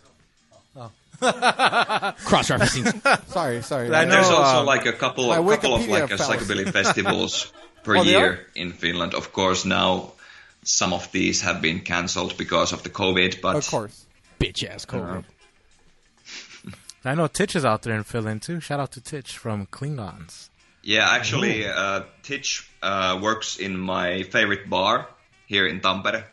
Cross-referencing. 2.25 3.27
sorry, 3.29 3.63
sorry. 3.63 3.95
I 3.95 4.05
know. 4.05 4.11
There's 4.15 4.27
also 4.29 4.61
um, 4.61 4.67
like 4.67 4.87
a 4.87 4.93
couple, 4.93 5.33
a 5.33 5.37
couple 5.37 5.75
of 5.75 5.87
like 5.89 6.11
a 6.11 6.19
fallacy. 6.19 6.45
psychobilly 6.45 6.71
festivals 6.73 7.53
per 7.83 7.97
Oh, 7.99 8.03
year 8.03 8.47
in 8.55 8.73
Finland. 8.73 9.15
Of 9.15 9.33
course, 9.33 9.65
now 9.65 10.13
some 10.65 10.93
of 10.93 11.11
these 11.13 11.43
have 11.43 11.61
been 11.61 11.81
cancelled 11.81 12.37
because 12.37 12.73
of 12.73 12.83
the 12.83 12.91
COVID, 12.91 13.41
but 13.41 13.57
of 13.57 13.67
course. 13.69 14.05
Bitch 14.41 14.65
ass 14.69 14.85
COVID. 14.87 15.25
I 17.05 17.15
know 17.15 17.27
Titch 17.27 17.55
is 17.55 17.65
out 17.65 17.83
there 17.83 17.95
in 17.95 18.03
Finland 18.05 18.43
too. 18.43 18.61
Shout 18.61 18.81
out 18.81 18.93
to 18.93 19.01
Titch 19.01 19.37
from 19.37 19.67
Klingonz. 19.67 20.49
Yeah, 20.83 21.09
actually, 21.11 21.67
uh, 21.67 22.03
Titch 22.23 22.69
uh, 22.83 23.19
works 23.23 23.57
in 23.59 23.79
my 23.79 24.23
favorite 24.25 24.69
bar 24.69 25.09
here 25.47 25.67
in 25.67 25.81
Tampere. 25.81 26.25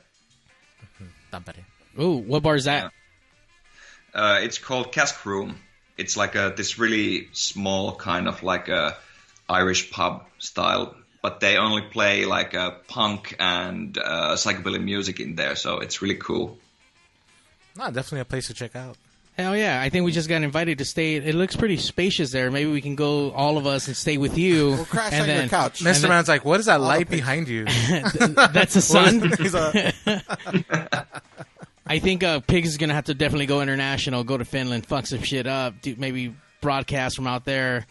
Tampere. 1.32 1.63
Ooh, 1.99 2.17
what 2.17 2.43
bar 2.43 2.55
is 2.55 2.65
that? 2.65 2.91
Uh, 4.14 4.39
it's 4.41 4.57
called 4.57 4.91
Cask 4.91 5.26
Room. 5.26 5.57
It's 5.97 6.18
like 6.18 6.36
a 6.36 6.53
this 6.55 6.78
really 6.80 7.30
small 7.34 7.95
kind 7.95 8.28
of 8.28 8.43
like 8.43 8.68
a 8.70 8.97
Irish 9.49 9.91
pub 9.91 10.26
style, 10.39 10.95
but 11.22 11.39
they 11.39 11.57
only 11.57 11.82
play 11.84 12.26
like 12.26 12.53
a 12.53 12.78
punk 12.88 13.36
and 13.39 13.97
uh, 13.97 14.34
psychobilly 14.36 14.84
music 14.84 15.20
in 15.20 15.36
there, 15.36 15.55
so 15.55 15.80
it's 15.80 16.01
really 16.01 16.16
cool. 16.16 16.57
No, 17.78 17.86
definitely 17.86 18.22
a 18.22 18.26
place 18.26 18.47
to 18.47 18.53
check 18.53 18.76
out. 18.76 18.97
Hell 19.38 19.55
yeah! 19.55 19.82
I 19.82 19.89
think 19.89 20.03
we 20.03 20.12
just 20.12 20.28
got 20.28 20.41
invited 20.41 20.80
to 20.80 20.86
stay. 20.86 21.16
It 21.16 21.36
looks 21.36 21.55
pretty 21.55 21.78
spacious 21.78 22.32
there. 22.32 22.51
Maybe 22.51 22.70
we 22.70 22.82
can 22.82 22.95
go 22.95 23.32
all 23.32 23.57
of 23.57 23.66
us 23.66 23.88
and 23.88 23.95
stay 23.95 24.18
with 24.18 24.38
you. 24.38 24.72
We'll 24.72 24.86
crash 24.86 25.14
and 25.14 25.32
on 25.32 25.38
your 25.38 25.47
couch. 25.47 25.80
Mr. 25.80 26.01
then- 26.01 26.09
Man's 26.09 26.28
like, 26.28 26.43
what 26.43 26.59
is 26.59 26.66
that 26.66 26.82
light 26.82 27.09
behind 27.09 27.47
you? 27.47 27.64
That's 28.20 28.74
the 28.74 28.82
sun. 28.82 29.22
He's 29.38 29.53
a- 29.55 29.93
I 31.92 32.00
think 32.00 32.24
uh, 32.24 32.39
Pigs 32.39 32.70
is 32.70 32.78
gonna 32.78 32.94
have 32.94 33.04
to 33.06 33.14
definitely 33.14 33.48
go 33.48 33.60
international, 33.60 34.24
go 34.24 34.38
to 34.38 34.46
Finland, 34.46 34.86
fuck 34.86 35.06
some 35.06 35.22
shit 35.24 35.46
up, 35.46 35.82
do, 35.82 35.94
maybe 35.98 36.34
broadcast 36.62 37.18
from 37.18 37.28
out 37.28 37.44
there, 37.44 37.86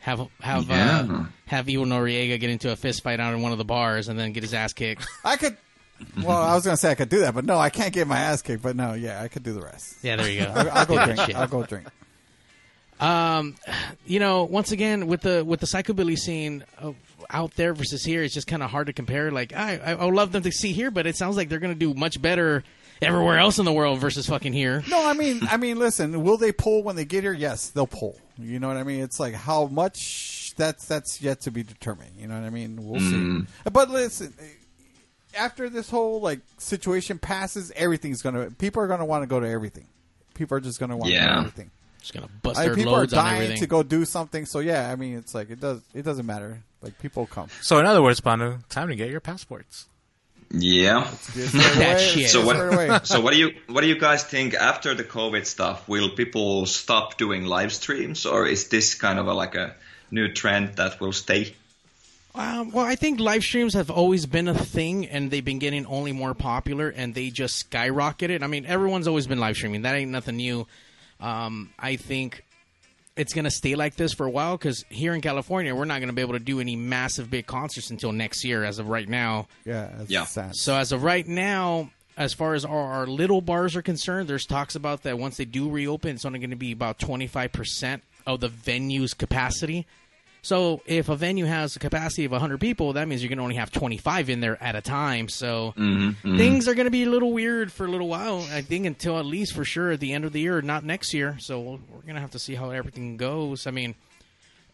have 0.00 0.26
have 0.40 0.68
uh, 0.68 1.26
have 1.46 1.66
Evo 1.66 1.86
Noriega 1.86 2.40
get 2.40 2.50
into 2.50 2.72
a 2.72 2.76
fist 2.76 3.04
fight 3.04 3.20
out 3.20 3.34
in 3.34 3.42
one 3.42 3.52
of 3.52 3.58
the 3.58 3.64
bars, 3.64 4.08
and 4.08 4.18
then 4.18 4.32
get 4.32 4.42
his 4.42 4.52
ass 4.52 4.72
kicked. 4.72 5.06
I 5.24 5.36
could. 5.36 5.56
Well, 6.24 6.42
I 6.42 6.56
was 6.56 6.64
gonna 6.64 6.76
say 6.76 6.90
I 6.90 6.96
could 6.96 7.08
do 7.08 7.20
that, 7.20 7.36
but 7.36 7.44
no, 7.44 7.56
I 7.56 7.70
can't 7.70 7.92
get 7.92 8.08
my 8.08 8.18
ass 8.18 8.42
kicked. 8.42 8.64
But 8.64 8.74
no, 8.74 8.94
yeah, 8.94 9.22
I 9.22 9.28
could 9.28 9.44
do 9.44 9.52
the 9.52 9.62
rest. 9.62 9.94
Yeah, 10.02 10.16
there 10.16 10.28
you 10.28 10.40
go. 10.40 10.52
I'll, 10.52 10.70
I'll 10.70 10.86
go 10.86 11.04
drink. 11.04 11.20
shit. 11.20 11.36
I'll 11.36 11.46
go 11.46 11.62
drink. 11.62 11.86
Um, 12.98 13.54
you 14.06 14.18
know, 14.18 14.42
once 14.42 14.72
again 14.72 15.06
with 15.06 15.20
the 15.20 15.44
with 15.44 15.60
the 15.60 15.66
psychobilly 15.66 16.18
scene 16.18 16.64
of 16.78 16.96
out 17.30 17.54
there 17.54 17.74
versus 17.74 18.04
here, 18.04 18.24
it's 18.24 18.34
just 18.34 18.48
kind 18.48 18.64
of 18.64 18.70
hard 18.70 18.88
to 18.88 18.92
compare. 18.92 19.30
Like, 19.30 19.54
I 19.54 19.76
I 19.76 19.92
I 19.92 20.04
would 20.04 20.14
love 20.14 20.32
them 20.32 20.42
to 20.42 20.50
see 20.50 20.72
here, 20.72 20.90
but 20.90 21.06
it 21.06 21.16
sounds 21.16 21.36
like 21.36 21.48
they're 21.48 21.60
going 21.60 21.74
to 21.74 21.78
do 21.78 21.94
much 21.94 22.20
better 22.20 22.64
everywhere 23.02 23.38
else 23.38 23.58
in 23.58 23.64
the 23.64 23.72
world 23.72 23.98
versus 24.00 24.26
fucking 24.26 24.52
here. 24.52 24.82
No, 24.88 25.06
I 25.08 25.12
mean, 25.12 25.40
I 25.50 25.56
mean, 25.56 25.78
listen. 25.78 26.22
Will 26.22 26.36
they 26.36 26.52
pull 26.52 26.82
when 26.82 26.96
they 26.96 27.04
get 27.04 27.22
here? 27.24 27.32
Yes, 27.32 27.70
they'll 27.70 27.86
pull. 27.86 28.18
You 28.38 28.58
know 28.60 28.68
what 28.68 28.76
I 28.76 28.82
mean? 28.82 29.02
It's 29.02 29.18
like 29.20 29.34
how 29.34 29.66
much 29.66 30.54
that's 30.56 30.86
that's 30.86 31.20
yet 31.22 31.40
to 31.42 31.50
be 31.50 31.62
determined. 31.62 32.12
You 32.18 32.26
know 32.28 32.34
what 32.38 32.46
I 32.46 32.50
mean? 32.50 32.86
We'll 32.88 33.00
Mm. 33.00 33.46
see. 33.46 33.70
But 33.70 33.90
listen, 33.90 34.34
after 35.36 35.68
this 35.68 35.90
whole 35.90 36.20
like 36.20 36.40
situation 36.58 37.18
passes, 37.18 37.72
everything's 37.76 38.22
gonna. 38.22 38.50
People 38.50 38.82
are 38.82 38.86
gonna 38.86 39.04
want 39.06 39.22
to 39.22 39.26
go 39.26 39.40
to 39.40 39.48
everything. 39.48 39.86
People 40.34 40.56
are 40.56 40.60
just 40.60 40.78
gonna 40.80 40.96
want 40.96 41.10
to 41.12 41.18
go 41.18 41.22
Yeah. 41.24 41.32
to 41.34 41.38
everything. 41.38 41.70
Just 42.00 42.12
gonna 42.14 42.28
bust 42.42 42.58
I 42.58 42.62
mean, 42.62 42.68
their 42.68 42.76
people 42.76 42.94
are 42.94 42.98
loads 43.00 43.12
on 43.14 43.24
dying 43.24 43.34
everything. 43.42 43.56
to 43.60 43.66
go 43.66 43.82
do 43.82 44.04
something. 44.04 44.46
So 44.46 44.60
yeah, 44.60 44.90
I 44.90 44.96
mean, 44.96 45.16
it's 45.16 45.34
like 45.34 45.50
it 45.50 45.60
does. 45.60 45.80
It 45.94 46.02
doesn't 46.02 46.26
matter. 46.26 46.62
Like 46.82 46.98
people 46.98 47.26
come. 47.26 47.48
so 47.62 47.78
in 47.78 47.86
other 47.86 48.02
words, 48.02 48.20
Panu, 48.20 48.66
time 48.68 48.88
to 48.88 48.96
get 48.96 49.10
your 49.10 49.20
passports. 49.20 49.86
Yeah. 50.58 51.10
Get 51.34 51.48
squared 51.50 51.76
away, 51.76 52.26
So 52.26 52.42
get 52.44 52.56
squared 52.56 52.74
away. 52.74 52.88
what? 52.88 53.06
So 53.06 53.20
what 53.20 53.32
do 53.32 53.38
you 53.38 53.50
what 53.68 53.80
do 53.82 53.88
you 53.88 53.98
guys 53.98 54.24
think 54.24 54.54
after 54.54 54.94
the 54.94 55.04
COVID 55.04 55.44
stuff? 55.46 55.88
Will 55.88 56.10
people 56.10 56.66
stop 56.66 57.18
doing 57.18 57.44
live 57.44 57.72
streams, 57.72 58.24
or 58.26 58.46
is 58.46 58.68
this 58.68 58.94
kind 58.94 59.18
of 59.18 59.26
a, 59.26 59.34
like 59.34 59.54
a 59.54 59.74
new 60.10 60.32
trend 60.32 60.76
that 60.76 61.00
will 61.00 61.12
stay? 61.12 61.54
Um, 62.34 62.70
well, 62.70 62.84
I 62.84 62.96
think 62.96 63.18
live 63.18 63.42
streams 63.42 63.74
have 63.74 63.90
always 63.90 64.26
been 64.26 64.46
a 64.48 64.54
thing, 64.54 65.06
and 65.06 65.30
they've 65.30 65.44
been 65.44 65.58
getting 65.58 65.86
only 65.86 66.12
more 66.12 66.34
popular, 66.34 66.88
and 66.90 67.14
they 67.14 67.30
just 67.30 67.70
skyrocketed. 67.70 68.42
I 68.42 68.46
mean, 68.46 68.66
everyone's 68.66 69.08
always 69.08 69.26
been 69.26 69.40
live 69.40 69.56
streaming. 69.56 69.82
That 69.82 69.94
ain't 69.94 70.10
nothing 70.10 70.36
new. 70.36 70.66
Um, 71.18 71.70
I 71.78 71.96
think 71.96 72.44
it's 73.16 73.32
going 73.32 73.44
to 73.46 73.50
stay 73.50 73.74
like 73.74 73.96
this 73.96 74.12
for 74.12 74.26
a 74.26 74.30
while 74.30 74.56
because 74.56 74.84
here 74.90 75.14
in 75.14 75.20
California, 75.20 75.74
we're 75.74 75.84
not 75.86 76.00
going 76.00 76.08
to 76.08 76.14
be 76.14 76.20
able 76.22 76.34
to 76.34 76.38
do 76.38 76.60
any 76.60 76.76
massive 76.76 77.30
big 77.30 77.46
concerts 77.46 77.90
until 77.90 78.12
next 78.12 78.44
year, 78.44 78.62
as 78.64 78.78
of 78.78 78.88
right 78.88 79.08
now. 79.08 79.48
Yeah, 79.64 79.90
that's 79.96 80.10
Yeah. 80.10 80.24
sad. 80.26 80.54
So 80.56 80.74
as 80.76 80.92
of 80.92 81.02
right 81.02 81.26
now, 81.26 81.90
as 82.16 82.32
far 82.34 82.54
as 82.54 82.64
our, 82.64 82.76
our 82.78 83.06
little 83.06 83.40
bars 83.40 83.74
are 83.76 83.82
concerned, 83.82 84.28
there's 84.28 84.46
talks 84.46 84.74
about 84.74 85.02
that 85.04 85.18
once 85.18 85.36
they 85.38 85.44
do 85.44 85.68
reopen, 85.70 86.14
it's 86.14 86.24
only 86.24 86.38
going 86.38 86.50
to 86.50 86.56
be 86.56 86.72
about 86.72 86.98
25% 86.98 88.00
of 88.26 88.40
the 88.40 88.48
venue's 88.48 89.14
capacity. 89.14 89.86
So 90.46 90.80
if 90.86 91.08
a 91.08 91.16
venue 91.16 91.44
has 91.44 91.74
a 91.74 91.80
capacity 91.80 92.24
of 92.24 92.30
100 92.30 92.60
people, 92.60 92.92
that 92.92 93.08
means 93.08 93.20
you 93.20 93.28
can 93.28 93.40
only 93.40 93.56
have 93.56 93.72
25 93.72 94.30
in 94.30 94.38
there 94.38 94.56
at 94.62 94.76
a 94.76 94.80
time. 94.80 95.28
So 95.28 95.74
Mhm, 95.76 96.14
mhm. 96.22 96.38
things 96.38 96.68
are 96.68 96.74
going 96.74 96.84
to 96.86 96.90
be 96.92 97.02
a 97.02 97.10
little 97.10 97.32
weird 97.32 97.72
for 97.72 97.84
a 97.84 97.90
little 97.90 98.06
while. 98.06 98.46
I 98.52 98.60
think 98.62 98.86
until 98.86 99.18
at 99.18 99.26
least 99.26 99.54
for 99.54 99.64
sure 99.64 99.90
at 99.90 99.98
the 99.98 100.12
end 100.12 100.24
of 100.24 100.32
the 100.32 100.38
year, 100.40 100.62
not 100.62 100.84
next 100.84 101.12
year. 101.12 101.36
So 101.40 101.58
we'll- 101.58 101.80
we're 101.90 102.02
going 102.02 102.14
to 102.14 102.20
have 102.20 102.30
to 102.30 102.38
see 102.38 102.54
how 102.54 102.70
everything 102.70 103.16
goes. 103.16 103.66
I 103.66 103.72
mean, 103.72 103.96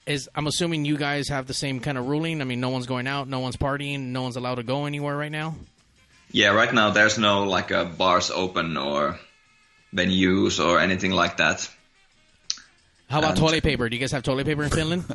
is 0.04 0.28
I'm 0.34 0.46
assuming 0.46 0.84
you 0.84 0.98
guys 0.98 1.28
have 1.28 1.46
the 1.46 1.54
same 1.54 1.80
kind 1.80 1.96
of 1.96 2.06
ruling. 2.06 2.42
I 2.42 2.44
mean, 2.44 2.60
no 2.60 2.68
one's 2.68 2.86
going 2.86 3.06
out, 3.06 3.26
no 3.28 3.38
one's 3.38 3.56
partying, 3.56 4.08
no 4.12 4.20
one's 4.22 4.36
allowed 4.36 4.56
to 4.56 4.62
go 4.64 4.84
anywhere 4.84 5.16
right 5.16 5.32
now. 5.32 5.54
Yeah, 6.32 6.48
right 6.50 6.72
now 6.74 6.90
there's 6.90 7.16
no 7.16 7.44
like 7.44 7.72
uh, 7.72 7.84
bars 7.84 8.30
open 8.30 8.76
or 8.76 9.18
venues 9.94 10.62
or 10.62 10.80
anything 10.80 11.12
like 11.12 11.38
that. 11.38 11.66
How 13.08 13.20
about 13.20 13.30
And- 13.30 13.38
toilet 13.40 13.62
paper? 13.62 13.88
Do 13.88 13.96
you 13.96 14.00
guys 14.00 14.12
have 14.12 14.22
toilet 14.22 14.44
paper 14.44 14.64
in 14.64 14.70
Finland? 14.70 15.04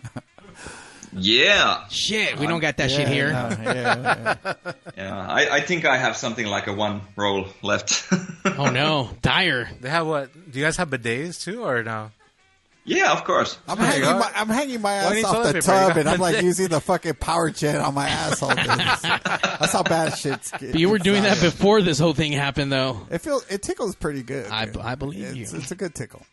Yeah. 1.14 1.88
Shit, 1.90 2.40
we 2.40 2.48
don't 2.48 2.60
got 2.60 2.78
that 2.78 2.92
shit 2.92 3.08
here. 3.08 3.30
Yeah, 3.30 5.28
I, 5.28 5.50
I 5.52 5.62
think 5.62 5.86
I 5.86 5.98
have 5.98 6.18
something 6.18 6.46
like 6.46 6.68
a 6.68 6.74
one 6.74 7.02
roll 7.16 7.48
left. 7.62 8.08
oh 8.58 8.70
no, 8.70 9.10
dire. 9.22 9.70
They 9.80 9.90
have 9.90 10.08
what? 10.08 10.34
Do 10.34 10.60
you 10.60 10.66
guys 10.66 10.78
have 10.78 10.90
bidets 10.90 11.44
too, 11.44 11.64
or 11.64 11.84
no? 11.84 12.12
Yeah, 12.88 13.12
of 13.12 13.26
course. 13.26 13.58
I'm 13.68 13.78
hanging, 13.78 14.04
my, 14.04 14.32
I'm 14.34 14.48
hanging 14.48 14.82
my 14.82 14.94
ass 14.94 15.24
off 15.26 15.52
the 15.52 15.62
tub, 15.62 15.98
and 15.98 16.08
I'm 16.08 16.22
like 16.22 16.42
using 16.42 16.70
the 16.70 16.80
fucking 16.80 17.16
power 17.16 17.50
jet 17.52 17.82
on 17.82 17.94
my 17.94 18.08
asshole. 18.08 18.56
dude. 18.56 18.66
That's 18.66 19.74
how 19.74 19.84
bad 19.84 20.18
shit's. 20.18 20.52
But 20.60 20.80
you 20.80 20.90
were 20.90 20.98
doing 20.98 21.24
that 21.24 21.42
before 21.42 21.82
this 21.82 22.00
whole 22.00 22.14
thing 22.14 22.32
happened, 22.32 22.72
though. 22.72 23.06
It 23.12 23.20
feels 23.20 23.46
it 23.52 23.62
tickles 23.62 23.96
pretty 23.96 24.24
good. 24.24 24.50
I. 24.50 24.70
I 24.82 24.96
believe 24.96 25.26
it's, 25.26 25.52
you. 25.52 25.60
It's 25.60 25.72
a 25.72 25.76
good 25.76 25.96
tickle. 25.96 26.26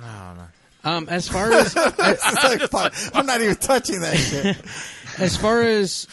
No, 0.00 0.34
no. 0.34 0.44
Um, 0.88 1.08
as 1.10 1.28
far 1.28 1.52
as 1.52 1.74
It's 1.76 2.72
like, 2.72 3.14
I'm 3.14 3.26
not 3.26 3.42
even 3.42 3.56
touching 3.56 4.00
that 4.00 4.16
shit. 4.16 4.56
as 5.18 5.36
far 5.36 5.62
as 5.62 6.08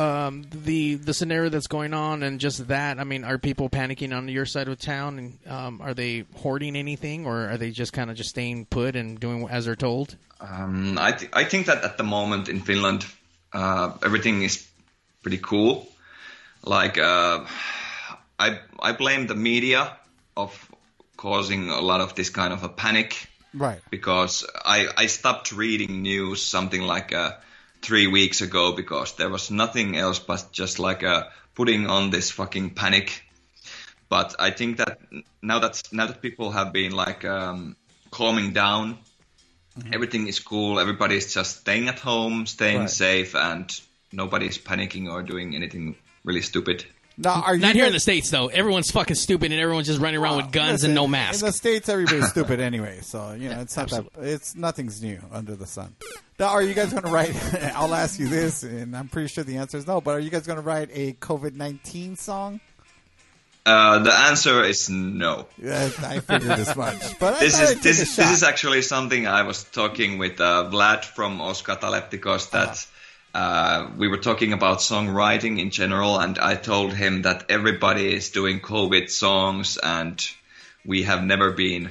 um, 0.00 0.44
the 0.50 0.96
the 0.96 1.14
scenario 1.14 1.48
that's 1.48 1.68
going 1.68 1.94
on 1.94 2.24
and 2.24 2.40
just 2.40 2.66
that, 2.68 2.98
I 2.98 3.04
mean, 3.04 3.22
are 3.22 3.38
people 3.38 3.70
panicking 3.70 4.16
on 4.16 4.28
your 4.28 4.44
side 4.44 4.66
of 4.66 4.78
town? 4.80 5.18
And 5.18 5.38
um, 5.46 5.80
are 5.80 5.94
they 5.94 6.24
hoarding 6.36 6.74
anything, 6.74 7.24
or 7.24 7.50
are 7.50 7.56
they 7.56 7.70
just 7.70 7.92
kind 7.92 8.10
of 8.10 8.16
just 8.16 8.30
staying 8.30 8.66
put 8.66 8.96
and 8.96 9.18
doing 9.20 9.48
as 9.48 9.66
they're 9.66 9.76
told? 9.76 10.16
Um, 10.40 10.98
I 10.98 11.12
th- 11.12 11.30
I 11.32 11.44
think 11.44 11.66
that 11.66 11.84
at 11.84 11.96
the 11.96 12.04
moment 12.04 12.48
in 12.48 12.60
Finland, 12.60 13.06
uh, 13.52 13.92
everything 14.04 14.42
is 14.42 14.66
pretty 15.22 15.38
cool. 15.38 15.86
Like 16.64 16.98
uh, 16.98 17.44
I 18.38 18.58
I 18.80 18.92
blame 18.92 19.28
the 19.28 19.36
media 19.36 19.96
of 20.36 20.50
causing 21.16 21.70
a 21.70 21.80
lot 21.80 22.00
of 22.00 22.14
this 22.16 22.28
kind 22.28 22.52
of 22.52 22.64
a 22.64 22.68
panic 22.68 23.28
Right. 23.56 23.82
because 23.90 24.44
I 24.54 24.88
I 24.96 25.06
stopped 25.06 25.52
reading 25.52 26.02
news 26.02 26.42
something 26.42 26.82
like 26.82 27.12
uh, 27.12 27.32
three 27.82 28.06
weeks 28.06 28.40
ago 28.40 28.72
because 28.72 29.16
there 29.16 29.30
was 29.30 29.50
nothing 29.50 29.96
else 29.96 30.18
but 30.18 30.52
just 30.52 30.78
like 30.78 31.02
uh, 31.02 31.28
putting 31.54 31.86
on 31.88 32.10
this 32.10 32.30
fucking 32.30 32.74
panic. 32.74 33.22
But 34.08 34.36
I 34.38 34.50
think 34.50 34.78
that 34.78 34.98
now 35.42 35.60
that 35.60 35.82
now 35.92 36.06
that 36.06 36.22
people 36.22 36.52
have 36.52 36.72
been 36.72 36.92
like 36.92 37.24
um, 37.24 37.76
calming 38.10 38.52
down, 38.52 38.98
everything 39.92 40.28
is 40.28 40.38
cool. 40.40 40.78
Everybody's 40.80 41.34
just 41.34 41.60
staying 41.60 41.88
at 41.88 41.98
home, 42.00 42.46
staying 42.46 42.82
Right. 42.82 42.90
safe, 42.90 43.34
and 43.34 43.70
nobody's 44.12 44.58
panicking 44.58 45.10
or 45.10 45.22
doing 45.22 45.54
anything 45.54 45.96
really 46.24 46.42
stupid. 46.42 46.84
Now, 47.18 47.42
are 47.42 47.54
you 47.54 47.62
Not 47.62 47.74
here 47.74 47.86
in 47.86 47.92
the 47.92 48.00
states, 48.00 48.28
though. 48.30 48.48
Everyone's 48.48 48.90
fucking 48.90 49.16
stupid, 49.16 49.50
and 49.50 49.60
everyone's 49.60 49.86
just 49.86 50.00
running 50.00 50.20
around 50.20 50.36
with 50.36 50.52
guns 50.52 50.84
and 50.84 50.94
no 50.94 51.02
Listen, 51.02 51.10
mask. 51.12 51.40
In 51.40 51.46
the 51.46 51.52
states, 51.52 51.88
everybody's 51.88 52.28
stupid 52.30 52.60
anyway, 52.60 53.00
so 53.00 53.32
you 53.32 53.48
know 53.48 53.60
it's 53.60 53.76
not 53.76 53.88
that. 53.88 54.06
It's 54.18 54.54
nothing's 54.54 55.02
new 55.02 55.20
under 55.32 55.56
the 55.56 55.66
sun. 55.66 55.96
Now, 56.38 56.48
are 56.48 56.62
you 56.62 56.74
guys 56.74 56.90
going 56.92 57.04
to 57.04 57.10
write? 57.10 57.34
I'll 57.74 57.94
ask 57.94 58.18
you 58.20 58.28
this, 58.28 58.62
and 58.62 58.94
I'm 58.94 59.08
pretty 59.08 59.28
sure 59.28 59.44
the 59.44 59.56
answer 59.56 59.78
is 59.78 59.86
no. 59.86 60.02
But 60.02 60.12
are 60.12 60.20
you 60.20 60.28
guys 60.28 60.46
going 60.46 60.58
to 60.58 60.62
write 60.62 60.90
a 60.92 61.14
COVID 61.14 61.54
nineteen 61.54 62.16
song? 62.16 62.60
Uh, 63.64 63.98
the 63.98 64.14
answer 64.14 64.62
is 64.62 64.88
no. 64.88 65.46
Yeah, 65.60 65.90
I 65.98 66.20
figured 66.20 66.52
as 66.52 66.76
much. 66.76 67.18
But 67.18 67.34
I 67.34 67.40
this 67.40 67.60
is 67.60 67.80
this 67.80 68.00
is 68.00 68.14
this 68.14 68.30
is 68.30 68.42
actually 68.44 68.82
something 68.82 69.26
I 69.26 69.42
was 69.42 69.64
talking 69.64 70.18
with 70.18 70.40
uh, 70.40 70.68
Vlad 70.70 71.04
from 71.04 71.40
Os 71.40 71.62
Catalépticos 71.62 72.50
that 72.50 72.86
uh, 73.36 73.90
we 73.98 74.08
were 74.08 74.16
talking 74.16 74.54
about 74.54 74.78
songwriting 74.78 75.60
in 75.60 75.68
general, 75.70 76.18
and 76.18 76.38
I 76.38 76.54
told 76.54 76.94
him 76.94 77.20
that 77.22 77.50
everybody 77.50 78.14
is 78.14 78.30
doing 78.30 78.60
COVID 78.60 79.10
songs, 79.10 79.76
and 79.76 80.26
we 80.86 81.02
have 81.02 81.22
never 81.22 81.50
been 81.50 81.90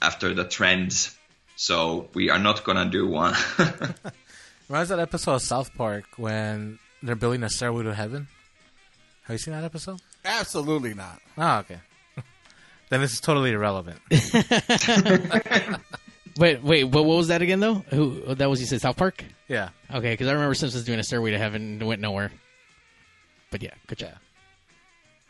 after 0.00 0.32
the 0.32 0.44
trends, 0.44 1.14
so 1.56 2.08
we 2.14 2.30
are 2.30 2.38
not 2.38 2.64
gonna 2.64 2.88
do 2.88 3.06
one. 3.06 3.34
Reminds 4.70 4.88
that 4.88 4.98
episode 4.98 5.34
of 5.34 5.42
South 5.42 5.74
Park 5.74 6.04
when 6.16 6.78
they're 7.02 7.16
building 7.16 7.42
a 7.42 7.50
stairway 7.50 7.82
to 7.82 7.94
heaven. 7.94 8.28
Have 9.24 9.34
you 9.34 9.38
seen 9.38 9.52
that 9.52 9.64
episode? 9.64 10.00
Absolutely 10.24 10.94
not. 10.94 11.20
Oh, 11.36 11.58
okay. 11.58 11.80
then 12.88 13.02
this 13.02 13.12
is 13.12 13.20
totally 13.20 13.52
irrelevant. 13.52 14.00
Wait, 16.38 16.62
wait, 16.62 16.84
but 16.84 17.02
what 17.02 17.16
was 17.16 17.28
that 17.28 17.42
again, 17.42 17.60
though? 17.60 17.84
Who 17.90 18.34
that 18.34 18.48
was? 18.48 18.60
You 18.60 18.66
said 18.66 18.80
South 18.80 18.96
Park? 18.96 19.24
Yeah. 19.48 19.70
Okay, 19.92 20.12
because 20.12 20.28
I 20.28 20.32
remember 20.32 20.54
Simpsons 20.54 20.84
doing 20.84 20.98
a 20.98 21.02
stairway 21.02 21.32
to 21.32 21.38
heaven 21.38 21.62
and 21.62 21.82
it 21.82 21.84
went 21.84 22.00
nowhere. 22.00 22.32
But 23.50 23.62
yeah, 23.62 23.74
good 23.86 23.98
job. 23.98 24.12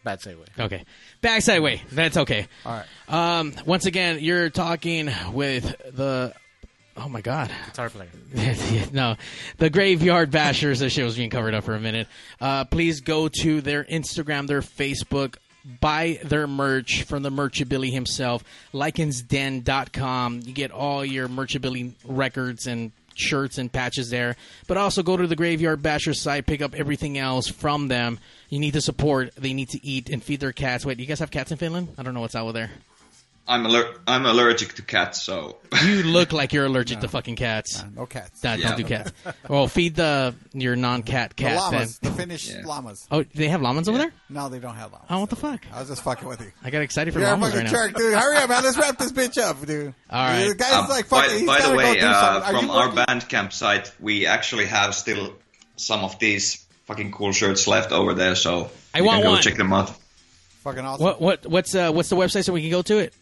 Bad 0.05 0.20
segue. 0.20 0.46
Okay, 0.59 0.84
backside 1.20 1.61
way. 1.61 1.82
That's 1.92 2.16
okay. 2.16 2.48
All 2.66 2.80
right. 3.09 3.38
Um, 3.38 3.53
once 3.66 3.86
again, 3.86 4.18
you're 4.20 4.50
talking 4.50 5.11
with 5.32 5.64
the. 5.94 6.34
Oh 6.96 7.09
my 7.09 7.20
god. 7.20 7.50
Guitar 7.66 7.88
player. 7.88 8.11
no, 8.92 9.16
the 9.59 9.70
graveyard 9.70 10.30
bashers. 10.30 10.80
That 10.80 10.90
shit 10.90 11.05
was 11.05 11.16
being 11.16 11.30
covered 11.30 11.55
up 11.55 11.64
for 11.64 11.74
a 11.74 11.80
minute. 11.80 12.09
Uh, 12.40 12.64
please 12.64 13.00
go 13.00 13.28
to 13.28 13.61
their 13.61 13.84
Instagram, 13.84 14.46
their 14.46 14.61
Facebook. 14.61 15.36
Buy 15.80 16.18
their 16.24 16.46
merch 16.46 17.02
from 17.04 17.22
the 17.22 17.30
Merchabilly 17.30 17.92
himself, 17.92 18.44
likensden.com. 18.72 20.40
You 20.44 20.52
get 20.52 20.70
all 20.70 21.04
your 21.04 21.28
Merchabilly 21.28 21.92
records 22.04 22.66
and 22.66 22.92
shirts 23.14 23.58
and 23.58 23.72
patches 23.72 24.10
there. 24.10 24.36
But 24.66 24.76
also 24.76 25.02
go 25.02 25.16
to 25.16 25.26
the 25.26 25.36
Graveyard 25.36 25.82
Basher 25.82 26.14
site, 26.14 26.46
pick 26.46 26.62
up 26.62 26.74
everything 26.74 27.18
else 27.18 27.48
from 27.48 27.88
them. 27.88 28.18
You 28.48 28.58
need 28.58 28.72
to 28.72 28.80
support. 28.80 29.34
They 29.36 29.54
need 29.54 29.68
to 29.70 29.86
eat 29.86 30.10
and 30.10 30.22
feed 30.22 30.40
their 30.40 30.52
cats. 30.52 30.84
Wait, 30.84 30.96
do 30.96 31.02
you 31.02 31.08
guys 31.08 31.20
have 31.20 31.30
cats 31.30 31.52
in 31.52 31.58
Finland? 31.58 31.94
I 31.98 32.02
don't 32.02 32.14
know 32.14 32.20
what's 32.20 32.34
out 32.34 32.52
there. 32.52 32.70
I'm 33.49 33.66
aller- 33.66 33.97
I'm 34.07 34.24
allergic 34.24 34.74
to 34.74 34.82
cats, 34.82 35.20
so 35.22 35.59
You 35.84 36.05
look 36.05 36.32
like 36.32 36.53
you're 36.53 36.64
allergic 36.66 37.01
to 37.01 37.09
fucking 37.09 37.34
cats. 37.36 37.82
no 37.97 38.07
cats. 38.07 38.43
Nah, 38.45 38.55
Yeah. 38.55 38.68
Don't 38.68 38.76
do 38.78 38.84
cats. 38.84 39.12
Well, 39.49 39.66
feed 39.66 39.97
the 39.97 40.34
your 40.53 40.76
non-cat 40.76 41.34
The 41.36 41.45
llamas, 41.57 41.99
then. 41.99 42.12
the 42.12 42.16
Finnish 42.16 42.55
llamas. 42.64 43.07
Oh, 43.11 43.24
they 43.34 43.49
have 43.49 43.61
llamas 43.61 43.88
over 43.88 43.99
there? 43.99 44.12
No, 44.30 44.49
they 44.49 44.61
don't 44.61 44.76
have 44.76 44.93
llamas. 44.93 45.09
Oh, 45.11 45.20
what 45.20 45.30
the 45.30 45.36
fuck? 45.36 45.61
I 45.72 45.80
was 45.80 45.88
just 45.88 46.03
fucking 46.05 46.28
with 46.28 46.40
you. 46.40 46.53
I 46.62 46.70
got 46.70 46.82
excited 46.82 47.12
for 47.12 47.18
You're 47.20 47.28
a 47.28 47.32
llamas 47.32 47.51
fucking 47.53 47.72
right 47.72 47.93
now. 47.93 47.99
dude. 47.99 48.14
Hurry 48.14 48.36
up, 48.36 48.49
man. 48.49 48.62
Let's 48.62 48.78
wrap 48.78 48.97
this 48.99 49.11
bitch 49.12 49.38
up, 49.43 49.61
dude. 49.66 49.93
All 50.09 50.24
right. 50.24 50.49
The 50.49 50.55
guy's 50.55 50.72
Um, 50.74 50.88
like 50.88 51.09
by, 51.09 51.22
fucking. 51.22 51.38
he's 51.40 51.47
by 51.49 51.57
the 51.57 51.62
gotta 51.62 51.72
go 51.72 51.76
way, 51.78 52.01
uh, 52.01 52.40
from 52.61 52.70
our 52.70 52.88
working? 52.90 53.05
Bandcamp 53.05 53.53
site, 53.53 53.93
we 53.99 54.26
actually 54.26 54.66
have 54.66 54.95
still 54.95 55.32
some 55.76 56.05
of 56.05 56.16
these 56.20 56.64
fucking 56.86 57.11
cool 57.11 57.32
shirts 57.32 57.66
left 57.66 57.90
over 57.90 58.14
there, 58.14 58.36
so 58.36 58.70
I 58.95 58.99
you 58.99 59.05
want 59.05 59.16
can 59.16 59.24
go 59.26 59.32
one. 59.32 59.43
check 59.43 59.57
them 59.57 59.72
out. 59.72 59.93
Fucking 60.62 60.84
awesome. 60.84 61.03
What 61.05 61.20
what 61.20 61.47
what's 61.47 61.74
uh, 61.74 61.90
what's 61.90 62.09
the 62.09 62.14
website 62.14 62.45
so 62.45 62.53
we 62.53 62.61
can 62.62 62.70
go 62.70 62.82
to 62.82 62.99
it? 62.99 63.12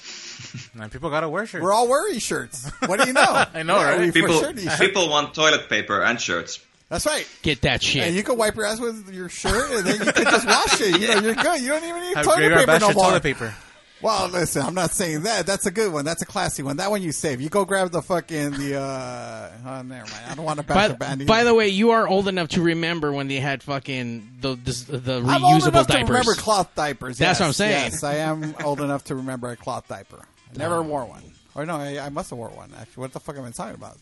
Man, 0.74 0.90
people 0.90 1.10
gotta 1.10 1.30
wear 1.30 1.46
shirts. 1.46 1.64
We're 1.64 1.74
all 1.74 1.88
wearing 1.88 2.20
shirts. 2.20 2.70
What 2.86 3.00
do 3.00 3.08
you 3.08 3.14
know? 3.14 3.22
I 3.54 3.64
know, 3.64 3.78
Yeah, 3.78 3.96
right? 3.98 4.14
People 4.14 4.40
sure 4.40 4.54
people 4.78 5.10
want 5.10 5.34
toilet 5.34 5.70
paper 5.70 6.02
and 6.02 6.20
shirts. 6.20 6.60
That's 6.90 7.06
right. 7.06 7.28
Get 7.42 7.62
that 7.62 7.82
shit. 7.82 8.04
And 8.04 8.16
you 8.16 8.22
can 8.24 8.38
wipe 8.38 8.56
your 8.56 8.66
ass 8.66 8.80
with 8.80 9.12
your 9.12 9.28
shirt, 9.28 9.72
and 9.72 9.88
then 9.88 10.06
you 10.06 10.12
can 10.14 10.24
just 10.24 10.46
wash 10.46 10.82
it. 10.82 11.00
You 11.02 11.08
know, 11.08 11.20
you're 11.20 11.36
good. 11.36 11.62
You 11.62 11.70
don't 11.70 11.84
even 11.84 12.02
need 12.02 12.16
Have 12.16 12.26
toilet 12.26 12.54
paper 12.58 12.80
no 12.80 12.92
more. 12.92 13.04
toilet 13.06 13.24
paper. 13.24 13.56
Well, 14.02 14.28
listen, 14.28 14.62
I'm 14.62 14.74
not 14.74 14.92
saying 14.92 15.22
that. 15.24 15.46
That's 15.46 15.66
a 15.66 15.72
good 15.72 15.92
one. 15.92 16.06
That's 16.06 16.22
a 16.22 16.26
classy 16.26 16.64
one. 16.64 16.78
That 16.78 16.92
one 16.92 17.02
you 17.02 17.12
save. 17.12 17.40
You 17.42 17.50
go 17.50 17.66
grab 17.66 17.92
the 17.92 18.02
fucking 18.02 18.52
the. 18.52 18.78
uh 18.80 19.52
oh, 19.66 19.82
never 19.82 20.10
mind. 20.12 20.24
I 20.30 20.36
don't 20.36 20.46
want 20.46 20.60
to 20.60 20.66
bash 20.66 20.76
By, 20.76 20.88
the 20.90 20.94
band. 20.96 21.26
by 21.26 21.44
the 21.44 21.54
way, 21.54 21.70
you 21.70 21.92
are 21.92 22.08
old 22.08 22.28
enough 22.28 22.50
to 22.50 22.62
remember 22.62 23.12
when 23.14 23.28
they 23.28 23.40
had 23.40 23.64
fucking 23.64 24.38
the 24.42 24.56
this, 24.56 24.84
the 24.84 25.24
I'm 25.26 25.44
old 25.44 25.62
reusable 25.62 25.68
enough 25.70 25.88
to 25.88 25.98
remember 25.98 26.34
cloth 26.36 26.76
diapers. 26.76 27.18
That's 27.18 27.40
yes, 27.40 27.40
what 27.40 27.46
I'm 27.48 27.54
saying. 27.54 27.92
Yes, 27.92 28.04
I 28.04 28.16
am 28.16 28.54
old 28.64 28.82
enough 28.82 29.06
to 29.06 29.16
remember 29.16 29.50
a 29.50 29.56
cloth 29.56 29.88
diaper. 29.88 30.20
I 30.54 30.58
never 30.58 30.82
wore 30.84 31.06
one. 31.06 31.24
Or 31.56 31.66
no, 31.66 31.78
I, 31.78 32.00
I 32.00 32.10
must 32.10 32.30
have 32.32 32.38
wore 32.38 32.50
one. 32.50 32.72
Actually, 32.78 33.02
what 33.02 33.14
the 33.14 33.20
fuck 33.22 33.38
am 33.38 33.46
I 33.46 33.52
talking 33.52 33.76
about? 33.76 33.98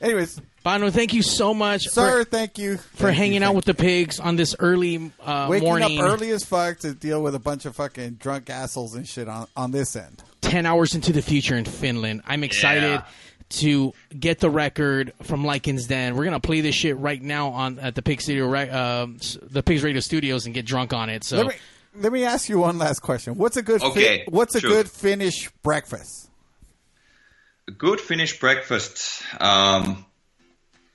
Anyways, 0.00 0.40
Bono, 0.62 0.90
thank 0.90 1.12
you 1.12 1.22
so 1.22 1.52
much, 1.54 1.88
sir, 1.88 2.24
for, 2.24 2.30
thank 2.30 2.58
you 2.58 2.76
for 2.76 3.06
Thank 3.06 3.16
hanging 3.16 3.32
you, 3.40 3.46
out 3.46 3.46
thank 3.54 3.56
with 3.56 3.64
the 3.64 3.74
pigs 3.74 4.20
on 4.20 4.36
this 4.36 4.54
early 4.58 5.10
uh, 5.24 5.46
Waking 5.50 5.68
morning. 5.68 5.98
up 6.00 6.04
early 6.04 6.30
as 6.30 6.44
fuck 6.44 6.78
to 6.80 6.94
deal 6.94 7.22
with 7.22 7.34
a 7.34 7.38
bunch 7.40 7.64
of 7.64 7.74
fucking 7.74 8.14
drunk 8.14 8.48
assholes 8.50 8.94
and 8.94 9.08
shit 9.08 9.28
on, 9.28 9.46
on 9.56 9.70
this 9.72 9.96
end. 9.96 10.22
10 10.42 10.66
hours 10.66 10.94
into 10.94 11.12
the 11.12 11.22
future 11.22 11.56
in 11.56 11.64
Finland. 11.64 12.22
I'm 12.26 12.44
excited 12.44 12.82
Yeah. 13.00 13.04
to 13.50 13.92
get 14.18 14.38
the 14.40 14.50
record 14.50 15.12
from 15.22 15.44
Likens 15.44 15.86
Den. 15.88 16.14
We're 16.14 16.24
going 16.24 16.40
to 16.40 16.46
play 16.46 16.60
this 16.60 16.74
shit 16.76 16.96
right 16.98 17.20
now 17.20 17.48
on 17.48 17.78
at 17.80 17.94
the 17.94 18.02
Pig 18.02 18.20
Studio 18.20 18.46
Re- 18.46 18.68
uh, 18.70 19.06
the 19.50 19.62
Pigs 19.64 19.82
Radio 19.82 20.00
Studios 20.00 20.46
and 20.46 20.54
get 20.54 20.64
drunk 20.64 20.92
on 20.92 21.08
it. 21.10 21.24
So 21.24 21.38
let 21.38 21.46
me 21.48 21.54
let 21.96 22.12
me 22.12 22.24
ask 22.24 22.48
you 22.48 22.58
one 22.60 22.78
last 22.78 23.00
question. 23.00 23.34
What's 23.36 23.56
a 23.56 23.62
good 23.62 23.80
fi- 23.80 23.86
Okay, 23.88 24.24
what's 24.28 24.54
a 24.54 24.60
sure. 24.60 24.70
good 24.70 24.88
Finnish 24.90 25.50
breakfast? 25.64 26.27
A 27.68 27.70
good 27.70 28.00
Finnish 28.00 28.40
breakfast. 28.40 29.22
Um, 29.38 30.06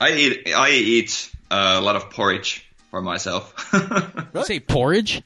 I 0.01 0.11
eat 0.13 0.53
I 0.55 0.71
eat 0.71 1.30
a 1.51 1.80
lot 1.80 1.95
of 1.95 2.09
porridge 2.09 2.65
for 2.89 2.99
myself. 2.99 3.53
say 4.45 4.59
porridge? 4.59 5.21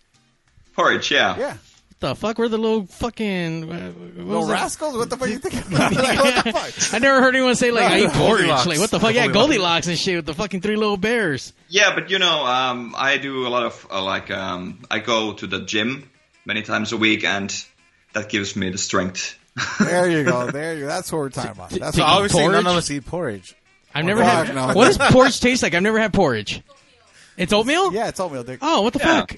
porridge, 0.75 1.09
yeah. 1.09 1.37
Yeah. 1.37 1.53
What 1.53 1.99
the 1.99 2.15
fuck? 2.15 2.37
We're 2.37 2.49
the 2.49 2.57
little 2.57 2.85
fucking 2.85 3.63
uh, 3.63 3.91
Little 4.17 4.41
was 4.41 4.49
rascals? 4.49 4.97
What 4.97 5.09
the 5.09 5.15
fuck 5.15 5.29
are 5.29 5.31
you 5.31 5.39
think? 5.39 5.65
about? 5.67 5.93
like, 5.93 6.19
what 6.23 6.43
the 6.43 6.51
fuck? 6.51 6.93
I 6.93 6.99
never 6.99 7.21
heard 7.21 7.33
anyone 7.33 7.55
say 7.55 7.71
like 7.71 7.91
I 7.91 7.99
eat 8.01 8.09
porridge. 8.09 8.41
Goldilocks. 8.41 8.65
Like 8.67 8.79
what 8.79 8.91
the 8.91 8.99
fuck? 8.99 9.13
Yeah, 9.13 9.27
Goldilocks. 9.27 9.47
Goldilocks 9.47 9.87
and 9.87 9.97
shit 9.97 10.15
with 10.17 10.25
the 10.25 10.33
fucking 10.33 10.59
three 10.59 10.75
little 10.75 10.97
bears. 10.97 11.53
Yeah, 11.69 11.95
but 11.95 12.11
you 12.11 12.19
know, 12.19 12.45
um, 12.45 12.93
I 12.97 13.19
do 13.19 13.47
a 13.47 13.49
lot 13.49 13.63
of 13.63 13.87
uh, 13.89 14.03
like 14.03 14.29
um, 14.31 14.83
I 14.91 14.99
go 14.99 15.31
to 15.31 15.47
the 15.47 15.61
gym 15.61 16.09
many 16.45 16.61
times 16.61 16.91
a 16.91 16.97
week, 16.97 17.23
and 17.23 17.55
that 18.11 18.27
gives 18.27 18.57
me 18.57 18.69
the 18.69 18.77
strength. 18.77 19.39
There 19.79 20.09
you 20.09 20.23
go. 20.23 20.51
There 20.51 20.75
you. 20.75 20.81
go. 20.81 20.87
That's 20.87 21.11
what 21.11 21.17
we're 21.19 21.29
talking 21.29 21.51
about. 21.51 21.69
That's 21.71 21.97
So 21.97 22.03
what 22.03 22.09
obviously 22.11 22.41
porridge? 22.43 22.63
none 22.63 22.71
of 22.71 22.77
us 22.77 22.91
eat 22.91 23.05
porridge. 23.05 23.55
I've 23.93 24.03
Oh, 24.03 24.07
never 24.07 24.21
God, 24.21 24.47
had. 24.47 24.55
no. 24.55 24.67
What 24.73 24.85
does 24.85 24.97
porridge 25.11 25.39
taste 25.39 25.63
like? 25.63 25.73
I've 25.73 25.81
never 25.83 25.99
had 25.99 26.13
porridge. 26.13 26.61
It's 27.37 27.53
oatmeal. 27.53 27.93
Yeah, 27.93 28.07
it's 28.09 28.19
oatmeal, 28.19 28.43
Dick. 28.43 28.59
Oh, 28.61 28.81
what 28.81 28.93
the 28.93 28.99
Yeah. 28.99 29.19
fuck? 29.21 29.35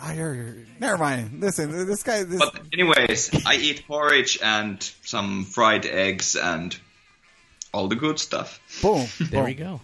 Oh, 0.00 0.12
you're, 0.12 0.34
you're, 0.34 0.54
never 0.78 0.96
mind. 0.98 1.40
Listen, 1.40 1.86
this 1.86 2.02
guy. 2.04 2.22
This, 2.22 2.38
But 2.38 2.60
anyways, 2.72 3.44
I 3.46 3.56
eat 3.56 3.84
porridge 3.88 4.38
and 4.42 4.80
some 5.02 5.44
fried 5.44 5.86
eggs 5.86 6.36
and 6.36 6.76
all 7.72 7.88
the 7.88 7.96
good 7.96 8.18
stuff. 8.20 8.60
boom. 8.82 9.06
There 9.18 9.28
boom. 9.40 9.44
we 9.44 9.54
go. 9.54 9.80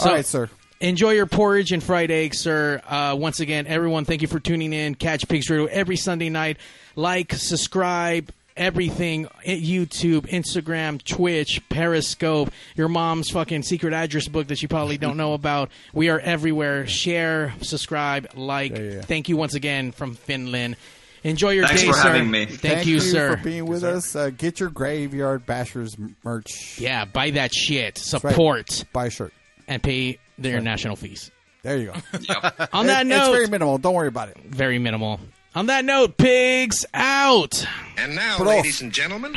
All 0.00 0.06
right, 0.06 0.24
sir. 0.26 0.48
Enjoy 0.80 1.10
your 1.10 1.26
porridge 1.26 1.72
and 1.72 1.82
fried 1.82 2.12
eggs, 2.12 2.38
sir. 2.38 2.80
Uh, 2.86 3.16
once 3.18 3.40
again, 3.40 3.66
everyone, 3.66 4.04
thank 4.04 4.22
you 4.22 4.28
for 4.28 4.38
tuning 4.38 4.72
in. 4.72 4.94
Catch 4.94 5.26
Pigs 5.28 5.50
Radio 5.50 5.66
every 5.66 5.96
Sunday 5.96 6.28
night. 6.28 6.58
Like, 6.94 7.32
subscribe, 7.34 8.30
everything 8.58 9.26
YouTube, 9.46 10.26
Instagram, 10.28 11.02
Twitch, 11.02 11.62
Periscope, 11.68 12.50
your 12.76 12.88
mom's 12.88 13.30
fucking 13.30 13.62
secret 13.62 13.92
address 13.92 14.28
book 14.28 14.48
that 14.48 14.60
you 14.62 14.68
probably 14.68 14.98
don't 14.98 15.16
know 15.16 15.32
about. 15.34 15.70
We 15.92 16.08
are 16.10 16.20
everywhere. 16.20 16.86
Share, 16.86 17.54
subscribe, 17.62 18.28
like. 18.34 19.04
Thank 19.04 19.28
you 19.28 19.36
once 19.36 19.54
again 19.54 19.92
from 19.92 20.14
Finland. 20.14 20.76
Enjoy 21.24 21.50
your 21.50 21.66
Thanks 21.66 21.82
day, 21.82 21.88
for 21.88 21.94
sir. 21.94 22.02
having 22.12 22.30
me. 22.30 22.46
Thank, 22.46 22.86
you, 22.86 23.00
sir. 23.00 23.36
for 23.36 23.42
being 23.42 23.66
with 23.66 23.82
us. 23.82 24.14
Uh, 24.14 24.30
get 24.30 24.60
your 24.60 24.68
Graveyard 24.70 25.44
Bashers 25.46 25.96
merch. 26.24 26.78
yeah, 26.78 27.04
buy 27.04 27.30
that 27.30 27.52
shit. 27.52 27.96
That's 27.96 28.12
right. 28.24 28.30
Support 28.32 28.84
Buy 28.92 29.06
a 29.06 29.10
shirt. 29.10 29.32
and 29.66 29.82
pay 29.82 30.18
the 30.38 30.50
international 30.50 30.94
fees. 30.94 31.30
There 31.62 31.76
you 31.76 31.86
go. 31.86 31.92
On 32.72 32.86
that 32.86 33.02
It- 33.02 33.08
note, 33.08 33.18
it's 33.22 33.28
very 33.30 33.46
minimal. 33.48 33.78
Don't 33.78 33.94
worry 33.94 34.06
about 34.06 34.28
it. 34.28 34.36
very 34.46 34.78
minimal. 34.78 35.18
On 35.54 35.66
that 35.66 35.84
note, 35.84 36.16
pigs 36.18 36.84
out. 36.94 37.66
And 37.96 38.14
now, 38.14 38.36
Put 38.36 38.46
ladies 38.46 38.80
and 38.82 38.92
gentlemen, 38.92 39.32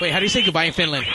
Wait, 0.00 0.12
how 0.12 0.18
do 0.18 0.24
you 0.24 0.28
say 0.28 0.44
goodbye 0.44 0.64
in 0.64 0.72
Finland? 0.72 1.04
Hey 1.04 1.12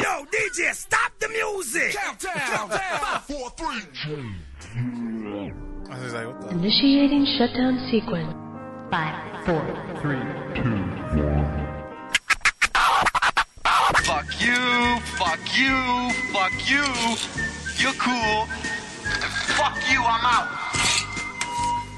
yo, 0.00 0.24
DJ, 0.26 0.72
stop 0.74 1.12
the 1.20 1.28
music! 1.28 1.94
Countdown! 1.94 2.68
Five, 2.70 3.22
four, 3.24 3.50
three. 3.50 3.82
I 5.90 6.02
was 6.02 6.12
like, 6.14 6.26
what 6.26 6.40
the? 6.40 6.48
Initiating 6.50 7.26
shutdown 7.38 7.78
sequence. 7.90 8.34
Five, 8.90 9.44
four, 9.46 9.62
three, 10.00 10.20
Fuck 14.04 14.26
you, 14.40 14.98
fuck 15.16 15.40
you, 15.56 16.10
fuck 16.32 16.52
you. 16.68 16.84
You're 17.78 17.94
cool. 17.94 18.46
Fuck 19.56 19.78
you, 19.90 20.02
I'm 20.02 20.24
out. 20.26 20.48